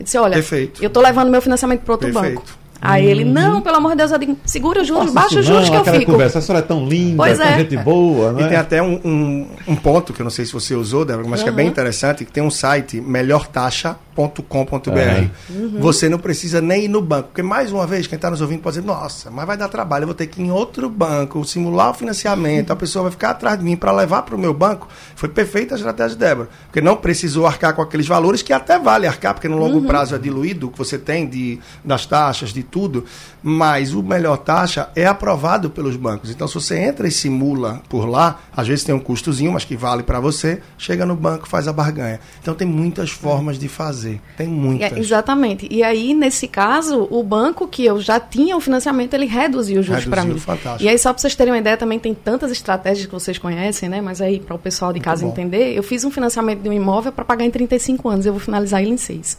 Eu 0.01 0.03
disse, 0.03 0.18
olha, 0.18 0.35
Perfeito. 0.35 0.83
eu 0.83 0.88
estou 0.88 1.01
levando 1.01 1.31
meu 1.31 1.40
financiamento 1.40 1.83
para 1.83 1.94
outro 1.94 2.12
Perfeito. 2.12 2.40
banco. 2.40 2.62
Aí 2.85 3.07
ele, 3.07 3.23
uhum. 3.23 3.33
não, 3.33 3.62
pelo 3.62 3.77
amor 3.77 3.92
de 3.92 3.99
Deus, 3.99 4.11
eu 4.11 4.18
digo, 4.18 4.37
segura 4.45 4.83
os 4.83 4.88
juros, 4.88 5.12
baixa 5.12 5.38
os 5.38 5.47
juros 5.47 5.71
que 5.71 5.77
eu 5.77 5.85
fico. 5.85 6.11
Conversa, 6.11 6.40
a 6.40 6.42
senhora 6.42 6.64
é 6.64 6.66
tão 6.66 6.85
linda, 6.85 7.16
pois 7.16 7.38
é. 7.38 7.59
gente 7.59 7.77
boa, 7.77 8.33
né? 8.33 8.42
E 8.42 8.49
tem 8.49 8.57
até 8.57 8.83
um, 8.83 9.01
um, 9.05 9.47
um, 9.68 9.77
ponto 9.77 10.12
que 10.12 10.21
eu 10.21 10.25
não 10.25 10.31
sei 10.33 10.45
se 10.45 10.53
você 10.53 10.75
usou, 10.75 11.05
Débora, 11.05 11.29
mas 11.29 11.38
uhum. 11.38 11.45
que 11.45 11.51
é 11.51 11.53
bem 11.53 11.68
interessante, 11.68 12.25
que 12.25 12.33
tem 12.33 12.42
um 12.42 12.51
site, 12.51 13.01
melhortaxa.com.br. 13.01 14.99
É. 14.99 15.31
Uhum. 15.49 15.77
Você 15.79 16.09
não 16.09 16.18
precisa 16.18 16.61
nem 16.61 16.87
ir 16.87 16.88
no 16.88 17.01
banco, 17.01 17.29
porque 17.29 17.42
mais 17.42 17.71
uma 17.71 17.87
vez, 17.87 18.09
quem 18.09 18.16
está 18.16 18.29
nos 18.29 18.40
ouvindo 18.40 18.62
pode 18.62 18.81
dizer, 18.81 18.87
nossa, 18.87 19.31
mas 19.31 19.47
vai 19.47 19.57
dar 19.57 19.68
trabalho, 19.68 20.03
eu 20.03 20.09
vou 20.09 20.14
ter 20.16 20.27
que 20.27 20.42
ir 20.42 20.47
em 20.47 20.51
outro 20.51 20.90
banco, 20.90 21.45
simular 21.45 21.90
o 21.90 21.95
financiamento, 21.95 22.71
uhum. 22.71 22.75
a 22.75 22.77
pessoa 22.77 23.05
vai 23.05 23.12
ficar 23.12 23.31
atrás 23.31 23.57
de 23.57 23.64
mim 23.64 23.77
para 23.77 23.92
levar 23.92 24.23
para 24.23 24.35
o 24.35 24.38
meu 24.38 24.53
banco. 24.53 24.88
Foi 25.14 25.29
perfeita 25.29 25.77
a 25.77 25.79
estratégia 25.79 26.16
de 26.16 26.18
Débora, 26.18 26.49
porque 26.64 26.81
não 26.81 26.97
precisou 26.97 27.47
arcar 27.47 27.75
com 27.75 27.83
aqueles 27.83 28.09
valores 28.09 28.42
que 28.42 28.53
até 28.53 28.77
vale 28.77 29.07
arcar, 29.07 29.35
porque 29.35 29.47
no 29.47 29.57
longo 29.57 29.79
uhum. 29.79 29.87
prazo 29.87 30.16
é 30.16 30.18
diluído 30.18 30.66
o 30.66 30.71
que 30.73 30.79
você 30.79 30.99
tem 30.99 31.29
de, 31.29 31.61
das 31.85 32.07
taxas, 32.07 32.53
de 32.53 32.71
tudo, 32.72 33.04
mas 33.42 33.92
o 33.92 34.02
melhor 34.02 34.38
taxa 34.38 34.88
é 34.96 35.06
aprovado 35.06 35.68
pelos 35.68 35.94
bancos. 35.94 36.30
Então, 36.30 36.48
se 36.48 36.54
você 36.54 36.78
entra 36.78 37.06
e 37.06 37.11
simula 37.11 37.82
por 37.88 38.08
lá, 38.08 38.40
às 38.56 38.66
vezes 38.66 38.82
tem 38.82 38.94
um 38.94 38.98
custozinho, 38.98 39.52
mas 39.52 39.64
que 39.64 39.76
vale 39.76 40.02
para 40.02 40.18
você, 40.18 40.62
chega 40.78 41.04
no 41.04 41.14
banco, 41.14 41.46
faz 41.46 41.68
a 41.68 41.72
barganha. 41.72 42.18
Então, 42.40 42.54
tem 42.54 42.66
muitas 42.66 43.11
formas 43.11 43.58
de 43.58 43.68
fazer. 43.68 44.20
Tem 44.37 44.48
muitas. 44.48 44.92
É, 44.92 44.98
exatamente. 44.98 45.68
E 45.70 45.82
aí, 45.82 46.14
nesse 46.14 46.48
caso, 46.48 47.06
o 47.11 47.22
banco 47.22 47.68
que 47.68 47.85
eu 47.85 48.00
já 48.00 48.18
tinha 48.18 48.56
o 48.56 48.61
financiamento, 48.61 49.12
ele 49.12 49.26
reduziu 49.26 49.80
os 49.80 49.87
juros 49.87 50.06
para 50.06 50.24
mim. 50.24 50.38
Fantástico. 50.38 50.82
E 50.82 50.88
aí, 50.88 50.98
só 50.98 51.12
para 51.12 51.20
vocês 51.20 51.37
terem 51.37 51.52
uma 51.52 51.58
ideia, 51.58 51.76
também 51.76 51.98
tem 51.98 52.14
tantas 52.14 52.50
estratégias 52.50 53.06
que 53.06 53.12
vocês 53.12 53.37
conhecem, 53.37 53.88
né? 53.88 54.00
Mas 54.00 54.22
aí, 54.22 54.40
para 54.40 54.56
o 54.56 54.58
pessoal 54.58 54.92
de 54.92 54.98
Muito 54.98 55.04
casa 55.04 55.26
bom. 55.26 55.30
entender, 55.30 55.76
eu 55.76 55.82
fiz 55.82 56.04
um 56.04 56.11
financiamento 56.11 56.62
de 56.62 56.68
um 56.70 56.72
imóvel 56.72 57.12
para 57.12 57.24
pagar 57.24 57.44
em 57.44 57.50
35 57.50 58.08
anos. 58.08 58.24
Eu 58.24 58.32
vou 58.32 58.40
finalizar 58.40 58.80
ele 58.80 58.92
em 58.92 58.96
6. 58.96 59.38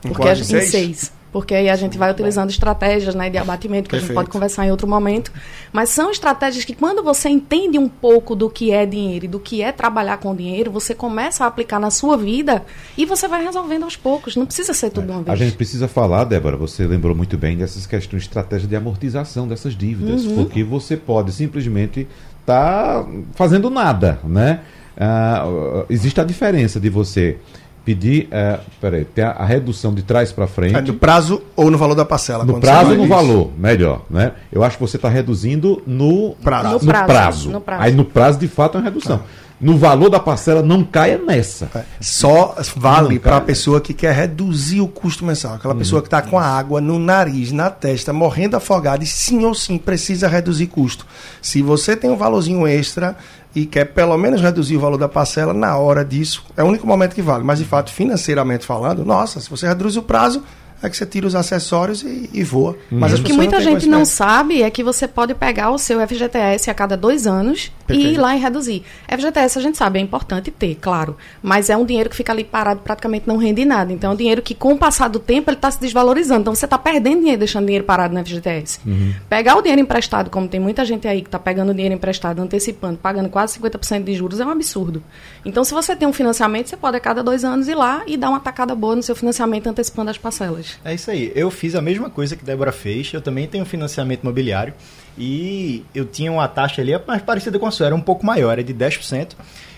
Porque 0.00 0.28
a, 0.28 0.32
em 0.32 0.42
6 0.42 1.21
porque 1.32 1.54
aí 1.54 1.70
a 1.70 1.76
gente 1.76 1.96
vai 1.96 2.10
utilizando 2.10 2.50
estratégias 2.50 3.14
né, 3.14 3.30
de 3.30 3.38
abatimento, 3.38 3.84
que 3.84 3.90
Perfeito. 3.90 4.04
a 4.04 4.06
gente 4.08 4.14
pode 4.14 4.28
conversar 4.30 4.66
em 4.66 4.70
outro 4.70 4.86
momento. 4.86 5.32
Mas 5.72 5.88
são 5.88 6.10
estratégias 6.10 6.62
que, 6.64 6.74
quando 6.74 7.02
você 7.02 7.30
entende 7.30 7.78
um 7.78 7.88
pouco 7.88 8.36
do 8.36 8.50
que 8.50 8.70
é 8.70 8.84
dinheiro 8.84 9.24
e 9.24 9.28
do 9.28 9.40
que 9.40 9.62
é 9.62 9.72
trabalhar 9.72 10.18
com 10.18 10.36
dinheiro, 10.36 10.70
você 10.70 10.94
começa 10.94 11.44
a 11.44 11.46
aplicar 11.46 11.80
na 11.80 11.90
sua 11.90 12.18
vida 12.18 12.62
e 12.98 13.06
você 13.06 13.26
vai 13.26 13.42
resolvendo 13.42 13.84
aos 13.84 13.96
poucos. 13.96 14.36
Não 14.36 14.44
precisa 14.44 14.74
ser 14.74 14.90
tudo 14.90 15.06
de 15.06 15.12
uma 15.12 15.22
vez. 15.22 15.40
A 15.40 15.44
gente 15.44 15.56
precisa 15.56 15.88
falar, 15.88 16.24
Débora, 16.24 16.56
você 16.56 16.86
lembrou 16.86 17.16
muito 17.16 17.38
bem 17.38 17.56
dessas 17.56 17.86
questões 17.86 18.22
de 18.22 18.28
estratégia 18.28 18.68
de 18.68 18.76
amortização 18.76 19.48
dessas 19.48 19.74
dívidas, 19.74 20.26
uhum. 20.26 20.36
porque 20.36 20.62
você 20.62 20.98
pode 20.98 21.32
simplesmente 21.32 22.06
estar 22.42 23.04
tá 23.04 23.10
fazendo 23.34 23.70
nada, 23.70 24.20
né? 24.22 24.60
Uh, 24.94 25.86
existe 25.88 26.20
a 26.20 26.24
diferença 26.24 26.78
de 26.78 26.90
você 26.90 27.38
pedir, 27.84 28.28
é, 28.30 28.60
peraí, 28.80 29.04
tem 29.04 29.24
a, 29.24 29.30
a, 29.30 29.44
redução 29.44 29.92
de 29.92 30.02
trás 30.02 30.32
para 30.32 30.46
frente. 30.46 30.76
É 30.76 30.80
no 30.80 30.94
prazo 30.94 31.42
ou 31.56 31.70
no 31.70 31.76
valor 31.76 31.94
da 31.94 32.04
parcela? 32.04 32.44
No 32.44 32.60
prazo 32.60 32.90
ou 32.90 32.96
no 32.96 33.02
isso. 33.02 33.08
valor, 33.08 33.50
melhor, 33.58 34.02
né? 34.08 34.32
Eu 34.50 34.62
acho 34.62 34.76
que 34.76 34.82
você 34.82 34.96
está 34.96 35.08
reduzindo 35.08 35.82
no 35.86 36.34
prazo. 36.42 36.68
No, 36.68 36.72
no, 36.74 36.78
prazo. 36.80 37.50
no, 37.50 37.60
prazo. 37.60 37.82
Aí 37.82 37.92
no 37.92 38.04
prazo, 38.04 38.38
de 38.38 38.48
fato, 38.48 38.78
é 38.78 38.80
uma 38.80 38.84
redução. 38.84 39.16
É. 39.16 39.41
No 39.62 39.78
valor 39.78 40.10
da 40.10 40.18
parcela, 40.18 40.60
não 40.60 40.82
caia 40.82 41.18
nessa. 41.18 41.70
É. 41.72 41.84
Só 42.00 42.56
vale 42.76 43.20
para 43.20 43.36
a 43.36 43.40
pessoa 43.40 43.80
que 43.80 43.94
quer 43.94 44.12
reduzir 44.12 44.80
o 44.80 44.88
custo 44.88 45.24
mensal. 45.24 45.54
Aquela 45.54 45.72
uhum. 45.72 45.78
pessoa 45.78 46.02
que 46.02 46.08
está 46.08 46.20
com 46.20 46.36
a 46.36 46.44
água 46.44 46.80
no 46.80 46.98
nariz, 46.98 47.52
na 47.52 47.70
testa, 47.70 48.12
morrendo 48.12 48.56
afogada 48.56 49.04
e 49.04 49.06
sim 49.06 49.44
ou 49.44 49.54
sim 49.54 49.78
precisa 49.78 50.26
reduzir 50.26 50.66
custo. 50.66 51.06
Se 51.40 51.62
você 51.62 51.94
tem 51.96 52.10
um 52.10 52.16
valorzinho 52.16 52.66
extra, 52.66 53.16
e 53.54 53.66
quer 53.66 53.84
pelo 53.84 54.16
menos 54.16 54.40
reduzir 54.40 54.76
o 54.76 54.80
valor 54.80 54.96
da 54.96 55.08
parcela 55.08 55.52
na 55.52 55.76
hora 55.76 56.04
disso, 56.04 56.44
é 56.56 56.62
o 56.62 56.66
único 56.66 56.86
momento 56.86 57.14
que 57.14 57.22
vale. 57.22 57.44
Mas 57.44 57.58
de 57.58 57.64
fato, 57.64 57.92
financeiramente 57.92 58.64
falando, 58.64 59.04
nossa, 59.04 59.40
se 59.40 59.48
você 59.48 59.68
reduz 59.68 59.96
o 59.96 60.02
prazo, 60.02 60.42
é 60.82 60.90
que 60.90 60.96
você 60.96 61.06
tira 61.06 61.26
os 61.26 61.34
acessórios 61.34 62.02
e, 62.02 62.28
e 62.32 62.42
voa. 62.42 62.76
Mas 62.90 63.18
o 63.18 63.22
que 63.22 63.32
muita 63.32 63.60
gente 63.60 63.86
não 63.86 64.04
sabe 64.04 64.62
é 64.62 64.70
que 64.70 64.82
você 64.82 65.06
pode 65.06 65.32
pegar 65.34 65.70
o 65.70 65.78
seu 65.78 66.04
FGTS 66.06 66.68
a 66.68 66.74
cada 66.74 66.96
dois 66.96 67.26
anos 67.26 67.70
Perfeito. 67.92 68.12
E 68.12 68.14
ir 68.14 68.18
lá 68.18 68.36
e 68.36 68.38
reduzir. 68.38 68.82
FGTS 69.08 69.58
a 69.58 69.62
gente 69.62 69.78
sabe, 69.78 69.98
é 69.98 70.02
importante 70.02 70.50
ter, 70.50 70.76
claro, 70.80 71.16
mas 71.42 71.70
é 71.70 71.76
um 71.76 71.84
dinheiro 71.84 72.10
que 72.10 72.16
fica 72.16 72.32
ali 72.32 72.44
parado, 72.44 72.80
praticamente 72.80 73.26
não 73.26 73.36
rende 73.36 73.64
nada. 73.64 73.92
Então 73.92 74.10
é 74.10 74.14
um 74.14 74.16
dinheiro 74.16 74.42
que, 74.42 74.54
com 74.54 74.72
o 74.72 74.78
passar 74.78 75.08
do 75.08 75.18
tempo, 75.18 75.50
ele 75.50 75.56
está 75.56 75.70
se 75.70 75.80
desvalorizando. 75.80 76.40
Então 76.40 76.54
você 76.54 76.64
está 76.64 76.78
perdendo 76.78 77.20
dinheiro 77.20 77.38
deixando 77.38 77.66
dinheiro 77.66 77.84
parado 77.84 78.14
no 78.14 78.24
FGTS. 78.24 78.80
Uhum. 78.86 79.14
Pegar 79.28 79.56
o 79.56 79.62
dinheiro 79.62 79.80
emprestado, 79.80 80.30
como 80.30 80.48
tem 80.48 80.60
muita 80.60 80.84
gente 80.84 81.06
aí 81.06 81.20
que 81.20 81.28
está 81.28 81.38
pegando 81.38 81.72
dinheiro 81.72 81.94
emprestado, 81.94 82.40
antecipando, 82.40 82.98
pagando 82.98 83.28
quase 83.28 83.58
50% 83.58 84.04
de 84.04 84.14
juros, 84.14 84.40
é 84.40 84.46
um 84.46 84.50
absurdo. 84.50 85.02
Então, 85.44 85.64
se 85.64 85.74
você 85.74 85.94
tem 85.96 86.06
um 86.06 86.12
financiamento, 86.12 86.68
você 86.68 86.76
pode 86.76 86.96
a 86.96 87.00
cada 87.00 87.22
dois 87.22 87.44
anos 87.44 87.68
ir 87.68 87.74
lá 87.74 88.02
e 88.06 88.16
dar 88.16 88.30
uma 88.30 88.40
tacada 88.40 88.74
boa 88.74 88.96
no 88.96 89.02
seu 89.02 89.14
financiamento 89.16 89.66
antecipando 89.66 90.10
as 90.10 90.18
parcelas. 90.18 90.78
É 90.84 90.94
isso 90.94 91.10
aí. 91.10 91.32
Eu 91.34 91.50
fiz 91.50 91.74
a 91.74 91.82
mesma 91.82 92.08
coisa 92.08 92.36
que 92.36 92.44
Débora 92.44 92.72
fez. 92.72 93.12
Eu 93.12 93.20
também 93.20 93.46
tenho 93.46 93.64
financiamento 93.64 94.22
imobiliário. 94.22 94.74
E 95.16 95.84
eu 95.94 96.04
tinha 96.04 96.32
uma 96.32 96.48
taxa 96.48 96.80
ali 96.80 96.92
mais 97.06 97.22
parecida 97.22 97.58
com 97.58 97.66
a 97.66 97.70
sua, 97.70 97.86
era 97.86 97.94
um 97.94 98.00
pouco 98.00 98.24
maior, 98.24 98.52
era 98.52 98.64
de 98.64 98.74
10%. 98.74 99.32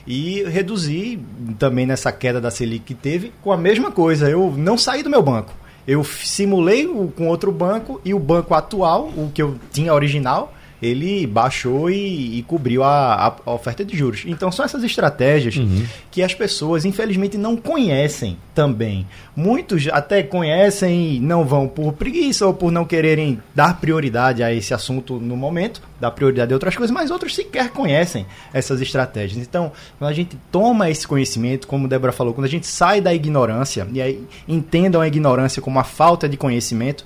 E 0.07 0.45
reduzi 0.45 1.19
também 1.59 1.87
nessa 1.87 2.13
queda 2.13 2.41
da 2.41 2.51
Selic 2.51 2.85
que 2.85 2.95
teve 2.95 3.33
com 3.43 3.51
a 3.53 3.57
mesma 3.57 3.91
coisa. 3.91 4.29
Eu 4.29 4.55
não 4.57 4.77
saí 4.77 5.03
do 5.03 5.11
meu 5.11 5.23
banco. 5.23 5.53
Eu 5.87 6.03
simulei 6.05 6.87
com 7.15 7.29
outro 7.29 7.53
banco 7.53 8.01
e 8.05 8.15
o 8.15 8.19
banco 8.19 8.55
atual, 8.55 9.09
o 9.17 9.31
que 9.33 9.43
eu 9.43 9.59
tinha 9.71 9.93
original, 9.93 10.54
ele 10.83 11.27
baixou 11.27 11.91
e, 11.91 12.39
e 12.39 12.43
cobriu 12.43 12.83
a, 12.83 13.35
a, 13.45 13.53
oferta 13.53 13.85
de 13.85 13.97
juros. 13.97 14.25
Então 14.27 14.53
são 14.53 14.65
essas 14.65 14.83
estratégias 14.85 15.57
uhum. 15.57 15.85
que 16.11 16.23
as 16.23 16.35
pessoas, 16.35 16.85
infelizmente, 16.85 17.39
não 17.39 17.57
conhecem 17.57 18.37
também. 18.55 19.07
Muitos 19.35 19.89
até 19.91 20.23
conhecem 20.23 21.17
e 21.17 21.21
não 21.21 21.45
vão 21.45 21.67
por 21.67 21.93
preguiça 21.95 22.47
ou 22.47 22.55
por 22.55 22.71
não 22.71 22.85
quererem 22.85 23.41
dar 23.55 23.81
prioridade 23.81 24.43
a 24.43 24.53
esse 24.53 24.73
assunto 24.75 25.19
no 25.19 25.37
momento, 25.37 25.83
dar 26.01 26.11
prioridade 26.11 26.53
a 26.53 26.57
outras 26.57 26.77
coisas, 26.77 26.95
mas 26.95 27.11
outros 27.11 27.35
sequer 27.35 27.71
conhecem 27.71 28.27
essas 28.53 28.81
estratégias. 28.81 29.45
Então, 29.47 29.73
quando 29.99 30.11
a 30.11 30.15
gente 30.15 30.39
toma 30.53 30.91
esse 30.91 31.07
conhecimento, 31.07 31.67
como 31.67 31.89
Débora 31.89 32.13
falou, 32.13 32.35
quando 32.35 32.47
a 32.47 32.51
gente 32.51 32.67
sai 32.67 33.01
da 33.01 33.13
ignorância, 33.13 33.87
e 33.93 34.01
aí 34.01 34.25
entendam 34.47 35.01
a 35.01 35.07
ignorância 35.07 35.61
como 35.61 35.79
a 35.79 35.85
falta 35.85 36.29
de 36.29 36.37
conhecimento, 36.37 37.05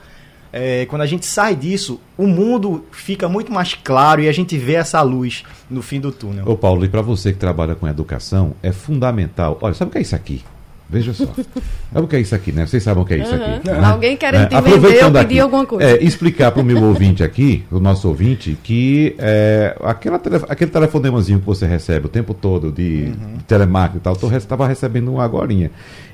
é, 0.52 0.86
quando 0.86 1.02
a 1.02 1.06
gente 1.06 1.26
sai 1.26 1.54
disso, 1.54 2.00
o 2.16 2.26
mundo 2.26 2.84
fica 2.90 3.28
muito 3.28 3.52
mais 3.52 3.74
claro 3.74 4.20
e 4.20 4.28
a 4.28 4.32
gente 4.32 4.56
vê 4.56 4.74
essa 4.74 5.00
luz 5.02 5.44
no 5.68 5.82
fim 5.82 6.00
do 6.00 6.10
túnel. 6.10 6.44
Ô 6.46 6.56
Paulo, 6.56 6.84
e 6.84 6.88
para 6.88 7.02
você 7.02 7.32
que 7.32 7.38
trabalha 7.38 7.74
com 7.74 7.86
educação, 7.86 8.54
é 8.62 8.72
fundamental. 8.72 9.58
Olha, 9.60 9.74
sabe 9.74 9.90
o 9.90 9.92
que 9.92 9.98
é 9.98 10.02
isso 10.02 10.16
aqui? 10.16 10.42
Veja 10.90 11.12
só. 11.12 11.26
Sabe 11.26 12.04
o 12.04 12.08
que 12.08 12.16
é 12.16 12.20
isso 12.20 12.34
aqui, 12.34 12.50
né? 12.50 12.64
Vocês 12.64 12.82
sabem 12.82 13.02
o 13.02 13.06
que 13.06 13.14
é 13.14 13.18
isso 13.18 13.34
aqui. 13.34 13.68
Né? 13.68 13.84
Alguém 13.84 14.16
querendo 14.16 14.44
é, 14.44 14.46
te 14.46 14.60
vender 14.62 15.04
ou 15.04 15.12
pedir 15.12 15.40
alguma 15.40 15.66
coisa. 15.66 15.84
É, 15.84 16.02
explicar 16.02 16.50
para 16.50 16.62
o 16.62 16.64
meu 16.64 16.82
ouvinte 16.82 17.22
aqui, 17.22 17.64
o 17.70 17.78
nosso 17.78 18.08
ouvinte, 18.08 18.56
que 18.62 19.14
é, 19.18 19.76
aquela 19.82 20.18
aquele 20.48 20.70
telefonemazinho 20.70 21.40
que 21.40 21.46
você 21.46 21.66
recebe 21.66 22.06
o 22.06 22.08
tempo 22.08 22.32
todo 22.32 22.72
de, 22.72 23.12
uhum. 23.12 23.36
de 23.36 23.44
telemarketing 23.44 23.98
e 23.98 24.00
tal, 24.00 24.16
eu 24.20 24.36
estava 24.36 24.66
recebendo 24.66 25.12
um 25.12 25.20
agora. 25.20 25.48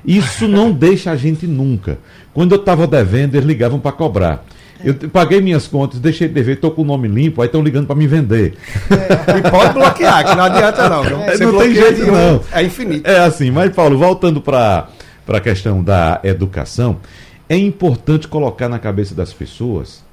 Isso 0.05 0.47
não 0.47 0.71
deixa 0.71 1.11
a 1.11 1.15
gente 1.15 1.47
nunca. 1.47 1.97
Quando 2.33 2.53
eu 2.53 2.59
estava 2.59 2.85
devendo, 2.85 3.35
eles 3.35 3.45
ligavam 3.45 3.79
para 3.79 3.91
cobrar. 3.91 4.43
Eu 4.85 4.93
paguei 5.09 5.41
minhas 5.41 5.67
contas, 5.67 5.99
deixei 5.99 6.27
de 6.27 6.33
dever, 6.35 6.55
estou 6.55 6.69
com 6.69 6.83
o 6.83 6.85
nome 6.85 7.07
limpo, 7.07 7.41
aí 7.41 7.47
estão 7.47 7.63
ligando 7.63 7.87
para 7.87 7.95
me 7.95 8.05
vender. 8.05 8.53
É, 8.91 9.39
e 9.39 9.49
pode 9.49 9.73
bloquear, 9.73 10.23
que 10.23 10.35
não 10.35 10.43
adianta 10.43 10.87
não. 10.87 11.03
É, 11.23 11.37
não 11.37 11.57
tem 11.57 11.73
jeito 11.73 12.05
não. 12.05 12.41
É 12.51 12.63
infinito. 12.63 13.09
É 13.09 13.19
assim, 13.21 13.49
mas 13.49 13.73
Paulo, 13.73 13.97
voltando 13.97 14.39
para 14.39 14.87
a 15.27 15.39
questão 15.39 15.83
da 15.83 16.21
educação, 16.23 16.99
é 17.49 17.57
importante 17.57 18.27
colocar 18.27 18.69
na 18.69 18.77
cabeça 18.77 19.15
das 19.15 19.33
pessoas 19.33 20.05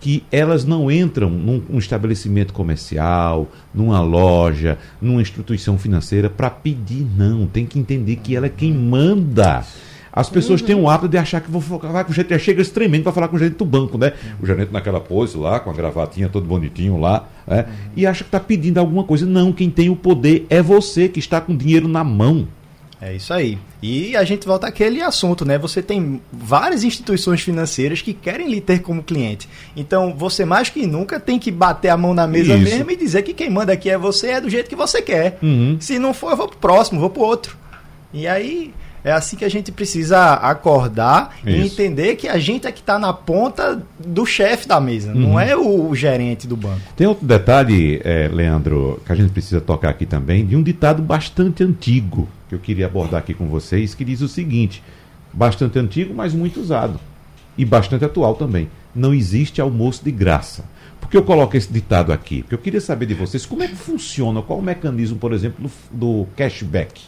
que 0.00 0.24
elas 0.30 0.64
não 0.64 0.90
entram 0.90 1.30
num, 1.30 1.62
num 1.68 1.78
estabelecimento 1.78 2.52
comercial, 2.52 3.48
numa 3.74 4.00
loja, 4.00 4.78
numa 5.00 5.22
instituição 5.22 5.78
financeira 5.78 6.28
para 6.28 6.50
pedir, 6.50 7.06
não. 7.16 7.46
Tem 7.46 7.64
que 7.64 7.78
entender 7.78 8.16
que 8.16 8.36
ela 8.36 8.46
é 8.46 8.50
quem 8.50 8.72
manda. 8.72 9.64
As 10.16 10.30
pessoas 10.30 10.62
uhum. 10.62 10.66
têm 10.66 10.74
um 10.74 10.88
hábito 10.88 11.10
de 11.10 11.18
achar 11.18 11.42
que 11.42 11.50
vou 11.50 11.60
falar 11.60 12.02
com 12.04 12.10
o 12.10 12.14
gerente, 12.14 12.38
chega 12.38 12.64
tremendo 12.64 13.02
para 13.02 13.12
falar 13.12 13.28
com 13.28 13.36
o 13.36 13.38
gerente 13.38 13.58
do 13.58 13.66
banco, 13.66 13.98
né? 13.98 14.14
Uhum. 14.24 14.30
O 14.40 14.46
gerente 14.46 14.72
naquela 14.72 14.98
pose 14.98 15.36
lá, 15.36 15.60
com 15.60 15.68
a 15.68 15.74
gravatinha 15.74 16.26
todo 16.30 16.46
bonitinho 16.46 16.98
lá, 16.98 17.28
né? 17.46 17.66
Uhum. 17.68 17.74
e 17.94 18.06
acha 18.06 18.24
que 18.24 18.28
está 18.28 18.40
pedindo 18.40 18.78
alguma 18.78 19.04
coisa. 19.04 19.26
Não, 19.26 19.52
quem 19.52 19.68
tem 19.68 19.90
o 19.90 19.94
poder 19.94 20.46
é 20.48 20.62
você 20.62 21.06
que 21.06 21.18
está 21.18 21.38
com 21.38 21.52
o 21.52 21.56
dinheiro 21.56 21.86
na 21.86 22.02
mão. 22.02 22.48
É 22.98 23.14
isso 23.14 23.30
aí. 23.34 23.58
E 23.82 24.16
a 24.16 24.24
gente 24.24 24.46
volta 24.46 24.66
àquele 24.66 25.02
assunto, 25.02 25.44
né? 25.44 25.58
Você 25.58 25.82
tem 25.82 26.18
várias 26.32 26.82
instituições 26.82 27.42
financeiras 27.42 28.00
que 28.00 28.14
querem 28.14 28.48
lhe 28.48 28.58
ter 28.58 28.78
como 28.78 29.02
cliente. 29.02 29.46
Então, 29.76 30.14
você 30.16 30.46
mais 30.46 30.70
que 30.70 30.86
nunca 30.86 31.20
tem 31.20 31.38
que 31.38 31.50
bater 31.50 31.90
a 31.90 31.96
mão 31.96 32.14
na 32.14 32.26
mesa 32.26 32.54
isso. 32.54 32.64
mesmo 32.64 32.90
e 32.90 32.96
dizer 32.96 33.22
que 33.22 33.34
quem 33.34 33.50
manda 33.50 33.74
aqui 33.74 33.90
é 33.90 33.98
você, 33.98 34.28
é 34.28 34.40
do 34.40 34.48
jeito 34.48 34.70
que 34.70 34.74
você 34.74 35.02
quer. 35.02 35.38
Uhum. 35.42 35.76
Se 35.78 35.98
não 35.98 36.14
for, 36.14 36.30
eu 36.30 36.38
vou 36.38 36.48
pro 36.48 36.56
próximo, 36.56 36.98
vou 36.98 37.10
pro 37.10 37.20
outro. 37.20 37.54
E 38.14 38.26
aí, 38.26 38.72
é 39.06 39.12
assim 39.12 39.36
que 39.36 39.44
a 39.44 39.48
gente 39.48 39.70
precisa 39.70 40.32
acordar 40.32 41.36
Isso. 41.46 41.56
e 41.56 41.64
entender 41.64 42.16
que 42.16 42.26
a 42.26 42.38
gente 42.38 42.66
é 42.66 42.72
que 42.72 42.80
está 42.80 42.98
na 42.98 43.12
ponta 43.12 43.80
do 44.04 44.26
chefe 44.26 44.66
da 44.66 44.80
mesa, 44.80 45.12
uhum. 45.12 45.20
não 45.20 45.40
é 45.40 45.56
o, 45.56 45.90
o, 45.90 45.94
gerente 45.94 46.44
do 46.44 46.56
banco. 46.56 46.80
Tem 46.96 47.06
outro 47.06 47.24
detalhe, 47.24 48.00
é, 48.02 48.26
Leandro, 48.26 49.00
que 49.06 49.12
a 49.12 49.14
gente 49.14 49.30
precisa 49.30 49.60
tocar 49.60 49.90
aqui 49.90 50.06
também, 50.06 50.44
de 50.44 50.56
um 50.56 50.62
ditado 50.62 51.00
bastante 51.02 51.62
antigo 51.62 52.28
que 52.48 52.54
eu 52.56 52.58
queria 52.58 52.86
abordar 52.86 53.20
aqui 53.20 53.32
com 53.32 53.46
vocês, 53.46 53.94
que 53.94 54.04
diz 54.04 54.22
o 54.22 54.28
seguinte: 54.28 54.82
bastante 55.32 55.78
antigo, 55.78 56.12
mas 56.12 56.34
muito 56.34 56.60
usado. 56.60 56.98
E 57.56 57.64
bastante 57.64 58.04
atual 58.04 58.34
também. 58.34 58.68
Não 58.92 59.14
existe 59.14 59.60
almoço 59.60 60.04
de 60.04 60.10
graça. 60.10 60.64
Por 61.00 61.08
que 61.08 61.16
eu 61.16 61.22
coloco 61.22 61.56
esse 61.56 61.72
ditado 61.72 62.12
aqui? 62.12 62.42
Porque 62.42 62.56
eu 62.56 62.58
queria 62.58 62.80
saber 62.80 63.06
de 63.06 63.14
vocês 63.14 63.46
como 63.46 63.62
é 63.62 63.68
que 63.68 63.76
funciona, 63.76 64.42
qual 64.42 64.58
o 64.58 64.62
mecanismo, 64.62 65.16
por 65.16 65.32
exemplo, 65.32 65.70
do, 65.92 66.22
do 66.24 66.26
cashback. 66.36 67.00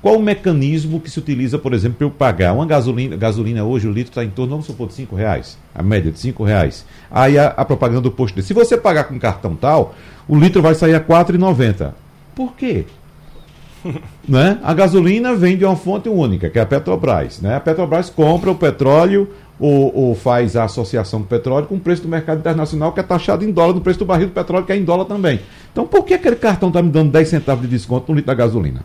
Qual 0.00 0.16
o 0.16 0.22
mecanismo 0.22 1.00
que 1.00 1.10
se 1.10 1.18
utiliza, 1.18 1.58
por 1.58 1.72
exemplo, 1.72 1.98
para 1.98 2.06
eu 2.06 2.10
pagar 2.10 2.52
uma 2.52 2.64
gasolina? 2.64 3.16
Gasolina 3.16 3.64
hoje, 3.64 3.88
o 3.88 3.92
litro 3.92 4.12
está 4.12 4.24
em 4.24 4.30
torno, 4.30 4.52
vamos 4.52 4.66
supor, 4.66 4.86
de 4.86 4.94
5 4.94 5.16
reais. 5.16 5.58
A 5.74 5.82
média 5.82 6.12
de 6.12 6.18
5 6.20 6.44
reais. 6.44 6.86
Aí 7.10 7.36
a, 7.36 7.48
a, 7.48 7.64
propaganda 7.64 8.02
do 8.02 8.10
posto 8.10 8.36
desse. 8.36 8.48
Se 8.48 8.54
você 8.54 8.76
pagar 8.76 9.04
com 9.04 9.18
cartão 9.18 9.56
tal, 9.56 9.94
o 10.28 10.36
litro 10.36 10.62
vai 10.62 10.74
sair 10.74 10.94
a 10.94 10.98
R$ 10.98 11.04
4,90. 11.04 11.92
Por 12.32 12.54
quê? 12.54 12.84
né? 14.28 14.60
A 14.62 14.72
gasolina 14.72 15.34
vem 15.34 15.56
de 15.56 15.64
uma 15.64 15.74
fonte 15.74 16.08
única, 16.08 16.48
que 16.48 16.60
é 16.60 16.62
a 16.62 16.66
Petrobras. 16.66 17.40
Né? 17.40 17.56
A 17.56 17.60
Petrobras 17.60 18.08
compra 18.08 18.52
o 18.52 18.54
petróleo 18.54 19.28
ou, 19.58 19.92
ou, 19.92 20.14
faz 20.14 20.54
a 20.54 20.62
associação 20.62 21.20
do 21.20 21.26
petróleo 21.26 21.66
com 21.66 21.74
o 21.74 21.80
preço 21.80 22.02
do 22.02 22.08
mercado 22.08 22.38
internacional, 22.38 22.92
que 22.92 23.00
é 23.00 23.02
taxado 23.02 23.44
em 23.44 23.50
dólar, 23.50 23.74
no 23.74 23.80
preço 23.80 23.98
do 23.98 24.04
barril 24.04 24.28
do 24.28 24.32
petróleo, 24.32 24.64
que 24.64 24.70
é 24.70 24.76
em 24.76 24.84
dólar 24.84 25.06
também. 25.06 25.40
Então, 25.72 25.84
por 25.84 26.04
que 26.04 26.14
aquele 26.14 26.36
cartão 26.36 26.68
está 26.68 26.80
me 26.80 26.90
dando 26.90 27.10
10 27.10 27.28
centavos 27.28 27.62
de 27.62 27.68
desconto 27.68 28.12
no 28.12 28.14
litro 28.14 28.28
da 28.28 28.34
gasolina? 28.34 28.84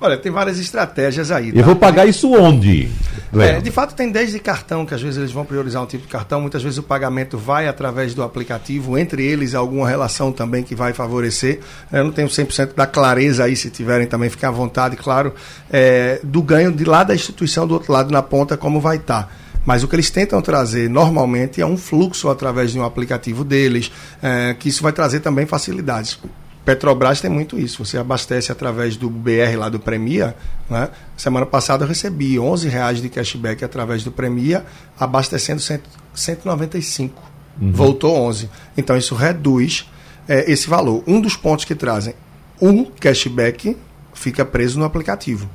Olha, 0.00 0.18
tem 0.18 0.30
várias 0.30 0.58
estratégias 0.58 1.30
aí. 1.30 1.52
Tá? 1.52 1.58
Eu 1.60 1.64
vou 1.64 1.76
pagar 1.76 2.06
isso 2.06 2.30
onde? 2.32 2.88
É, 3.36 3.60
de 3.60 3.70
fato, 3.70 3.94
tem 3.94 4.10
desde 4.12 4.38
cartão, 4.38 4.86
que 4.86 4.94
às 4.94 5.02
vezes 5.02 5.16
eles 5.16 5.32
vão 5.32 5.44
priorizar 5.44 5.82
um 5.82 5.86
tipo 5.86 6.04
de 6.04 6.08
cartão, 6.08 6.40
muitas 6.40 6.62
vezes 6.62 6.78
o 6.78 6.82
pagamento 6.82 7.36
vai 7.36 7.66
através 7.66 8.14
do 8.14 8.22
aplicativo, 8.22 8.96
entre 8.96 9.24
eles 9.24 9.54
alguma 9.54 9.88
relação 9.88 10.30
também 10.30 10.62
que 10.62 10.74
vai 10.74 10.92
favorecer. 10.92 11.60
Eu 11.92 12.04
não 12.04 12.12
tenho 12.12 12.28
100% 12.28 12.74
da 12.74 12.86
clareza 12.86 13.44
aí, 13.44 13.56
se 13.56 13.70
tiverem 13.70 14.06
também, 14.06 14.30
fiquem 14.30 14.48
à 14.48 14.52
vontade, 14.52 14.96
claro, 14.96 15.34
é, 15.70 16.20
do 16.22 16.42
ganho 16.42 16.70
de 16.70 16.84
lá 16.84 17.02
da 17.02 17.14
instituição, 17.14 17.66
do 17.66 17.74
outro 17.74 17.92
lado, 17.92 18.12
na 18.12 18.22
ponta, 18.22 18.56
como 18.56 18.80
vai 18.80 18.96
estar. 18.96 19.24
Tá. 19.24 19.28
Mas 19.64 19.82
o 19.82 19.88
que 19.88 19.96
eles 19.96 20.10
tentam 20.10 20.40
trazer 20.42 20.90
normalmente 20.90 21.60
é 21.60 21.66
um 21.66 21.76
fluxo 21.76 22.28
através 22.28 22.72
de 22.72 22.78
um 22.78 22.84
aplicativo 22.84 23.42
deles, 23.42 23.90
é, 24.22 24.54
que 24.58 24.68
isso 24.68 24.82
vai 24.82 24.92
trazer 24.92 25.20
também 25.20 25.46
facilidades. 25.46 26.18
Petrobras 26.64 27.20
tem 27.20 27.30
muito 27.30 27.58
isso. 27.58 27.84
Você 27.84 27.98
abastece 27.98 28.50
através 28.50 28.96
do 28.96 29.10
BR 29.10 29.56
lá 29.58 29.68
do 29.68 29.78
Premia. 29.78 30.34
Né? 30.68 30.88
Semana 31.16 31.44
passada 31.44 31.84
eu 31.84 31.88
recebi 31.88 32.38
11 32.38 32.68
reais 32.68 33.02
de 33.02 33.08
cashback 33.08 33.64
através 33.64 34.02
do 34.02 34.10
Premia, 34.10 34.64
abastecendo 34.98 35.60
100, 35.60 35.80
195. 36.14 37.22
Uhum. 37.60 37.72
Voltou 37.72 38.16
11. 38.16 38.48
Então 38.76 38.96
isso 38.96 39.14
reduz 39.14 39.88
é, 40.26 40.50
esse 40.50 40.68
valor. 40.68 41.04
Um 41.06 41.20
dos 41.20 41.36
pontos 41.36 41.64
que 41.64 41.74
trazem 41.74 42.14
o 42.60 42.86
cashback 42.86 43.76
fica 44.14 44.44
preso 44.44 44.78
no 44.78 44.84
aplicativo. 44.84 45.48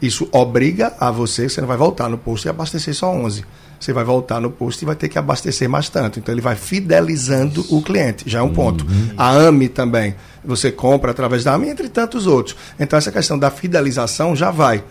Isso 0.00 0.28
obriga 0.30 0.94
a 1.00 1.10
você, 1.10 1.48
você 1.48 1.60
não 1.60 1.68
vai 1.68 1.76
voltar 1.76 2.08
no 2.08 2.18
posto 2.18 2.44
e 2.44 2.48
abastecer 2.48 2.94
só 2.94 3.10
11 3.10 3.44
você 3.84 3.92
vai 3.92 4.04
voltar 4.04 4.40
no 4.40 4.50
posto 4.50 4.82
e 4.82 4.86
vai 4.86 4.96
ter 4.96 5.08
que 5.08 5.18
abastecer 5.18 5.68
mais 5.68 5.88
tanto. 5.88 6.18
Então 6.18 6.34
ele 6.34 6.40
vai 6.40 6.56
fidelizando 6.56 7.64
o 7.68 7.82
cliente, 7.82 8.24
já 8.26 8.38
é 8.38 8.42
um 8.42 8.52
ponto. 8.52 8.84
Uhum. 8.84 9.10
A 9.16 9.30
AMI 9.30 9.68
também, 9.68 10.14
você 10.44 10.72
compra 10.72 11.10
através 11.10 11.44
da 11.44 11.54
AMI, 11.54 11.68
entre 11.68 11.88
tantos 11.88 12.26
outros. 12.26 12.56
Então 12.80 12.98
essa 12.98 13.12
questão 13.12 13.38
da 13.38 13.50
fidelização 13.50 14.34
já 14.34 14.50
vai. 14.50 14.82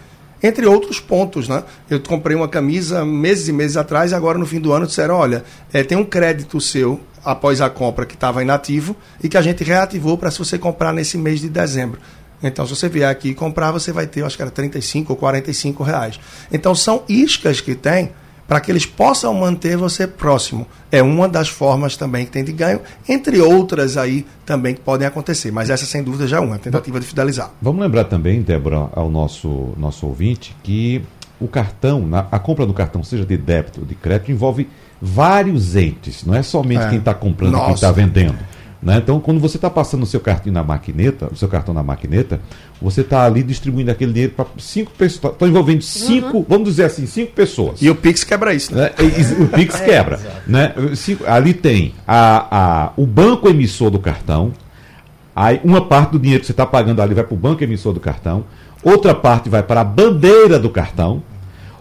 Entre 0.42 0.66
outros 0.66 1.00
pontos, 1.00 1.48
né? 1.48 1.64
Eu 1.90 2.02
comprei 2.02 2.36
uma 2.36 2.50
camisa 2.50 3.06
meses 3.06 3.48
e 3.48 3.54
meses 3.54 3.78
atrás 3.78 4.12
e 4.12 4.16
agora 4.16 4.38
no 4.38 4.46
fim 4.46 4.60
do 4.60 4.74
ano 4.74 4.86
disseram, 4.86 5.16
olha, 5.16 5.44
é, 5.72 5.84
tem 5.84 5.98
um 5.98 6.04
crédito 6.04 6.60
seu 6.60 7.00
após 7.24 7.62
a 7.62 7.70
compra 7.70 8.06
que 8.06 8.14
estava 8.14 8.42
inativo 8.42 8.96
e 9.24 9.30
que 9.30 9.38
a 9.38 9.42
gente 9.42 9.64
reativou 9.64 10.18
para 10.18 10.30
se 10.30 10.40
você 10.40 10.58
comprar 10.58 10.94
nesse 10.94 11.18
mês 11.18 11.40
de 11.40 11.48
dezembro. 11.48 12.00
Então, 12.44 12.68
se 12.68 12.76
você 12.76 12.90
vier 12.90 13.10
aqui 13.10 13.30
e 13.30 13.34
comprar, 13.34 13.72
você 13.72 13.94
vai 13.94 14.06
ter, 14.06 14.24
acho 14.26 14.36
que 14.36 14.42
era 14.42 14.52
35 14.52 15.14
ou 15.14 15.18
45 15.18 15.82
reais. 15.82 16.20
Então, 16.52 16.76
são 16.76 17.04
iscas 17.08 17.62
que 17.62 17.74
tem 17.74 18.12
para 18.54 18.62
que 18.62 18.72
eles 18.72 18.86
possam 18.86 19.34
manter 19.34 19.76
você 19.76 20.06
próximo. 20.06 20.68
É 20.92 21.02
uma 21.02 21.28
das 21.28 21.50
formas 21.50 21.98
também 21.98 22.24
que 22.24 22.30
tem 22.30 22.44
de 22.44 22.52
ganho, 22.54 22.82
entre 23.10 23.42
outras 23.42 23.98
aí 23.98 24.28
também 24.46 24.76
que 24.76 24.82
podem 24.82 25.08
acontecer. 25.08 25.52
Mas 25.52 25.72
essa, 25.72 25.88
sem 25.88 26.04
dúvida, 26.04 26.28
já 26.28 26.38
é 26.38 26.40
uma 26.40 26.60
tentativa 26.60 27.00
de 27.00 27.08
fidelizar. 27.08 27.50
Vamos 27.60 27.82
lembrar 27.82 28.04
também, 28.04 28.44
Débora, 28.44 28.90
ao 28.94 29.10
nosso, 29.10 29.74
nosso 29.76 30.06
ouvinte, 30.06 30.56
que 30.62 31.02
o 31.40 31.48
cartão, 31.48 32.08
a 32.32 32.38
compra 32.38 32.68
do 32.68 32.76
cartão, 32.76 33.04
seja 33.04 33.26
de 33.26 33.36
débito 33.36 33.80
ou 33.80 33.88
de 33.88 33.96
crédito, 33.96 34.32
envolve 34.32 34.70
vários 35.02 35.76
entes, 35.76 36.24
não 36.24 36.36
é 36.36 36.44
somente 36.44 36.84
é. 36.84 36.90
quem 36.90 37.00
está 37.00 37.16
comprando 37.16 37.58
e 37.58 37.60
quem 37.60 37.74
está 37.74 37.92
vendendo. 37.92 38.38
Né? 38.84 38.98
Então, 38.98 39.20
quando 39.20 39.40
você 39.40 39.58
está 39.58 39.70
passando 39.70 40.04
o 40.04 40.06
seu 40.06 40.20
cartão 40.20 40.52
na 40.52 40.62
maquineta, 40.62 41.30
o 41.32 41.36
seu 41.38 41.48
cartão 41.48 41.74
na 41.74 41.82
maquineta, 41.82 42.42
você 42.82 43.00
está 43.00 43.24
ali 43.24 43.42
distribuindo 43.42 43.90
aquele 43.90 44.12
dinheiro 44.12 44.34
para 44.36 44.46
cinco 44.58 44.92
pessoas. 44.92 45.34
Estão 45.34 45.48
envolvendo 45.48 45.82
cinco, 45.82 46.38
uhum. 46.38 46.46
vamos 46.48 46.70
dizer 46.70 46.84
assim, 46.86 47.06
cinco 47.06 47.32
pessoas. 47.32 47.82
E 47.82 47.90
o 47.90 47.96
Pix 47.96 48.26
quebra 48.26 48.54
isso, 48.54 48.76
né? 48.76 48.92
né? 48.98 49.36
O 49.40 49.48
Pix 49.48 49.76
é, 49.80 49.86
quebra. 49.86 50.20
né? 50.46 50.74
Cinco, 50.96 51.24
ali 51.26 51.54
tem 51.54 51.96
a, 52.06 52.48
a, 52.86 52.94
o 52.98 53.06
banco 53.06 53.48
emissor 53.48 53.90
do 53.90 54.00
cartão, 54.00 54.52
aí 55.34 55.62
uma 55.64 55.88
parte 55.88 56.12
do 56.12 56.20
dinheiro 56.20 56.42
que 56.42 56.46
você 56.48 56.52
está 56.52 56.66
pagando 56.66 57.02
ali 57.02 57.14
vai 57.14 57.24
para 57.24 57.34
o 57.34 57.38
banco 57.38 57.64
emissor 57.64 57.94
do 57.94 58.02
cartão, 58.02 58.44
outra 58.84 59.16
parte 59.16 59.48
vai 59.48 59.64
para 59.64 59.80
a 59.80 59.86
bandeira 59.86 60.60
do 60.60 60.70
cartão, 60.70 61.24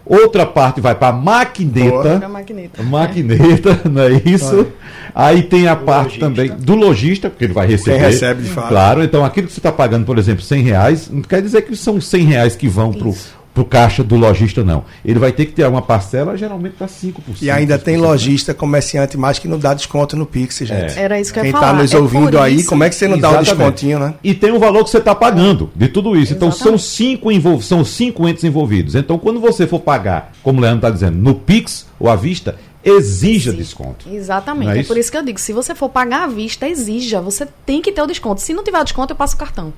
outra 0.04 0.44
parte 0.46 0.80
vai 0.80 0.94
para 0.94 1.08
a 1.08 1.12
maquineta. 1.12 2.28
Maquineta. 2.28 2.82
Maquineta, 2.82 3.80
não 3.88 4.02
é 4.02 4.22
isso? 4.24 4.66
Aí 5.14 5.42
tem 5.42 5.68
a 5.68 5.76
parte 5.76 6.20
logista. 6.20 6.26
também 6.26 6.50
do 6.50 6.74
lojista, 6.74 7.30
porque 7.30 7.44
ele 7.44 7.52
vai 7.52 7.66
receber. 7.66 7.98
Quem 7.98 8.06
recebe 8.08 8.42
de 8.42 8.48
fato. 8.48 8.68
Claro, 8.68 9.02
então 9.02 9.24
aquilo 9.24 9.46
que 9.46 9.52
você 9.52 9.60
está 9.60 9.72
pagando, 9.72 10.04
por 10.06 10.18
exemplo, 10.18 10.42
100 10.42 10.62
reais, 10.62 11.10
não 11.10 11.22
quer 11.22 11.42
dizer 11.42 11.62
que 11.62 11.76
são 11.76 12.00
100 12.00 12.24
reais 12.24 12.56
que 12.56 12.68
vão 12.68 12.92
para 12.92 13.08
para 13.54 13.62
o 13.62 13.64
caixa 13.66 14.02
do 14.02 14.16
lojista, 14.16 14.64
não. 14.64 14.84
Ele 15.04 15.18
vai 15.18 15.30
ter 15.30 15.46
que 15.46 15.52
ter 15.52 15.66
uma 15.66 15.82
parcela, 15.82 16.36
geralmente 16.36 16.74
para 16.76 16.86
5%. 16.86 17.14
E 17.42 17.50
ainda 17.50 17.78
tem 17.78 17.98
lojista, 17.98 18.54
comerciante 18.54 19.16
mais 19.18 19.38
que 19.38 19.46
não 19.46 19.58
dá 19.58 19.74
desconto 19.74 20.16
no 20.16 20.24
Pix, 20.24 20.58
gente. 20.58 20.98
É. 20.98 21.02
Era 21.02 21.20
isso 21.20 21.32
que 21.32 21.38
eu 21.38 21.42
Quem 21.42 21.50
ia 21.50 21.52
tá 21.52 21.60
falar. 21.60 21.76
Quem 21.76 21.84
está 21.84 21.98
nos 21.98 22.12
é 22.12 22.16
ouvindo 22.16 22.38
aí, 22.38 22.64
como 22.64 22.82
é 22.82 22.88
que 22.88 22.94
você 22.94 23.06
não 23.06 23.18
Exatamente. 23.18 23.46
dá 23.46 23.52
o 23.52 23.56
descontinho, 23.56 23.98
né? 23.98 24.14
E 24.24 24.34
tem 24.34 24.52
o 24.52 24.58
valor 24.58 24.84
que 24.84 24.90
você 24.90 24.98
está 24.98 25.14
pagando 25.14 25.70
de 25.76 25.88
tudo 25.88 26.16
isso. 26.16 26.32
Então 26.32 26.50
são 26.50 26.78
cinco, 26.78 27.30
envol... 27.30 27.60
são 27.60 27.84
cinco 27.84 28.26
entes 28.26 28.42
envolvidos. 28.44 28.94
Então 28.94 29.18
quando 29.18 29.38
você 29.38 29.66
for 29.66 29.80
pagar, 29.80 30.32
como 30.42 30.58
o 30.58 30.62
Leandro 30.62 30.78
está 30.78 30.90
dizendo, 30.90 31.18
no 31.18 31.34
Pix 31.34 31.86
ou 32.00 32.08
à 32.08 32.16
vista, 32.16 32.56
exija 32.82 33.50
Sim, 33.50 33.58
desconto. 33.58 34.08
Exatamente. 34.10 34.78
É, 34.78 34.80
é 34.80 34.84
por 34.84 34.96
isso 34.96 35.10
que 35.10 35.16
eu 35.16 35.22
digo, 35.22 35.38
se 35.38 35.52
você 35.52 35.74
for 35.74 35.90
pagar 35.90 36.24
à 36.24 36.26
vista, 36.26 36.66
exija. 36.66 37.20
Você 37.20 37.46
tem 37.66 37.82
que 37.82 37.92
ter 37.92 38.00
o 38.00 38.06
desconto. 38.06 38.40
Se 38.40 38.54
não 38.54 38.64
tiver 38.64 38.80
o 38.80 38.84
desconto, 38.84 39.12
eu 39.12 39.16
passo 39.16 39.36
o 39.36 39.38
cartão. 39.38 39.72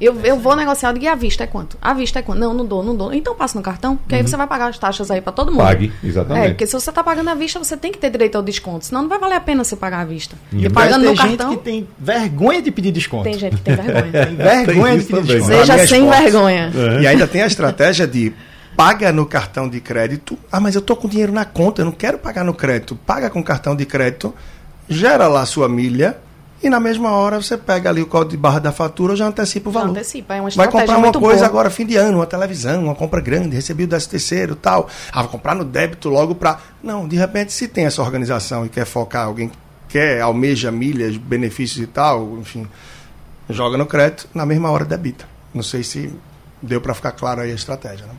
Eu, 0.00 0.18
eu 0.24 0.38
vou 0.38 0.56
negociar, 0.56 0.96
e 0.96 1.06
a 1.06 1.14
vista 1.14 1.44
é 1.44 1.46
quanto? 1.46 1.76
A 1.80 1.92
vista 1.92 2.18
é 2.18 2.22
quanto? 2.22 2.38
Não, 2.38 2.54
não 2.54 2.64
dou, 2.64 2.82
não 2.82 2.96
dou. 2.96 3.12
Então 3.12 3.34
passa 3.34 3.58
no 3.58 3.62
cartão, 3.62 3.98
que 4.08 4.14
uhum. 4.14 4.20
aí 4.20 4.26
você 4.26 4.36
vai 4.36 4.46
pagar 4.46 4.68
as 4.68 4.78
taxas 4.78 5.10
aí 5.10 5.20
para 5.20 5.32
todo 5.32 5.52
mundo. 5.52 5.62
Pague, 5.62 5.92
exatamente. 6.02 6.46
É, 6.46 6.48
porque 6.50 6.66
se 6.66 6.72
você 6.72 6.90
está 6.90 7.04
pagando 7.04 7.28
à 7.28 7.34
vista, 7.34 7.58
você 7.58 7.76
tem 7.76 7.92
que 7.92 7.98
ter 7.98 8.08
direito 8.08 8.36
ao 8.36 8.42
desconto, 8.42 8.86
senão 8.86 9.02
não 9.02 9.08
vai 9.08 9.18
valer 9.18 9.34
a 9.34 9.40
pena 9.40 9.62
você 9.62 9.76
pagar 9.76 10.00
à 10.00 10.04
vista. 10.04 10.36
E 10.52 10.70
pagando 10.70 11.04
no 11.04 11.14
cartão. 11.14 11.50
que 11.50 11.62
tem 11.62 11.86
vergonha 11.98 12.62
de 12.62 12.70
pedir 12.70 12.92
desconto. 12.92 13.24
Tem 13.24 13.38
gente 13.38 13.56
que 13.56 13.62
tem 13.62 13.76
vergonha. 13.76 14.10
tem 14.26 14.36
vergonha 14.36 14.98
de 14.98 15.04
pedir 15.04 15.22
desconto. 15.22 15.54
Seja 15.54 15.86
sem 15.86 16.08
vergonha. 16.08 16.72
É. 16.74 17.02
E 17.02 17.06
ainda 17.06 17.26
tem 17.26 17.42
a 17.42 17.46
estratégia 17.46 18.06
de 18.06 18.32
paga 18.74 19.12
no 19.12 19.26
cartão 19.26 19.68
de 19.68 19.80
crédito. 19.80 20.38
Ah, 20.50 20.60
mas 20.60 20.74
eu 20.74 20.80
tô 20.80 20.96
com 20.96 21.08
dinheiro 21.08 21.32
na 21.32 21.44
conta, 21.44 21.82
eu 21.82 21.84
não 21.84 21.92
quero 21.92 22.18
pagar 22.18 22.42
no 22.42 22.54
crédito. 22.54 22.96
Paga 22.96 23.28
com 23.28 23.42
cartão 23.42 23.76
de 23.76 23.84
crédito, 23.84 24.34
gera 24.88 25.28
lá 25.28 25.44
sua 25.44 25.68
milha 25.68 26.16
e 26.62 26.68
na 26.68 26.78
mesma 26.78 27.10
hora 27.10 27.40
você 27.40 27.56
pega 27.56 27.88
ali 27.88 28.02
o 28.02 28.06
código 28.06 28.32
de 28.32 28.36
barra 28.36 28.58
da 28.58 28.72
fatura 28.72 29.16
já 29.16 29.26
antecipa 29.26 29.70
o 29.70 29.72
valor. 29.72 29.94
Já 29.94 30.00
antecipa, 30.00 30.34
é 30.34 30.40
uma 30.40 30.50
Vai 30.50 30.68
comprar 30.68 30.98
uma 30.98 31.12
coisa 31.12 31.38
boa. 31.38 31.46
agora 31.46 31.70
fim 31.70 31.86
de 31.86 31.96
ano, 31.96 32.18
uma 32.18 32.26
televisão, 32.26 32.84
uma 32.84 32.94
compra 32.94 33.20
grande, 33.20 33.56
recebi 33.56 33.84
o 33.84 33.88
13 33.88 34.08
terceiro 34.08 34.54
tal. 34.54 34.88
Ah, 35.10 35.22
vou 35.22 35.30
comprar 35.30 35.54
no 35.54 35.64
débito 35.64 36.08
logo 36.10 36.34
para. 36.34 36.58
Não, 36.82 37.08
de 37.08 37.16
repente, 37.16 37.52
se 37.52 37.66
tem 37.66 37.86
essa 37.86 38.02
organização 38.02 38.66
e 38.66 38.68
quer 38.68 38.84
focar, 38.84 39.26
alguém 39.26 39.50
quer, 39.88 40.20
almeja 40.20 40.70
milhas, 40.70 41.16
benefícios 41.16 41.82
e 41.82 41.86
tal, 41.86 42.38
enfim, 42.38 42.66
joga 43.48 43.76
no 43.76 43.86
crédito, 43.86 44.28
na 44.34 44.44
mesma 44.44 44.70
hora 44.70 44.84
debita. 44.84 45.26
Não 45.52 45.62
sei 45.62 45.82
se 45.82 46.12
deu 46.62 46.80
para 46.80 46.94
ficar 46.94 47.12
claro 47.12 47.40
aí 47.40 47.50
a 47.50 47.54
estratégia. 47.54 48.06
Né? 48.06 48.12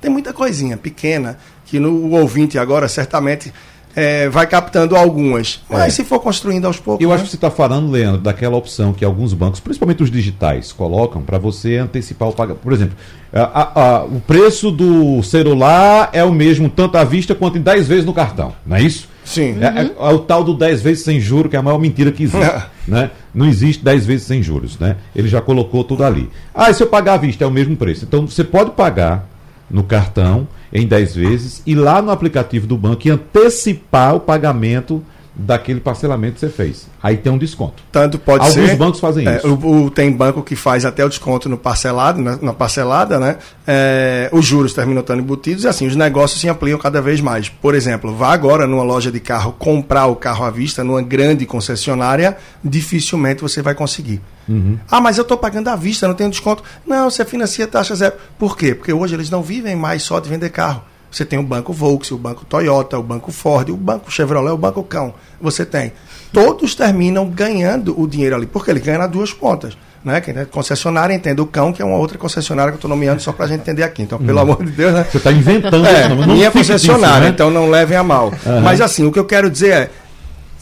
Tem 0.00 0.10
muita 0.10 0.32
coisinha 0.32 0.76
pequena 0.76 1.38
que 1.64 1.80
no, 1.80 2.12
ouvinte 2.12 2.58
agora 2.58 2.88
certamente 2.88 3.52
é, 3.96 4.28
vai 4.28 4.46
captando 4.46 4.94
algumas. 4.94 5.62
Mas 5.70 5.84
é. 5.84 5.90
se 5.90 6.04
for 6.04 6.20
construindo 6.20 6.66
aos 6.66 6.78
poucos. 6.78 7.02
Eu 7.02 7.08
né? 7.08 7.14
acho 7.14 7.24
que 7.24 7.30
você 7.30 7.36
está 7.36 7.50
falando, 7.50 7.90
Leandro, 7.90 8.20
daquela 8.20 8.54
opção 8.54 8.92
que 8.92 9.02
alguns 9.02 9.32
bancos, 9.32 9.58
principalmente 9.58 10.02
os 10.02 10.10
digitais, 10.10 10.70
colocam 10.70 11.22
para 11.22 11.38
você 11.38 11.78
antecipar 11.78 12.28
o 12.28 12.32
pagamento. 12.32 12.62
Por 12.62 12.74
exemplo, 12.74 12.94
a, 13.32 13.40
a, 13.40 13.80
a, 13.80 14.04
o 14.04 14.20
preço 14.20 14.70
do 14.70 15.22
celular 15.22 16.10
é 16.12 16.22
o 16.22 16.30
mesmo 16.30 16.68
tanto 16.68 16.98
à 16.98 17.04
vista 17.04 17.34
quanto 17.34 17.56
em 17.56 17.62
10 17.62 17.88
vezes 17.88 18.04
no 18.04 18.12
cartão, 18.12 18.52
não 18.66 18.76
é 18.76 18.82
isso? 18.82 19.08
Sim. 19.24 19.56
É, 19.60 19.66
é, 19.66 19.90
é 19.98 20.12
o 20.12 20.18
tal 20.18 20.44
do 20.44 20.54
10 20.54 20.82
vezes 20.82 21.02
sem 21.02 21.18
juros, 21.18 21.50
que 21.50 21.56
é 21.56 21.58
a 21.58 21.62
maior 21.62 21.78
mentira 21.78 22.12
que 22.12 22.22
existe. 22.22 22.62
né? 22.86 23.10
Não 23.34 23.46
existe 23.46 23.82
10 23.82 24.06
vezes 24.06 24.26
sem 24.26 24.42
juros. 24.42 24.78
Né? 24.78 24.96
Ele 25.16 25.26
já 25.26 25.40
colocou 25.40 25.82
tudo 25.82 26.04
ali. 26.04 26.30
Ah, 26.54 26.70
e 26.70 26.74
se 26.74 26.82
eu 26.82 26.86
pagar 26.86 27.14
à 27.14 27.16
vista, 27.16 27.42
é 27.42 27.46
o 27.46 27.50
mesmo 27.50 27.76
preço. 27.76 28.04
Então 28.04 28.26
você 28.26 28.44
pode 28.44 28.70
pagar 28.72 29.26
no 29.68 29.82
cartão 29.82 30.46
em 30.72 30.86
10 30.86 31.14
vezes 31.14 31.62
e 31.66 31.74
lá 31.74 32.00
no 32.02 32.10
aplicativo 32.10 32.66
do 32.66 32.76
banco 32.76 33.08
antecipar 33.10 34.14
o 34.14 34.20
pagamento 34.20 35.02
daquele 35.38 35.80
parcelamento 35.80 36.34
que 36.34 36.40
você 36.40 36.48
fez. 36.48 36.88
Aí 37.02 37.18
tem 37.18 37.30
um 37.30 37.36
desconto. 37.36 37.82
Tanto 37.92 38.18
pode 38.18 38.40
Alguns 38.40 38.54
ser. 38.54 38.60
Alguns 38.62 38.78
bancos 38.78 39.00
fazem 39.00 39.28
é, 39.28 39.36
isso. 39.36 39.46
O, 39.48 39.84
o, 39.84 39.90
tem 39.90 40.10
banco 40.10 40.42
que 40.42 40.56
faz 40.56 40.86
até 40.86 41.04
o 41.04 41.08
desconto 41.08 41.48
no 41.48 41.58
parcelado, 41.58 42.20
na, 42.22 42.36
na 42.36 42.52
parcelada, 42.54 43.20
né? 43.20 43.36
É, 43.66 44.30
os 44.32 44.46
juros 44.46 44.72
terminam 44.72 45.00
estando 45.00 45.20
embutidos 45.20 45.64
e 45.64 45.68
assim, 45.68 45.86
os 45.86 45.94
negócios 45.94 46.40
se 46.40 46.48
ampliam 46.48 46.78
cada 46.78 47.02
vez 47.02 47.20
mais. 47.20 47.50
Por 47.50 47.74
exemplo, 47.74 48.16
vá 48.16 48.32
agora 48.32 48.66
numa 48.66 48.82
loja 48.82 49.12
de 49.12 49.20
carro 49.20 49.52
comprar 49.58 50.06
o 50.06 50.16
carro 50.16 50.44
à 50.44 50.50
vista, 50.50 50.82
numa 50.82 51.02
grande 51.02 51.44
concessionária, 51.44 52.36
dificilmente 52.64 53.42
você 53.42 53.60
vai 53.60 53.74
conseguir. 53.74 54.22
Uhum. 54.48 54.78
Ah, 54.90 55.00
mas 55.00 55.18
eu 55.18 55.22
estou 55.22 55.36
pagando 55.36 55.68
à 55.68 55.76
vista, 55.76 56.08
não 56.08 56.14
tenho 56.14 56.30
desconto. 56.30 56.62
Não, 56.86 57.10
você 57.10 57.24
financia 57.24 57.66
taxa 57.66 57.94
zero. 57.94 58.14
Por 58.38 58.56
quê? 58.56 58.74
Porque 58.74 58.92
hoje 58.92 59.14
eles 59.14 59.28
não 59.28 59.42
vivem 59.42 59.76
mais 59.76 60.02
só 60.02 60.18
de 60.18 60.30
vender 60.30 60.48
carro. 60.50 60.82
Você 61.16 61.24
tem 61.24 61.38
o 61.38 61.42
banco 61.42 61.72
Volkswagen, 61.72 62.18
o 62.18 62.18
banco 62.18 62.44
Toyota, 62.44 62.98
o 62.98 63.02
banco 63.02 63.32
Ford, 63.32 63.70
o 63.70 63.76
banco 63.76 64.12
Chevrolet, 64.12 64.52
o 64.52 64.58
banco 64.58 64.82
Cão. 64.84 65.14
Você 65.40 65.64
tem. 65.64 65.90
Todos 66.30 66.74
terminam 66.74 67.26
ganhando 67.26 67.98
o 67.98 68.06
dinheiro 68.06 68.36
ali, 68.36 68.44
porque 68.44 68.70
ele 68.70 68.80
ganha 68.80 68.98
nas 68.98 69.10
duas 69.10 69.32
pontas. 69.32 69.78
Né? 70.04 70.20
Quem 70.20 70.36
é 70.36 70.44
concessionária 70.44 71.14
entende 71.14 71.40
o 71.40 71.46
cão, 71.46 71.72
que 71.72 71.80
é 71.80 71.84
uma 71.86 71.96
outra 71.96 72.18
concessionária 72.18 72.70
que 72.70 72.74
eu 72.74 72.78
estou 72.78 72.90
nomeando 72.90 73.22
só 73.22 73.32
para 73.32 73.46
a 73.46 73.48
gente 73.48 73.62
entender 73.62 73.82
aqui. 73.82 74.02
Então, 74.02 74.18
pelo 74.18 74.38
hum. 74.38 74.42
amor 74.42 74.62
de 74.62 74.72
Deus, 74.72 74.92
né? 74.92 75.06
Você 75.10 75.16
está 75.16 75.32
inventando. 75.32 75.86
É, 75.86 76.06
não, 76.06 76.26
minha 76.26 76.50
concessionária, 76.50 77.28
né? 77.28 77.28
então 77.30 77.50
não 77.50 77.70
levem 77.70 77.96
a 77.96 78.02
mal. 78.02 78.26
Uhum. 78.44 78.60
Mas 78.60 78.82
assim, 78.82 79.06
o 79.06 79.10
que 79.10 79.18
eu 79.18 79.24
quero 79.24 79.50
dizer 79.50 79.72
é, 79.72 79.90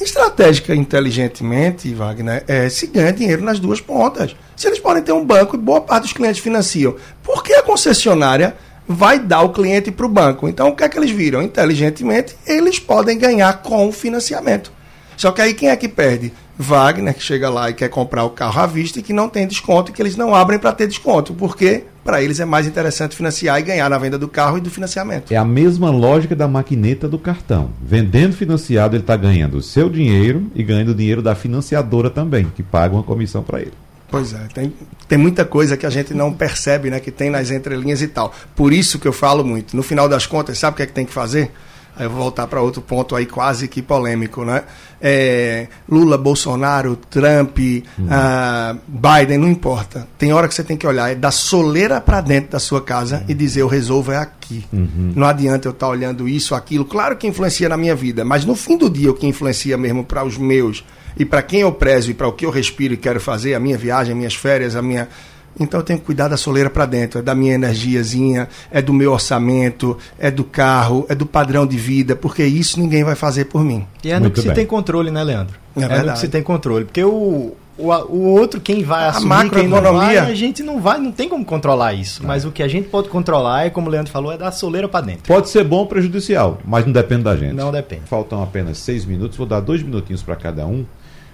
estratégica 0.01 0.73
inteligentemente, 0.73 1.93
Wagner, 1.93 2.45
é, 2.47 2.69
se 2.69 2.87
ganha 2.87 3.13
dinheiro 3.13 3.43
nas 3.43 3.59
duas 3.59 3.81
pontas. 3.81 4.37
Se 4.55 4.69
eles 4.69 4.79
podem 4.79 5.03
ter 5.03 5.13
um 5.13 5.25
banco 5.25 5.57
e 5.57 5.59
boa 5.59 5.81
parte 5.81 6.05
dos 6.05 6.13
clientes 6.13 6.41
financiam, 6.41 6.95
por 7.25 7.43
que 7.43 7.53
a 7.55 7.63
concessionária 7.63 8.55
vai 8.87 9.19
dar 9.19 9.43
o 9.43 9.51
cliente 9.51 9.91
para 9.91 10.07
o 10.07 10.09
banco. 10.09 10.49
Então, 10.49 10.69
o 10.69 10.77
que 10.77 10.85
é 10.85 10.89
que 10.89 10.99
eles 10.99 11.11
viram? 11.11 11.43
Inteligentemente, 11.43 12.37
eles 12.47 12.79
podem 12.79 13.19
ganhar 13.19 13.63
com 13.63 13.89
o 13.89 13.93
financiamento. 13.93 14.73
Só 15.17 15.31
que 15.31 15.41
aí 15.41 15.55
quem 15.55 15.71
é 15.71 15.77
que 15.77 15.89
perde? 15.89 16.33
Wagner, 16.57 17.15
que 17.15 17.23
chega 17.23 17.51
lá 17.51 17.71
e 17.71 17.75
quer 17.75 17.89
comprar 17.89 18.25
o 18.25 18.31
carro 18.31 18.61
à 18.61 18.67
vista 18.67 18.99
e 18.99 19.03
que 19.03 19.13
não 19.13 19.29
tem 19.29 19.47
desconto 19.47 19.91
e 19.91 19.95
que 19.95 20.01
eles 20.01 20.17
não 20.17 20.35
abrem 20.35 20.59
para 20.59 20.73
ter 20.73 20.87
desconto. 20.87 21.35
Porque 21.35 21.85
para 22.05 22.23
eles 22.23 22.39
é 22.39 22.45
mais 22.45 22.67
interessante 22.67 23.17
financiar 23.17 23.59
e 23.59 23.63
ganhar 23.63 23.89
na 23.89 23.99
venda 23.99 24.19
do 24.19 24.29
carro 24.29 24.59
e 24.59 24.61
do 24.61 24.71
financiamento. 24.71 25.33
É 25.33 25.37
a 25.37 25.45
mesma 25.45 25.91
lógica 25.91 26.37
da 26.37 26.47
maquineta 26.47 27.09
do 27.09 27.19
cartão. 27.19 27.71
Vendendo 27.83 28.35
financiado, 28.35 28.95
ele 28.95 29.03
está 29.03 29.17
ganhando 29.17 29.57
o 29.57 29.63
seu 29.63 29.89
dinheiro 29.89 30.51
e 30.55 30.63
ganhando 30.63 30.91
o 30.91 30.95
dinheiro 30.95 31.23
da 31.23 31.35
financiadora 31.35 32.11
também, 32.11 32.47
que 32.55 32.63
paga 32.63 32.95
uma 32.95 33.03
comissão 33.03 33.43
para 33.43 33.61
ele. 33.61 33.73
Pois 34.15 34.33
é, 34.33 34.47
tem, 34.55 34.73
tem 35.09 35.19
muita 35.19 35.45
coisa 35.45 35.77
que 35.77 35.85
a 35.85 35.91
gente 35.91 36.15
não 36.15 36.33
percebe, 36.33 36.89
né? 36.89 37.01
Que 37.01 37.11
tem 37.11 37.31
nas 37.31 37.51
entrelinhas 37.51 38.01
e 38.01 38.07
tal. 38.07 38.33
Por 38.55 38.73
isso 38.73 38.99
que 38.99 39.09
eu 39.09 39.13
falo 39.13 39.45
muito. 39.45 39.77
No 39.77 39.83
final 39.83 40.09
das 40.09 40.25
contas, 40.25 40.57
sabe 40.57 40.75
o 40.75 40.77
que 40.77 40.83
é 40.85 40.87
que 40.87 40.93
tem 40.93 41.05
que 41.05 41.13
fazer? 41.13 41.51
Aí 41.97 42.07
eu 42.07 42.11
vou 42.11 42.21
voltar 42.21 42.47
para 42.47 42.61
outro 42.61 42.81
ponto 42.83 43.15
aí 43.15 43.27
quase 43.27 43.67
que 43.67 43.83
polêmico, 43.83 44.45
né? 44.45 44.63
É, 45.01 45.69
Lula, 45.89 46.17
Bolsonaro, 46.17 46.97
Trump, 47.11 47.59
uhum. 47.59 48.07
uh, 48.07 48.79
Biden, 48.87 49.39
não 49.39 49.49
importa. 49.49 50.07
Tem 50.17 50.33
hora 50.33 50.47
que 50.47 50.55
você 50.55 50.65
tem 50.65 50.77
que 50.77 50.87
olhar 50.87 51.11
é 51.11 51.15
da 51.15 51.31
soleira 51.31 52.01
para 52.01 52.21
dentro 52.21 52.53
da 52.53 52.59
sua 52.61 52.81
casa 52.81 53.19
uhum. 53.19 53.25
e 53.29 53.35
dizer 53.35 53.63
eu 53.63 53.69
resolvo 53.69 54.13
é 54.13 54.17
aqui. 54.17 54.65
Uhum. 54.73 55.13
Não 55.15 55.27
adianta 55.27 55.69
eu 55.69 55.73
estar 55.73 55.87
tá 55.87 55.93
olhando 55.93 56.29
isso, 56.29 56.55
aquilo. 56.55 56.85
Claro 56.85 57.17
que 57.17 57.27
influencia 57.27 57.69
na 57.69 57.77
minha 57.77 57.95
vida, 57.95 58.25
mas 58.25 58.45
no 58.45 58.55
fim 58.55 58.77
do 58.77 58.89
dia 58.89 59.11
o 59.11 59.15
que 59.15 59.27
influencia 59.27 59.77
mesmo 59.77 60.05
para 60.05 60.25
os 60.25 60.37
meus 60.37 60.85
e 61.17 61.25
para 61.25 61.43
quem 61.43 61.61
eu 61.61 61.73
prezo 61.73 62.11
e 62.11 62.15
para 62.15 62.27
o 62.27 62.33
que 62.33 62.45
eu 62.45 62.51
respiro 62.51 62.95
e 62.95 62.97
quero 62.97 63.21
fazer, 63.21 63.55
a 63.55 63.61
minha 63.61 63.79
viagem, 63.79 64.15
minhas 64.15 64.35
férias, 64.35 64.77
a 64.77 64.83
minha. 64.83 65.09
Então 65.59 65.79
eu 65.79 65.85
tenho 65.85 66.01
que 66.01 66.05
cuidar 66.05 66.27
da 66.27 66.37
soleira 66.37 66.69
para 66.69 66.85
dentro, 66.85 67.21
é 67.21 67.23
da 67.23 67.35
minha 67.35 67.55
energiazinha, 67.55 68.49
é 68.73 68.83
do 68.83 68.93
meu 68.93 69.13
orçamento, 69.13 69.97
é 70.19 70.31
do 70.31 70.43
carro, 70.43 71.07
é 71.09 71.15
do 71.15 71.27
padrão 71.27 71.65
de 71.65 71.77
vida, 71.77 72.17
porque 72.17 72.45
isso 72.45 72.81
ninguém 72.81 73.05
vai 73.05 73.15
fazer 73.15 73.45
por 73.45 73.63
mim. 73.63 73.87
E 74.03 74.11
é 74.11 74.19
no 74.19 74.31
que 74.31 74.41
bem. 74.41 74.51
se 74.51 74.55
tem 74.55 74.67
controle, 74.67 75.13
né, 75.13 75.23
Leandro? 75.23 75.57
É, 75.77 75.83
é 75.83 76.03
no 76.03 76.13
que 76.13 76.19
se 76.19 76.29
tem 76.29 76.43
controle. 76.43 76.85
Porque 76.85 77.05
o, 77.05 77.55
o, 77.77 77.89
o 77.89 78.19
outro, 78.33 78.61
quem 78.61 78.83
vai 78.83 79.05
a 79.05 79.09
assumir, 79.11 79.51
quem 79.51 79.69
não 79.69 79.81
vai, 79.81 80.17
a 80.17 80.35
gente 80.35 80.63
não 80.63 80.81
vai, 80.81 80.99
não 80.99 81.11
tem 81.11 81.29
como 81.29 81.45
controlar 81.45 81.93
isso. 81.93 82.23
É. 82.23 82.27
Mas 82.27 82.45
o 82.45 82.51
que 82.51 82.63
a 82.63 82.69
gente 82.69 82.89
pode 82.89 83.09
controlar 83.09 83.67
é, 83.67 83.71
como 83.71 83.89
o 83.89 83.91
Leandro 83.91 84.13
falou, 84.13 84.33
é 84.33 84.39
dar 84.39 84.53
soleira 84.53 84.89
para 84.89 85.07
dentro. 85.07 85.23
Pode 85.25 85.49
ser 85.49 85.65
bom 85.65 85.79
ou 85.79 85.87
prejudicial, 85.87 86.59
mas 86.65 86.85
não 86.85 86.93
depende 86.93 87.23
da 87.23 87.37
gente. 87.37 87.55
Não 87.55 87.73
depende. 87.73 88.03
Faltam 88.07 88.43
apenas 88.43 88.79
seis 88.79 89.05
minutos, 89.05 89.37
vou 89.37 89.47
dar 89.47 89.61
dois 89.61 89.83
minutinhos 89.83 90.23
para 90.23 90.37
cada 90.37 90.67
um. 90.67 90.85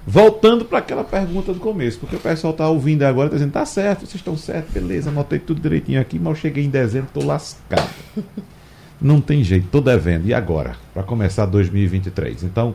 Voltando 0.06 0.64
para 0.64 0.78
aquela 0.78 1.04
pergunta 1.04 1.52
do 1.52 1.60
começo, 1.60 1.98
porque 1.98 2.16
o 2.16 2.20
pessoal 2.20 2.52
tá 2.52 2.68
ouvindo 2.68 3.02
agora, 3.02 3.28
tá 3.28 3.36
dizendo, 3.36 3.52
tá 3.52 3.66
certo, 3.66 4.00
vocês 4.00 4.14
estão 4.14 4.36
certos, 4.36 4.72
beleza, 4.72 5.10
anotei 5.10 5.38
tudo 5.38 5.60
direitinho 5.60 6.00
aqui, 6.00 6.18
mas 6.18 6.28
eu 6.28 6.34
cheguei 6.34 6.64
em 6.64 6.70
dezembro, 6.70 7.10
tô 7.12 7.24
lascado. 7.24 7.88
Não 9.00 9.20
tem 9.20 9.42
jeito, 9.42 9.66
tô 9.68 9.80
devendo. 9.80 10.26
E 10.26 10.34
agora? 10.34 10.76
Para 10.92 11.02
começar 11.02 11.46
2023. 11.46 12.42
Então, 12.42 12.74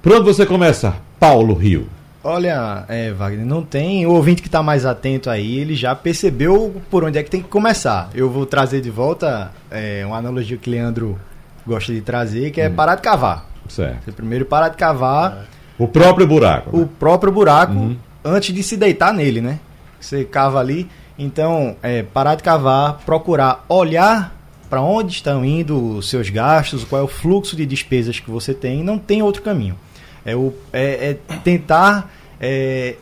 por 0.00 0.12
onde 0.12 0.24
você 0.24 0.46
começa, 0.46 0.96
Paulo 1.18 1.52
Rio? 1.52 1.86
Olha, 2.24 2.84
é, 2.88 3.12
Wagner, 3.12 3.44
não 3.44 3.62
tem. 3.62 4.06
O 4.06 4.12
ouvinte 4.12 4.40
que 4.40 4.48
está 4.48 4.62
mais 4.62 4.86
atento 4.86 5.28
aí, 5.28 5.58
ele 5.58 5.74
já 5.74 5.94
percebeu 5.94 6.80
por 6.90 7.04
onde 7.04 7.18
é 7.18 7.22
que 7.22 7.30
tem 7.30 7.42
que 7.42 7.48
começar. 7.48 8.10
Eu 8.14 8.30
vou 8.30 8.46
trazer 8.46 8.80
de 8.80 8.90
volta 8.90 9.50
é, 9.70 10.04
uma 10.06 10.16
analogia 10.16 10.56
que 10.56 10.68
o 10.68 10.72
Leandro 10.72 11.18
gosta 11.66 11.92
de 11.92 12.00
trazer, 12.00 12.50
que 12.50 12.60
é 12.60 12.68
hum. 12.68 12.74
parar 12.74 12.96
de 12.96 13.02
cavar. 13.02 13.46
Certo. 13.68 14.04
Você 14.04 14.12
primeiro 14.12 14.44
parar 14.44 14.70
de 14.70 14.76
cavar. 14.76 15.46
O 15.80 15.88
próprio 15.88 16.26
buraco. 16.26 16.76
O 16.76 16.80
né? 16.80 16.88
próprio 16.98 17.32
buraco 17.32 17.72
uhum. 17.72 17.96
antes 18.22 18.54
de 18.54 18.62
se 18.62 18.76
deitar 18.76 19.14
nele, 19.14 19.40
né? 19.40 19.58
Você 19.98 20.24
cava 20.24 20.60
ali. 20.60 20.88
Então, 21.18 21.76
é, 21.82 22.02
parar 22.02 22.34
de 22.34 22.42
cavar, 22.42 23.00
procurar 23.04 23.64
olhar 23.68 24.36
para 24.68 24.80
onde 24.80 25.12
estão 25.12 25.44
indo 25.44 25.96
os 25.96 26.08
seus 26.08 26.30
gastos, 26.30 26.84
qual 26.84 27.00
é 27.00 27.04
o 27.04 27.08
fluxo 27.08 27.56
de 27.56 27.66
despesas 27.66 28.20
que 28.20 28.30
você 28.30 28.54
tem, 28.54 28.84
não 28.84 28.98
tem 28.98 29.20
outro 29.22 29.42
caminho. 29.42 29.76
É, 30.24 30.36
o, 30.36 30.54
é, 30.72 31.10
é 31.10 31.36
tentar. 31.42 32.10
É, 32.40 32.96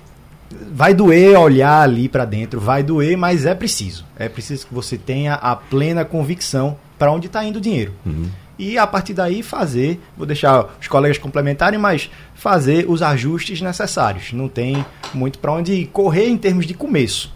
vai 0.73 0.95
doer 0.95 1.39
olhar 1.39 1.83
ali 1.83 2.09
para 2.09 2.25
dentro, 2.25 2.59
vai 2.59 2.83
doer, 2.83 3.17
mas 3.17 3.45
é 3.45 3.55
preciso. 3.55 4.05
É 4.17 4.29
preciso 4.29 4.67
que 4.67 4.75
você 4.75 4.97
tenha 4.97 5.35
a 5.35 5.55
plena 5.55 6.05
convicção 6.05 6.77
para 6.99 7.13
onde 7.13 7.27
está 7.27 7.45
indo 7.45 7.57
o 7.57 7.61
dinheiro. 7.61 7.93
Uhum. 8.07 8.29
E 8.59 8.77
a 8.77 8.87
partir 8.87 9.15
daí 9.15 9.43
fazer, 9.43 10.01
vou 10.17 10.27
deixar 10.27 10.77
os 10.81 10.89
colegas 10.89 11.17
complementarem, 11.17 11.79
mas 11.79 12.11
fazer 12.35 12.87
os 12.89 13.03
ajustes 13.03 13.61
necessários. 13.61 14.33
Não 14.33 14.49
tem 14.49 14.85
muito 15.15 15.39
para 15.39 15.53
onde 15.53 15.87
correr 15.93 16.29
em 16.29 16.37
termos 16.37 16.67
de 16.67 16.75
começo. 16.75 17.33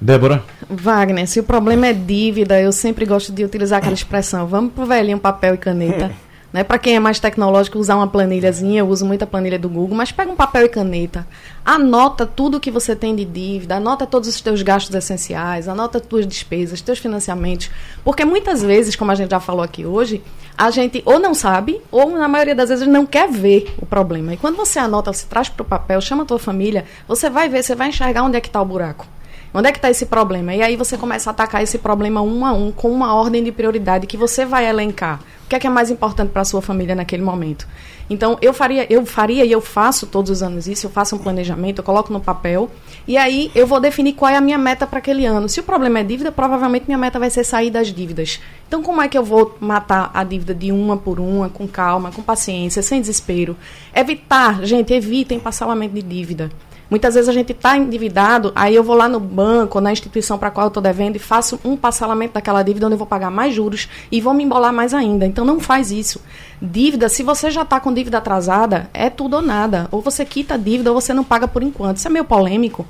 Débora? 0.00 0.42
Wagner, 0.70 1.26
se 1.26 1.40
o 1.40 1.42
problema 1.42 1.88
é 1.88 1.92
dívida, 1.92 2.60
eu 2.60 2.70
sempre 2.72 3.04
gosto 3.04 3.32
de 3.32 3.44
utilizar 3.44 3.78
aquela 3.78 3.94
expressão: 3.94 4.46
vamos 4.46 4.72
pro 4.72 4.86
velhinho 4.86 5.18
papel 5.18 5.54
e 5.54 5.58
caneta. 5.58 6.12
Né? 6.52 6.64
Para 6.64 6.78
quem 6.78 6.96
é 6.96 7.00
mais 7.00 7.20
tecnológico, 7.20 7.78
usar 7.78 7.96
uma 7.96 8.06
planilhazinha, 8.06 8.80
eu 8.80 8.88
uso 8.88 9.04
muita 9.04 9.26
planilha 9.26 9.58
do 9.58 9.68
Google, 9.68 9.96
mas 9.96 10.10
pega 10.10 10.30
um 10.30 10.36
papel 10.36 10.64
e 10.64 10.68
caneta, 10.68 11.26
anota 11.62 12.24
tudo 12.24 12.58
que 12.58 12.70
você 12.70 12.96
tem 12.96 13.14
de 13.14 13.24
dívida, 13.24 13.76
anota 13.76 14.06
todos 14.06 14.28
os 14.28 14.40
teus 14.40 14.62
gastos 14.62 14.94
essenciais, 14.94 15.68
anota 15.68 16.00
tuas 16.00 16.26
despesas, 16.26 16.80
teus 16.80 16.98
financiamentos, 16.98 17.70
porque 18.02 18.24
muitas 18.24 18.62
vezes, 18.62 18.96
como 18.96 19.10
a 19.10 19.14
gente 19.14 19.30
já 19.30 19.40
falou 19.40 19.62
aqui 19.62 19.84
hoje, 19.84 20.22
a 20.56 20.70
gente 20.70 21.02
ou 21.04 21.18
não 21.18 21.34
sabe, 21.34 21.82
ou 21.92 22.10
na 22.10 22.26
maioria 22.26 22.54
das 22.54 22.70
vezes 22.70 22.88
não 22.88 23.04
quer 23.04 23.30
ver 23.30 23.74
o 23.80 23.84
problema. 23.84 24.32
E 24.32 24.36
quando 24.38 24.56
você 24.56 24.78
anota, 24.78 25.12
você 25.12 25.26
traz 25.26 25.48
para 25.48 25.62
o 25.62 25.66
papel, 25.66 26.00
chama 26.00 26.22
a 26.22 26.26
tua 26.26 26.38
família, 26.38 26.86
você 27.06 27.28
vai 27.28 27.48
ver, 27.48 27.62
você 27.62 27.74
vai 27.74 27.88
enxergar 27.90 28.22
onde 28.22 28.38
é 28.38 28.40
que 28.40 28.48
está 28.48 28.60
o 28.60 28.64
buraco. 28.64 29.06
Onde 29.52 29.68
é 29.68 29.72
que 29.72 29.78
está 29.78 29.90
esse 29.90 30.06
problema? 30.06 30.54
E 30.54 30.62
aí 30.62 30.76
você 30.76 30.96
começa 30.98 31.30
a 31.30 31.32
atacar 31.32 31.62
esse 31.62 31.78
problema 31.78 32.20
um 32.20 32.44
a 32.44 32.52
um, 32.52 32.70
com 32.70 32.90
uma 32.90 33.14
ordem 33.14 33.42
de 33.42 33.52
prioridade 33.52 34.06
que 34.06 34.16
você 34.16 34.44
vai 34.44 34.66
elencar. 34.66 35.20
Que 35.48 35.56
é, 35.56 35.58
que 35.58 35.66
é 35.66 35.70
mais 35.70 35.90
importante 35.90 36.30
para 36.30 36.42
a 36.42 36.44
sua 36.44 36.60
família 36.60 36.94
naquele 36.94 37.22
momento? 37.22 37.66
Então, 38.10 38.38
eu 38.40 38.52
faria, 38.52 38.90
eu 38.92 39.04
faria 39.04 39.44
e 39.44 39.52
eu 39.52 39.60
faço 39.60 40.06
todos 40.06 40.30
os 40.30 40.42
anos 40.42 40.66
isso, 40.66 40.86
eu 40.86 40.90
faço 40.90 41.16
um 41.16 41.18
planejamento, 41.18 41.78
eu 41.78 41.84
coloco 41.84 42.12
no 42.12 42.20
papel, 42.20 42.70
e 43.06 43.16
aí 43.16 43.50
eu 43.54 43.66
vou 43.66 43.80
definir 43.80 44.14
qual 44.14 44.30
é 44.30 44.36
a 44.36 44.40
minha 44.40 44.58
meta 44.58 44.86
para 44.86 44.98
aquele 44.98 45.26
ano. 45.26 45.48
Se 45.48 45.60
o 45.60 45.62
problema 45.62 46.00
é 46.00 46.04
dívida, 46.04 46.32
provavelmente 46.32 46.86
minha 46.86 46.98
meta 46.98 47.18
vai 47.18 47.30
ser 47.30 47.44
sair 47.44 47.70
das 47.70 47.88
dívidas. 47.88 48.40
Então, 48.66 48.82
como 48.82 49.00
é 49.00 49.08
que 49.08 49.16
eu 49.16 49.24
vou 49.24 49.56
matar 49.60 50.10
a 50.12 50.24
dívida 50.24 50.54
de 50.54 50.70
uma 50.72 50.96
por 50.96 51.18
uma, 51.18 51.48
com 51.48 51.66
calma, 51.66 52.10
com 52.10 52.22
paciência, 52.22 52.82
sem 52.82 53.00
desespero? 53.00 53.56
Evitar, 53.94 54.64
gente, 54.64 54.92
evitem 54.92 55.38
parcelamento 55.38 55.94
de 55.94 56.02
dívida. 56.02 56.50
Muitas 56.90 57.14
vezes 57.14 57.28
a 57.28 57.32
gente 57.32 57.52
está 57.52 57.76
endividado, 57.76 58.50
aí 58.56 58.74
eu 58.74 58.82
vou 58.82 58.96
lá 58.96 59.08
no 59.08 59.20
banco, 59.20 59.78
na 59.78 59.92
instituição 59.92 60.38
para 60.38 60.50
qual 60.50 60.66
eu 60.66 60.68
estou 60.68 60.82
devendo 60.82 61.16
e 61.16 61.18
faço 61.18 61.60
um 61.62 61.76
parcelamento 61.76 62.34
daquela 62.34 62.62
dívida 62.62 62.86
onde 62.86 62.94
eu 62.94 62.98
vou 62.98 63.06
pagar 63.06 63.30
mais 63.30 63.54
juros 63.54 63.88
e 64.10 64.20
vou 64.22 64.32
me 64.32 64.44
embolar 64.44 64.72
mais 64.72 64.94
ainda. 64.94 65.26
Então 65.26 65.44
não 65.44 65.60
faz 65.60 65.90
isso. 65.90 66.22
Dívida, 66.62 67.10
se 67.10 67.22
você 67.22 67.50
já 67.50 67.62
está 67.62 67.78
com 67.78 67.92
dívida 67.92 68.18
atrasada, 68.18 68.88
é 68.94 69.10
tudo 69.10 69.36
ou 69.36 69.42
nada. 69.42 69.86
Ou 69.92 70.00
você 70.00 70.24
quita 70.24 70.54
a 70.54 70.56
dívida 70.56 70.90
ou 70.90 70.98
você 70.98 71.12
não 71.12 71.24
paga 71.24 71.46
por 71.46 71.62
enquanto. 71.62 71.98
Isso 71.98 72.08
é 72.08 72.10
meio 72.10 72.24
polêmico. 72.24 72.86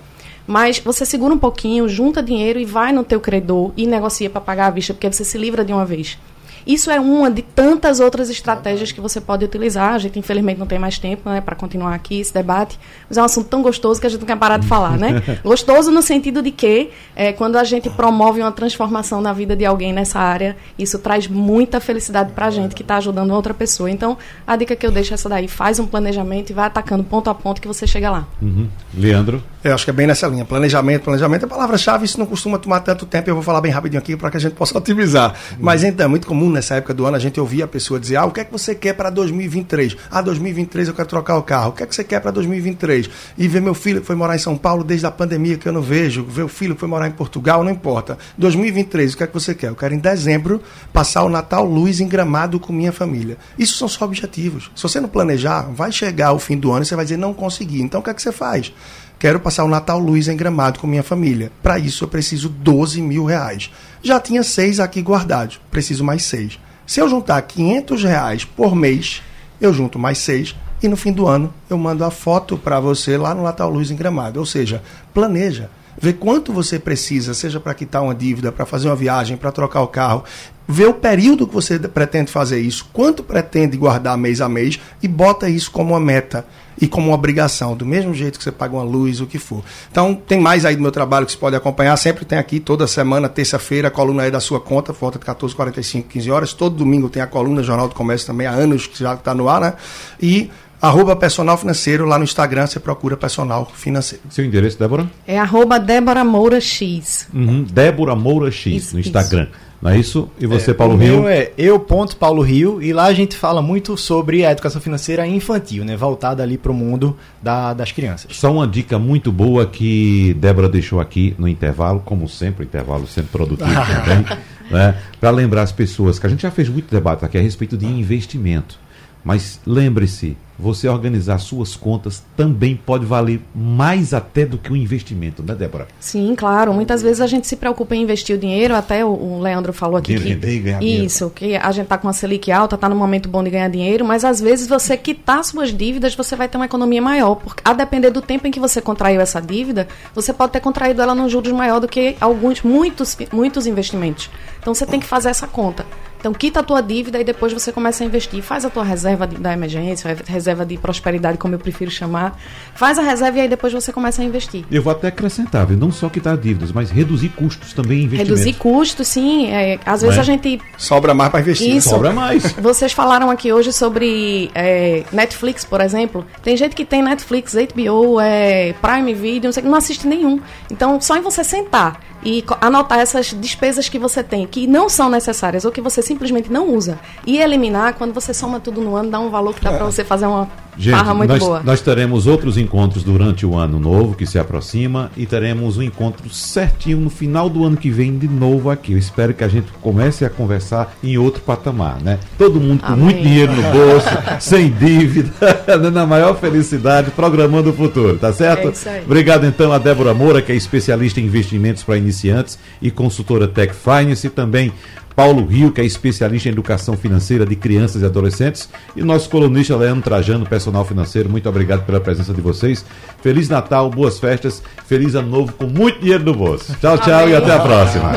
Mas 0.47 0.79
você 0.79 1.05
segura 1.05 1.35
um 1.35 1.39
pouquinho, 1.39 1.89
junta 1.89 2.23
dinheiro 2.23 2.59
e 2.59 2.65
vai 2.65 2.93
no 2.93 3.05
teu 3.05 3.21
credor 3.21 3.73
e 3.77 3.87
negocia 3.87 4.31
para 4.31 4.41
pagar 4.41 4.69
à 4.69 4.71
vista, 4.71 4.95
porque 4.95 5.13
você 5.13 5.25
se 5.25 5.37
livra 5.37 5.65
de 5.65 5.73
uma 5.73 5.85
vez. 5.85 6.19
Isso 6.67 6.91
é 6.91 7.01
uma 7.01 7.31
de 7.31 7.43
tantas 7.43 8.01
outras 8.01 8.31
estratégias 8.31 8.93
que 8.93 9.01
você 9.01 9.21
pode 9.21 9.45
utilizar. 9.45 9.95
A 9.95 9.99
gente, 9.99 10.19
infelizmente, 10.19 10.59
não 10.59 10.67
tem 10.67 10.79
mais 10.79 10.99
tempo 10.99 11.29
né, 11.29 11.41
para 11.41 11.57
continuar 11.57 11.95
aqui 11.95 12.21
esse 12.21 12.33
debate, 12.33 12.79
mas 13.09 13.19
é 13.19 13.23
um 13.23 13.25
assunto 13.25 13.49
tão 13.49 13.63
gostoso 13.63 14.01
que 14.01 14.07
a 14.07 14.11
gente 14.11 14.21
não 14.21 14.27
quer 14.27 14.37
parar 14.37 14.59
de 14.59 14.67
falar. 14.67 14.97
Né? 14.97 15.23
gostoso 15.43 15.91
no 15.91 16.03
sentido 16.03 16.43
de 16.43 16.51
que, 16.51 16.91
é, 17.15 17.33
quando 17.33 17.57
a 17.57 17.65
gente 17.65 17.89
promove 17.91 18.41
uma 18.41 18.53
transformação 18.53 19.21
na 19.21 19.33
vida 19.33 19.57
de 19.57 19.65
alguém 19.65 19.93
nessa 19.93 20.19
área, 20.19 20.57
isso 20.79 20.99
traz 20.99 21.27
muita 21.27 21.81
felicidade 21.81 22.33
para 22.33 22.47
a 22.47 22.51
gente 22.51 22.75
que 22.75 22.83
está 22.83 22.97
ajudando 22.97 23.31
outra 23.31 23.55
pessoa. 23.55 23.91
Então, 23.91 24.17
a 24.47 24.57
dica 24.57 24.77
que 24.77 24.87
eu 24.87 24.91
deixo 24.91 25.13
é 25.13 25.15
essa 25.15 25.29
daí: 25.29 25.49
faz 25.49 25.79
um 25.79 25.87
planejamento 25.87 26.51
e 26.51 26.53
vai 26.53 26.67
atacando 26.67 27.05
ponto 27.05 27.31
a 27.31 27.35
ponto 27.35 27.61
que 27.61 27.69
você 27.69 27.87
chega 27.87 28.11
lá. 28.11 28.27
Uhum. 28.41 28.69
Leandro? 28.95 29.43
Eu 29.69 29.75
acho 29.75 29.85
que 29.85 29.91
é 29.91 29.93
bem 29.93 30.07
nessa 30.07 30.27
linha. 30.27 30.45
Planejamento, 30.45 31.03
planejamento 31.03 31.45
é 31.45 31.49
palavra-chave, 31.49 32.05
isso 32.05 32.19
não 32.19 32.27
costuma 32.27 32.59
tomar 32.59 32.81
tanto 32.81 33.05
tempo. 33.05 33.29
Eu 33.29 33.35
vou 33.35 33.43
falar 33.43 33.61
bem 33.61 33.71
rapidinho 33.71 34.01
aqui 34.01 34.16
para 34.16 34.31
que 34.31 34.37
a 34.37 34.41
gente 34.41 34.55
possa 34.55 34.77
otimizar. 34.79 35.35
Uhum. 35.53 35.59
Mas 35.61 35.85
então, 35.85 36.07
é 36.07 36.09
muito 36.09 36.27
comum 36.27 36.51
nessa 36.51 36.77
época 36.77 36.95
do 36.95 37.05
ano 37.05 37.16
a 37.16 37.19
gente 37.19 37.39
ouvia 37.39 37.64
a 37.64 37.69
pessoa 37.69 38.01
dizer: 38.01 38.16
Ah, 38.16 38.25
o 38.25 38.31
que 38.31 38.41
é 38.41 38.45
que 38.45 38.53
você 38.53 38.75
quer 38.75 38.95
para 38.95 39.11
2023? 39.11 39.97
Ah, 40.11 40.23
2023 40.23 40.89
eu 40.89 40.95
quero 40.95 41.09
trocar 41.09 41.37
o 41.37 41.43
carro. 41.43 41.71
O 41.71 41.73
que 41.73 41.83
é 41.83 41.87
que 41.87 41.95
você 41.95 42.05
quer 42.05 42.21
para 42.21 42.31
2023? 42.31 43.11
E 43.37 43.49
ver 43.49 43.61
meu 43.61 43.75
filho 43.75 44.01
que 44.01 44.07
foi 44.07 44.16
morar 44.16 44.35
em 44.35 44.39
São 44.39 44.57
Paulo 44.57 44.83
desde 44.83 45.07
a 45.07 45.11
pandemia 45.11 45.59
que 45.59 45.69
eu 45.69 45.73
não 45.73 45.83
vejo, 45.83 46.25
ver 46.25 46.43
o 46.43 46.49
filho 46.49 46.75
que 46.75 46.81
foi 46.81 46.89
morar 46.89 47.07
em 47.07 47.12
Portugal, 47.12 47.62
não 47.62 47.71
importa. 47.71 48.16
2023, 48.39 49.14
o 49.14 49.16
que 49.16 49.25
é 49.25 49.27
que 49.27 49.35
você 49.35 49.55
quer? 49.55 49.69
Eu 49.69 49.77
quero 49.77 49.95
em 49.95 49.99
dezembro 49.99 50.62
passar 50.93 51.23
o 51.25 51.29
Natal 51.29 51.64
luz 51.64 52.01
em 52.01 52.09
gramado 52.09 52.59
com 52.59 52.73
minha 52.73 52.93
família. 52.93 53.37
Isso 53.59 53.77
são 53.77 53.89
só 53.89 54.05
objetivos. 54.05 54.71
Se 54.75 54.83
você 54.83 55.01
não 55.01 55.09
planejar, 55.09 55.69
vai 55.71 55.93
chegar 55.93 56.33
o 56.33 56.39
fim 56.39 56.57
do 56.57 56.73
ano 56.73 56.83
e 56.83 56.87
você 56.87 56.97
vai 56.97 57.05
dizer: 57.05 57.16
Não 57.16 57.35
consegui. 57.35 57.83
Então 57.83 58.01
o 58.01 58.03
que 58.03 58.11
é 58.11 58.14
que 58.14 58.23
você 58.23 58.33
faz? 58.33 58.73
Quero 59.19 59.41
passar 59.41 59.64
o 59.64 59.69
Natal 59.69 59.99
Luz 59.99 60.29
em 60.29 60.37
Gramado 60.37 60.79
com 60.79 60.87
minha 60.87 61.03
família. 61.03 61.51
Para 61.61 61.77
isso 61.77 62.05
eu 62.05 62.09
preciso 62.09 62.49
12 62.49 63.03
mil 63.03 63.25
reais. 63.25 63.69
Já 64.01 64.21
tinha 64.21 64.45
seis 64.45 64.79
aqui 64.79 65.03
guardados, 65.03 65.61
preciso 65.73 66.05
mais 66.05 66.23
seis. 66.23 66.57
Se 66.87 67.01
eu 67.01 67.09
juntar 67.09 67.43
500 67.43 68.05
reais 68.05 68.45
por 68.45 68.77
mês, 68.77 69.21
eu 69.61 69.75
junto 69.75 69.99
mais 69.99 70.19
seis 70.19 70.55
e 70.81 70.87
no 70.87 70.97
fim 70.97 71.11
do 71.11 71.27
ano 71.27 71.53
eu 71.69 71.77
mando 71.77 72.05
a 72.05 72.12
foto 72.12 72.57
para 72.57 72.79
você 72.79 73.16
lá 73.16 73.35
no 73.35 73.43
Natal 73.43 73.69
Luz 73.69 73.91
em 73.91 73.97
Gramado. 73.97 74.39
Ou 74.39 74.47
seja, 74.47 74.85
planeja. 75.12 75.69
Vê 76.01 76.12
quanto 76.12 76.53
você 76.53 76.79
precisa, 76.79 77.35
seja 77.35 77.59
para 77.59 77.75
quitar 77.75 78.05
uma 78.05 78.14
dívida, 78.14 78.53
para 78.53 78.64
fazer 78.64 78.87
uma 78.87 78.95
viagem, 78.95 79.37
para 79.37 79.51
trocar 79.51 79.83
o 79.83 79.89
carro. 79.89 80.23
Vê 80.69 80.87
o 80.87 80.95
período 80.95 81.45
que 81.45 81.53
você 81.53 81.77
pretende 81.77 82.31
fazer 82.31 82.61
isso, 82.61 82.89
quanto 82.93 83.25
pretende 83.25 83.77
guardar 83.77 84.16
mês 84.16 84.41
a 84.41 84.49
mês 84.49 84.79
e 85.03 85.09
bota 85.09 85.49
isso 85.49 85.73
como 85.73 85.95
uma 85.95 86.01
meta 86.01 86.47
e 86.81 86.87
como 86.87 87.09
uma 87.09 87.14
obrigação, 87.14 87.76
do 87.76 87.85
mesmo 87.85 88.14
jeito 88.14 88.39
que 88.39 88.45
você 88.45 88.53
paga 88.53 88.74
uma 88.74 88.83
luz, 88.83 89.20
o 89.20 89.26
que 89.26 89.39
for. 89.39 89.62
Então, 89.91 90.14
tem 90.14 90.41
mais 90.41 90.64
aí 90.64 90.76
do 90.76 90.83
meu 90.83 90.93
trabalho 90.93 91.26
que 91.26 91.33
você 91.33 91.39
pode 91.39 91.57
acompanhar. 91.57 91.97
Sempre 91.97 92.24
tem 92.24 92.39
aqui, 92.39 92.61
toda 92.61 92.87
semana, 92.87 93.29
terça-feira, 93.29 93.89
a 93.89 93.91
coluna 93.91 94.22
aí 94.22 94.31
da 94.31 94.41
sua 94.41 94.61
conta, 94.61 94.93
volta 94.93 95.18
de 95.18 95.24
14, 95.24 95.55
45, 95.55 96.09
15 96.09 96.31
horas. 96.31 96.53
Todo 96.53 96.76
domingo 96.76 97.09
tem 97.09 97.22
a 97.22 97.26
coluna 97.26 97.62
Jornal 97.62 97.89
do 97.89 97.95
Comércio 97.95 98.26
também, 98.26 98.47
há 98.47 98.53
anos 98.53 98.87
que 98.87 98.99
já 98.99 99.14
está 99.14 99.35
no 99.35 99.49
ar, 99.49 99.61
né? 99.61 99.74
E 100.20 100.51
arroba 100.81 101.16
personal 101.16 101.59
financeiro, 101.59 102.05
lá 102.07 102.18
no 102.18 102.24
Instagram 102.24 102.66
você 102.66 102.79
procura 102.79 103.16
personal 103.16 103.70
financeiro. 103.74 104.22
Seu 104.31 104.45
endereço, 104.45 104.79
Débora? 104.79 105.11
É 105.26 105.39
arroba 105.39 105.79
Débora 105.79 106.24
Moura 106.24 106.61
X. 106.61 107.29
Uhum, 107.35 107.64
Débora 107.64 108.14
Moura 108.14 108.51
X, 108.51 108.85
isso, 108.85 108.95
no 108.95 109.01
Instagram. 109.01 109.45
Isso. 109.51 109.68
Não 109.81 109.91
é 109.91 109.99
isso? 109.99 110.29
E 110.39 110.47
você, 110.47 110.72
é, 110.72 110.74
Paulo 110.74 110.95
o 110.95 110.97
Rio? 110.97 111.20
Meu 111.20 111.29
é 111.29 111.53
eu, 111.57 111.79
ponto 111.79 112.16
Paulo 112.16 112.43
Rio, 112.43 112.83
e 112.83 112.93
lá 112.93 113.05
a 113.05 113.12
gente 113.12 113.37
fala 113.37 113.62
muito 113.62 113.97
sobre 113.97 114.45
a 114.45 114.51
educação 114.51 114.81
financeira 114.81 115.26
infantil, 115.26 115.85
né? 115.85 115.97
Voltada 115.97 116.43
ali 116.43 116.59
para 116.59 116.72
o 116.72 116.74
mundo 116.74 117.16
da, 117.41 117.72
das 117.74 117.93
crianças. 117.93 118.37
Só 118.37 118.53
uma 118.53 118.66
dica 118.66 118.99
muito 118.99 119.31
boa 119.31 119.66
que 119.66 120.35
Débora 120.35 120.68
deixou 120.68 121.01
aqui 121.01 121.35
no 121.39 121.47
intervalo, 121.47 122.01
como 122.05 122.29
sempre, 122.29 122.64
o 122.64 122.66
intervalo 122.66 123.07
sempre 123.07 123.31
produtivo 123.31 123.70
também, 123.70 124.24
né? 124.70 124.97
Para 125.20 125.31
lembrar 125.31 125.62
as 125.62 125.72
pessoas 125.72 126.18
que 126.18 126.26
a 126.26 126.31
gente 126.31 126.43
já 126.43 126.51
fez 126.51 126.68
muito 126.68 126.91
debate 126.91 127.24
aqui 127.24 127.39
a 127.39 127.41
respeito 127.41 127.76
de 127.76 127.87
investimento. 127.87 128.79
Mas 129.25 129.61
lembre-se, 129.66 130.37
você 130.59 130.89
organizar 130.89 131.39
suas 131.39 131.77
contas 131.77 132.23
também 132.37 132.75
pode 132.75 133.07
valer 133.07 133.41
mais 133.55 134.12
até 134.12 134.45
do 134.45 134.59
que 134.59 134.71
o 134.71 134.73
um 134.73 134.77
investimento, 134.77 135.43
né, 135.43 135.55
Débora? 135.55 135.87
Sim, 136.01 136.35
claro. 136.37 136.73
Muitas 136.73 137.01
vezes 137.01 137.21
a 137.21 137.27
gente 137.27 137.47
se 137.47 137.55
preocupa 137.55 137.95
em 137.95 138.03
investir 138.03 138.35
o 138.35 138.39
dinheiro, 138.39 138.75
até 138.75 139.05
o, 139.05 139.39
Leandro 139.39 139.73
falou 139.73 139.97
aqui. 139.97 140.16
que, 140.16 140.29
render 140.29 140.57
e 140.57 140.59
ganhar 140.59 140.83
isso, 140.83 141.33
dinheiro. 141.37 141.61
que 141.61 141.66
a 141.66 141.71
gente 141.71 141.85
está 141.85 141.97
com 141.97 142.09
a 142.09 142.12
Selic 142.12 142.51
alta, 142.51 142.75
está 142.75 142.89
no 142.89 142.97
momento 142.97 143.29
bom 143.29 143.45
de 143.45 143.51
ganhar 143.51 143.69
dinheiro, 143.69 144.05
mas 144.05 144.25
às 144.25 144.41
vezes 144.41 144.66
você 144.66 144.97
quitar 144.97 145.45
suas 145.45 145.73
dívidas, 145.73 146.16
você 146.16 146.35
vai 146.35 146.49
ter 146.49 146.57
uma 146.59 146.66
economia 146.66 147.01
maior. 147.01 147.37
Porque 147.37 147.62
a 147.64 147.73
depender 147.73 148.11
do 148.11 148.21
tempo 148.21 148.47
em 148.49 148.51
que 148.51 148.59
você 148.59 148.81
contraiu 148.81 149.21
essa 149.21 149.41
dívida, 149.41 149.87
você 150.12 150.33
pode 150.33 150.53
ter 150.53 150.61
contraído 150.61 151.01
ela 151.01 151.14
num 151.14 151.29
juros 151.29 151.53
maior 151.53 151.79
do 151.79 151.87
que 151.87 152.16
alguns, 152.21 152.62
muitos, 152.62 153.16
muitos 153.33 153.66
investimentos. 153.66 154.29
Então 154.59 154.75
você 154.75 154.85
tem 154.85 154.99
que 154.99 155.07
fazer 155.07 155.29
essa 155.29 155.47
conta. 155.47 155.87
Então, 156.19 156.33
quita 156.33 156.61
a 156.61 156.62
tua 156.62 156.81
dívida 156.81 157.21
e 157.21 157.25
depois 157.25 157.53
você 157.53 157.73
começa 157.73 158.03
a 158.03 158.07
investir. 158.07 158.43
Faz 158.43 158.64
a 158.64 158.71
tua 158.71 158.85
reserva 158.85 159.27
de, 159.27 159.37
da 159.37 159.53
emergência, 159.53 160.16
reserva 160.27 160.66
de 160.66 160.77
prosperidade, 160.77 161.39
como 161.39 161.55
eu 161.55 161.59
prefiro 161.59 161.91
chamar. 161.91 162.39
Faz 162.75 162.99
a 162.99 163.03
reserva 163.03 163.39
e 163.39 163.41
aí 163.43 163.49
depois 163.49 163.73
você 163.73 163.93
começa 163.93 164.23
a 164.23 164.25
investir. 164.25 164.64
Eu 164.71 164.83
vou 164.83 164.93
até 164.93 165.09
acrescentar, 165.09 165.66
viu? 165.66 165.77
não 165.77 165.93
só 165.93 166.09
quitar 166.09 166.37
dívidas, 166.37 166.73
mas 166.73 166.91
reduzir 166.91 167.31
custos 167.31 167.73
também 167.73 168.03
investir. 168.03 168.27
Reduzir 168.27 168.53
custos, 168.55 169.09
sim. 169.09 169.51
É, 169.51 169.79
às 169.87 170.03
vezes 170.03 170.16
é? 170.16 170.21
a 170.21 170.25
gente... 170.25 170.61
Sobra 170.77 171.14
mais 171.14 171.31
para 171.31 171.41
investir. 171.41 171.77
Isso. 171.77 171.89
Sobra 171.89 172.12
mais. 172.12 172.53
Vocês 172.59 172.93
falaram 172.93 173.31
aqui 173.31 173.53
hoje 173.53 173.73
sobre 173.73 174.51
é, 174.55 175.05
Netflix, 175.12 175.64
por 175.64 175.81
exemplo. 175.81 176.27
Tem 176.43 176.57
gente 176.57 176.75
que 176.75 176.85
tem 176.85 177.03
Netflix, 177.03 177.55
HBO, 177.55 178.21
é, 178.21 178.75
Prime 178.75 179.14
Video, 179.14 179.49
não, 179.49 179.53
sei, 179.53 179.62
não 179.62 179.75
assiste 179.75 180.07
nenhum. 180.07 180.41
Então, 180.71 181.01
só 181.01 181.16
em 181.16 181.21
você 181.21 181.45
sentar 181.45 182.01
e 182.25 182.45
anotar 182.61 182.99
essas 182.99 183.33
despesas 183.33 183.89
que 183.89 183.99
você 183.99 184.23
tem 184.23 184.47
que 184.47 184.66
não 184.66 184.89
são 184.89 185.09
necessárias 185.09 185.64
ou 185.64 185.73
que 185.73 185.81
você 185.81 186.03
simplesmente 186.03 186.51
não 186.51 186.69
usa 186.69 186.99
e 187.27 187.39
eliminar 187.39 187.95
quando 187.95 188.12
você 188.12 188.35
soma 188.35 188.59
tudo 188.61 188.81
no 188.81 188.97
ano 188.97 189.11
dá 189.11 189.21
um 189.21 189.31
valor 189.31 189.55
que 189.55 189.62
dá 189.62 189.73
é. 189.73 189.77
para 189.77 189.87
você 189.87 190.05
fazer 190.05 190.27
uma 190.27 190.49
Gente, 190.79 191.03
nós. 191.26 191.64
Nós 191.64 191.81
teremos 191.81 192.29
outros 192.29 192.57
encontros 192.57 193.03
durante 193.03 193.45
o 193.45 193.57
ano 193.57 193.81
novo 193.81 194.14
que 194.14 194.24
se 194.24 194.39
aproxima 194.39 195.11
e 195.16 195.26
teremos 195.26 195.76
um 195.76 195.83
encontro 195.83 196.31
certinho 196.31 196.99
no 196.99 197.11
final 197.11 197.51
do 197.51 197.64
ano 197.64 197.76
que 197.76 197.91
vem 197.91 198.16
de 198.16 198.29
novo 198.29 198.70
aqui. 198.70 198.93
Eu 198.93 198.99
espero 198.99 199.35
que 199.35 199.43
a 199.43 199.49
gente 199.49 199.66
comece 199.81 200.24
a 200.24 200.31
conversar 200.31 200.97
em 201.03 201.18
outro 201.18 201.43
patamar, 201.43 202.01
né? 202.01 202.20
Todo 202.39 202.61
mundo 202.61 202.81
com 202.81 202.93
Amém. 202.93 203.05
muito 203.07 203.22
dinheiro 203.22 203.53
no 203.53 203.62
bolso, 203.62 204.09
sem 204.39 204.70
dívida, 204.70 205.31
né? 205.66 205.91
na 205.91 206.07
maior 206.07 206.39
felicidade, 206.39 207.11
programando 207.11 207.70
o 207.70 207.72
futuro, 207.72 208.16
tá 208.16 208.33
certo? 208.33 208.68
É 208.68 208.70
isso 208.70 208.89
aí. 208.89 209.03
Obrigado 209.05 209.45
então 209.47 209.72
a 209.72 209.79
Débora 209.79 210.14
Moura, 210.14 210.41
que 210.41 210.53
é 210.53 210.55
especialista 210.55 211.20
em 211.20 211.24
investimentos 211.24 211.83
para 211.83 211.97
iniciantes 211.97 212.57
e 212.81 212.89
consultora 212.91 213.49
Tech 213.49 213.74
Finance 213.74 214.29
e 214.29 214.31
também 214.31 214.72
Paulo 215.19 215.45
Rio, 215.45 215.73
que 215.73 215.81
é 215.81 215.85
especialista 215.85 216.49
em 216.49 216.53
educação 216.53 216.97
financeira 216.97 217.45
de 217.45 217.57
crianças 217.57 218.03
e 218.03 218.05
adolescentes, 218.05 218.69
e 218.95 219.03
nosso 219.03 219.29
colunista 219.29 219.75
Leandro 219.75 220.05
Trajano, 220.05 220.47
personal 220.47 220.85
financeiro. 220.85 221.29
Muito 221.29 221.49
obrigado 221.49 221.85
pela 221.85 221.99
presença 221.99 222.33
de 222.33 222.41
vocês. 222.41 222.85
Feliz 223.21 223.49
Natal, 223.49 223.91
boas 223.91 224.21
festas, 224.21 224.62
feliz 224.87 225.16
ano 225.16 225.29
novo 225.29 225.53
com 225.55 225.66
muito 225.66 225.99
dinheiro 225.99 226.23
no 226.23 226.35
bolso. 226.35 226.73
Tchau, 226.81 226.97
tchau 226.99 227.23
Amém. 227.23 227.31
e 227.31 227.35
até 227.35 227.53
a 227.53 227.59
próxima. 227.59 228.12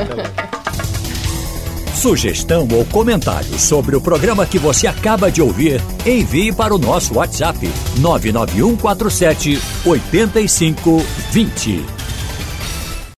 Sugestão 1.96 2.68
ou 2.72 2.86
comentário 2.86 3.58
sobre 3.58 3.96
o 3.96 4.02
programa 4.02 4.46
que 4.46 4.60
você 4.60 4.86
acaba 4.86 5.32
de 5.32 5.42
ouvir, 5.42 5.82
envie 6.06 6.54
para 6.54 6.72
o 6.72 6.78
nosso 6.78 7.16
WhatsApp 7.16 7.68
99147 7.98 9.60
8520. 9.84 12.01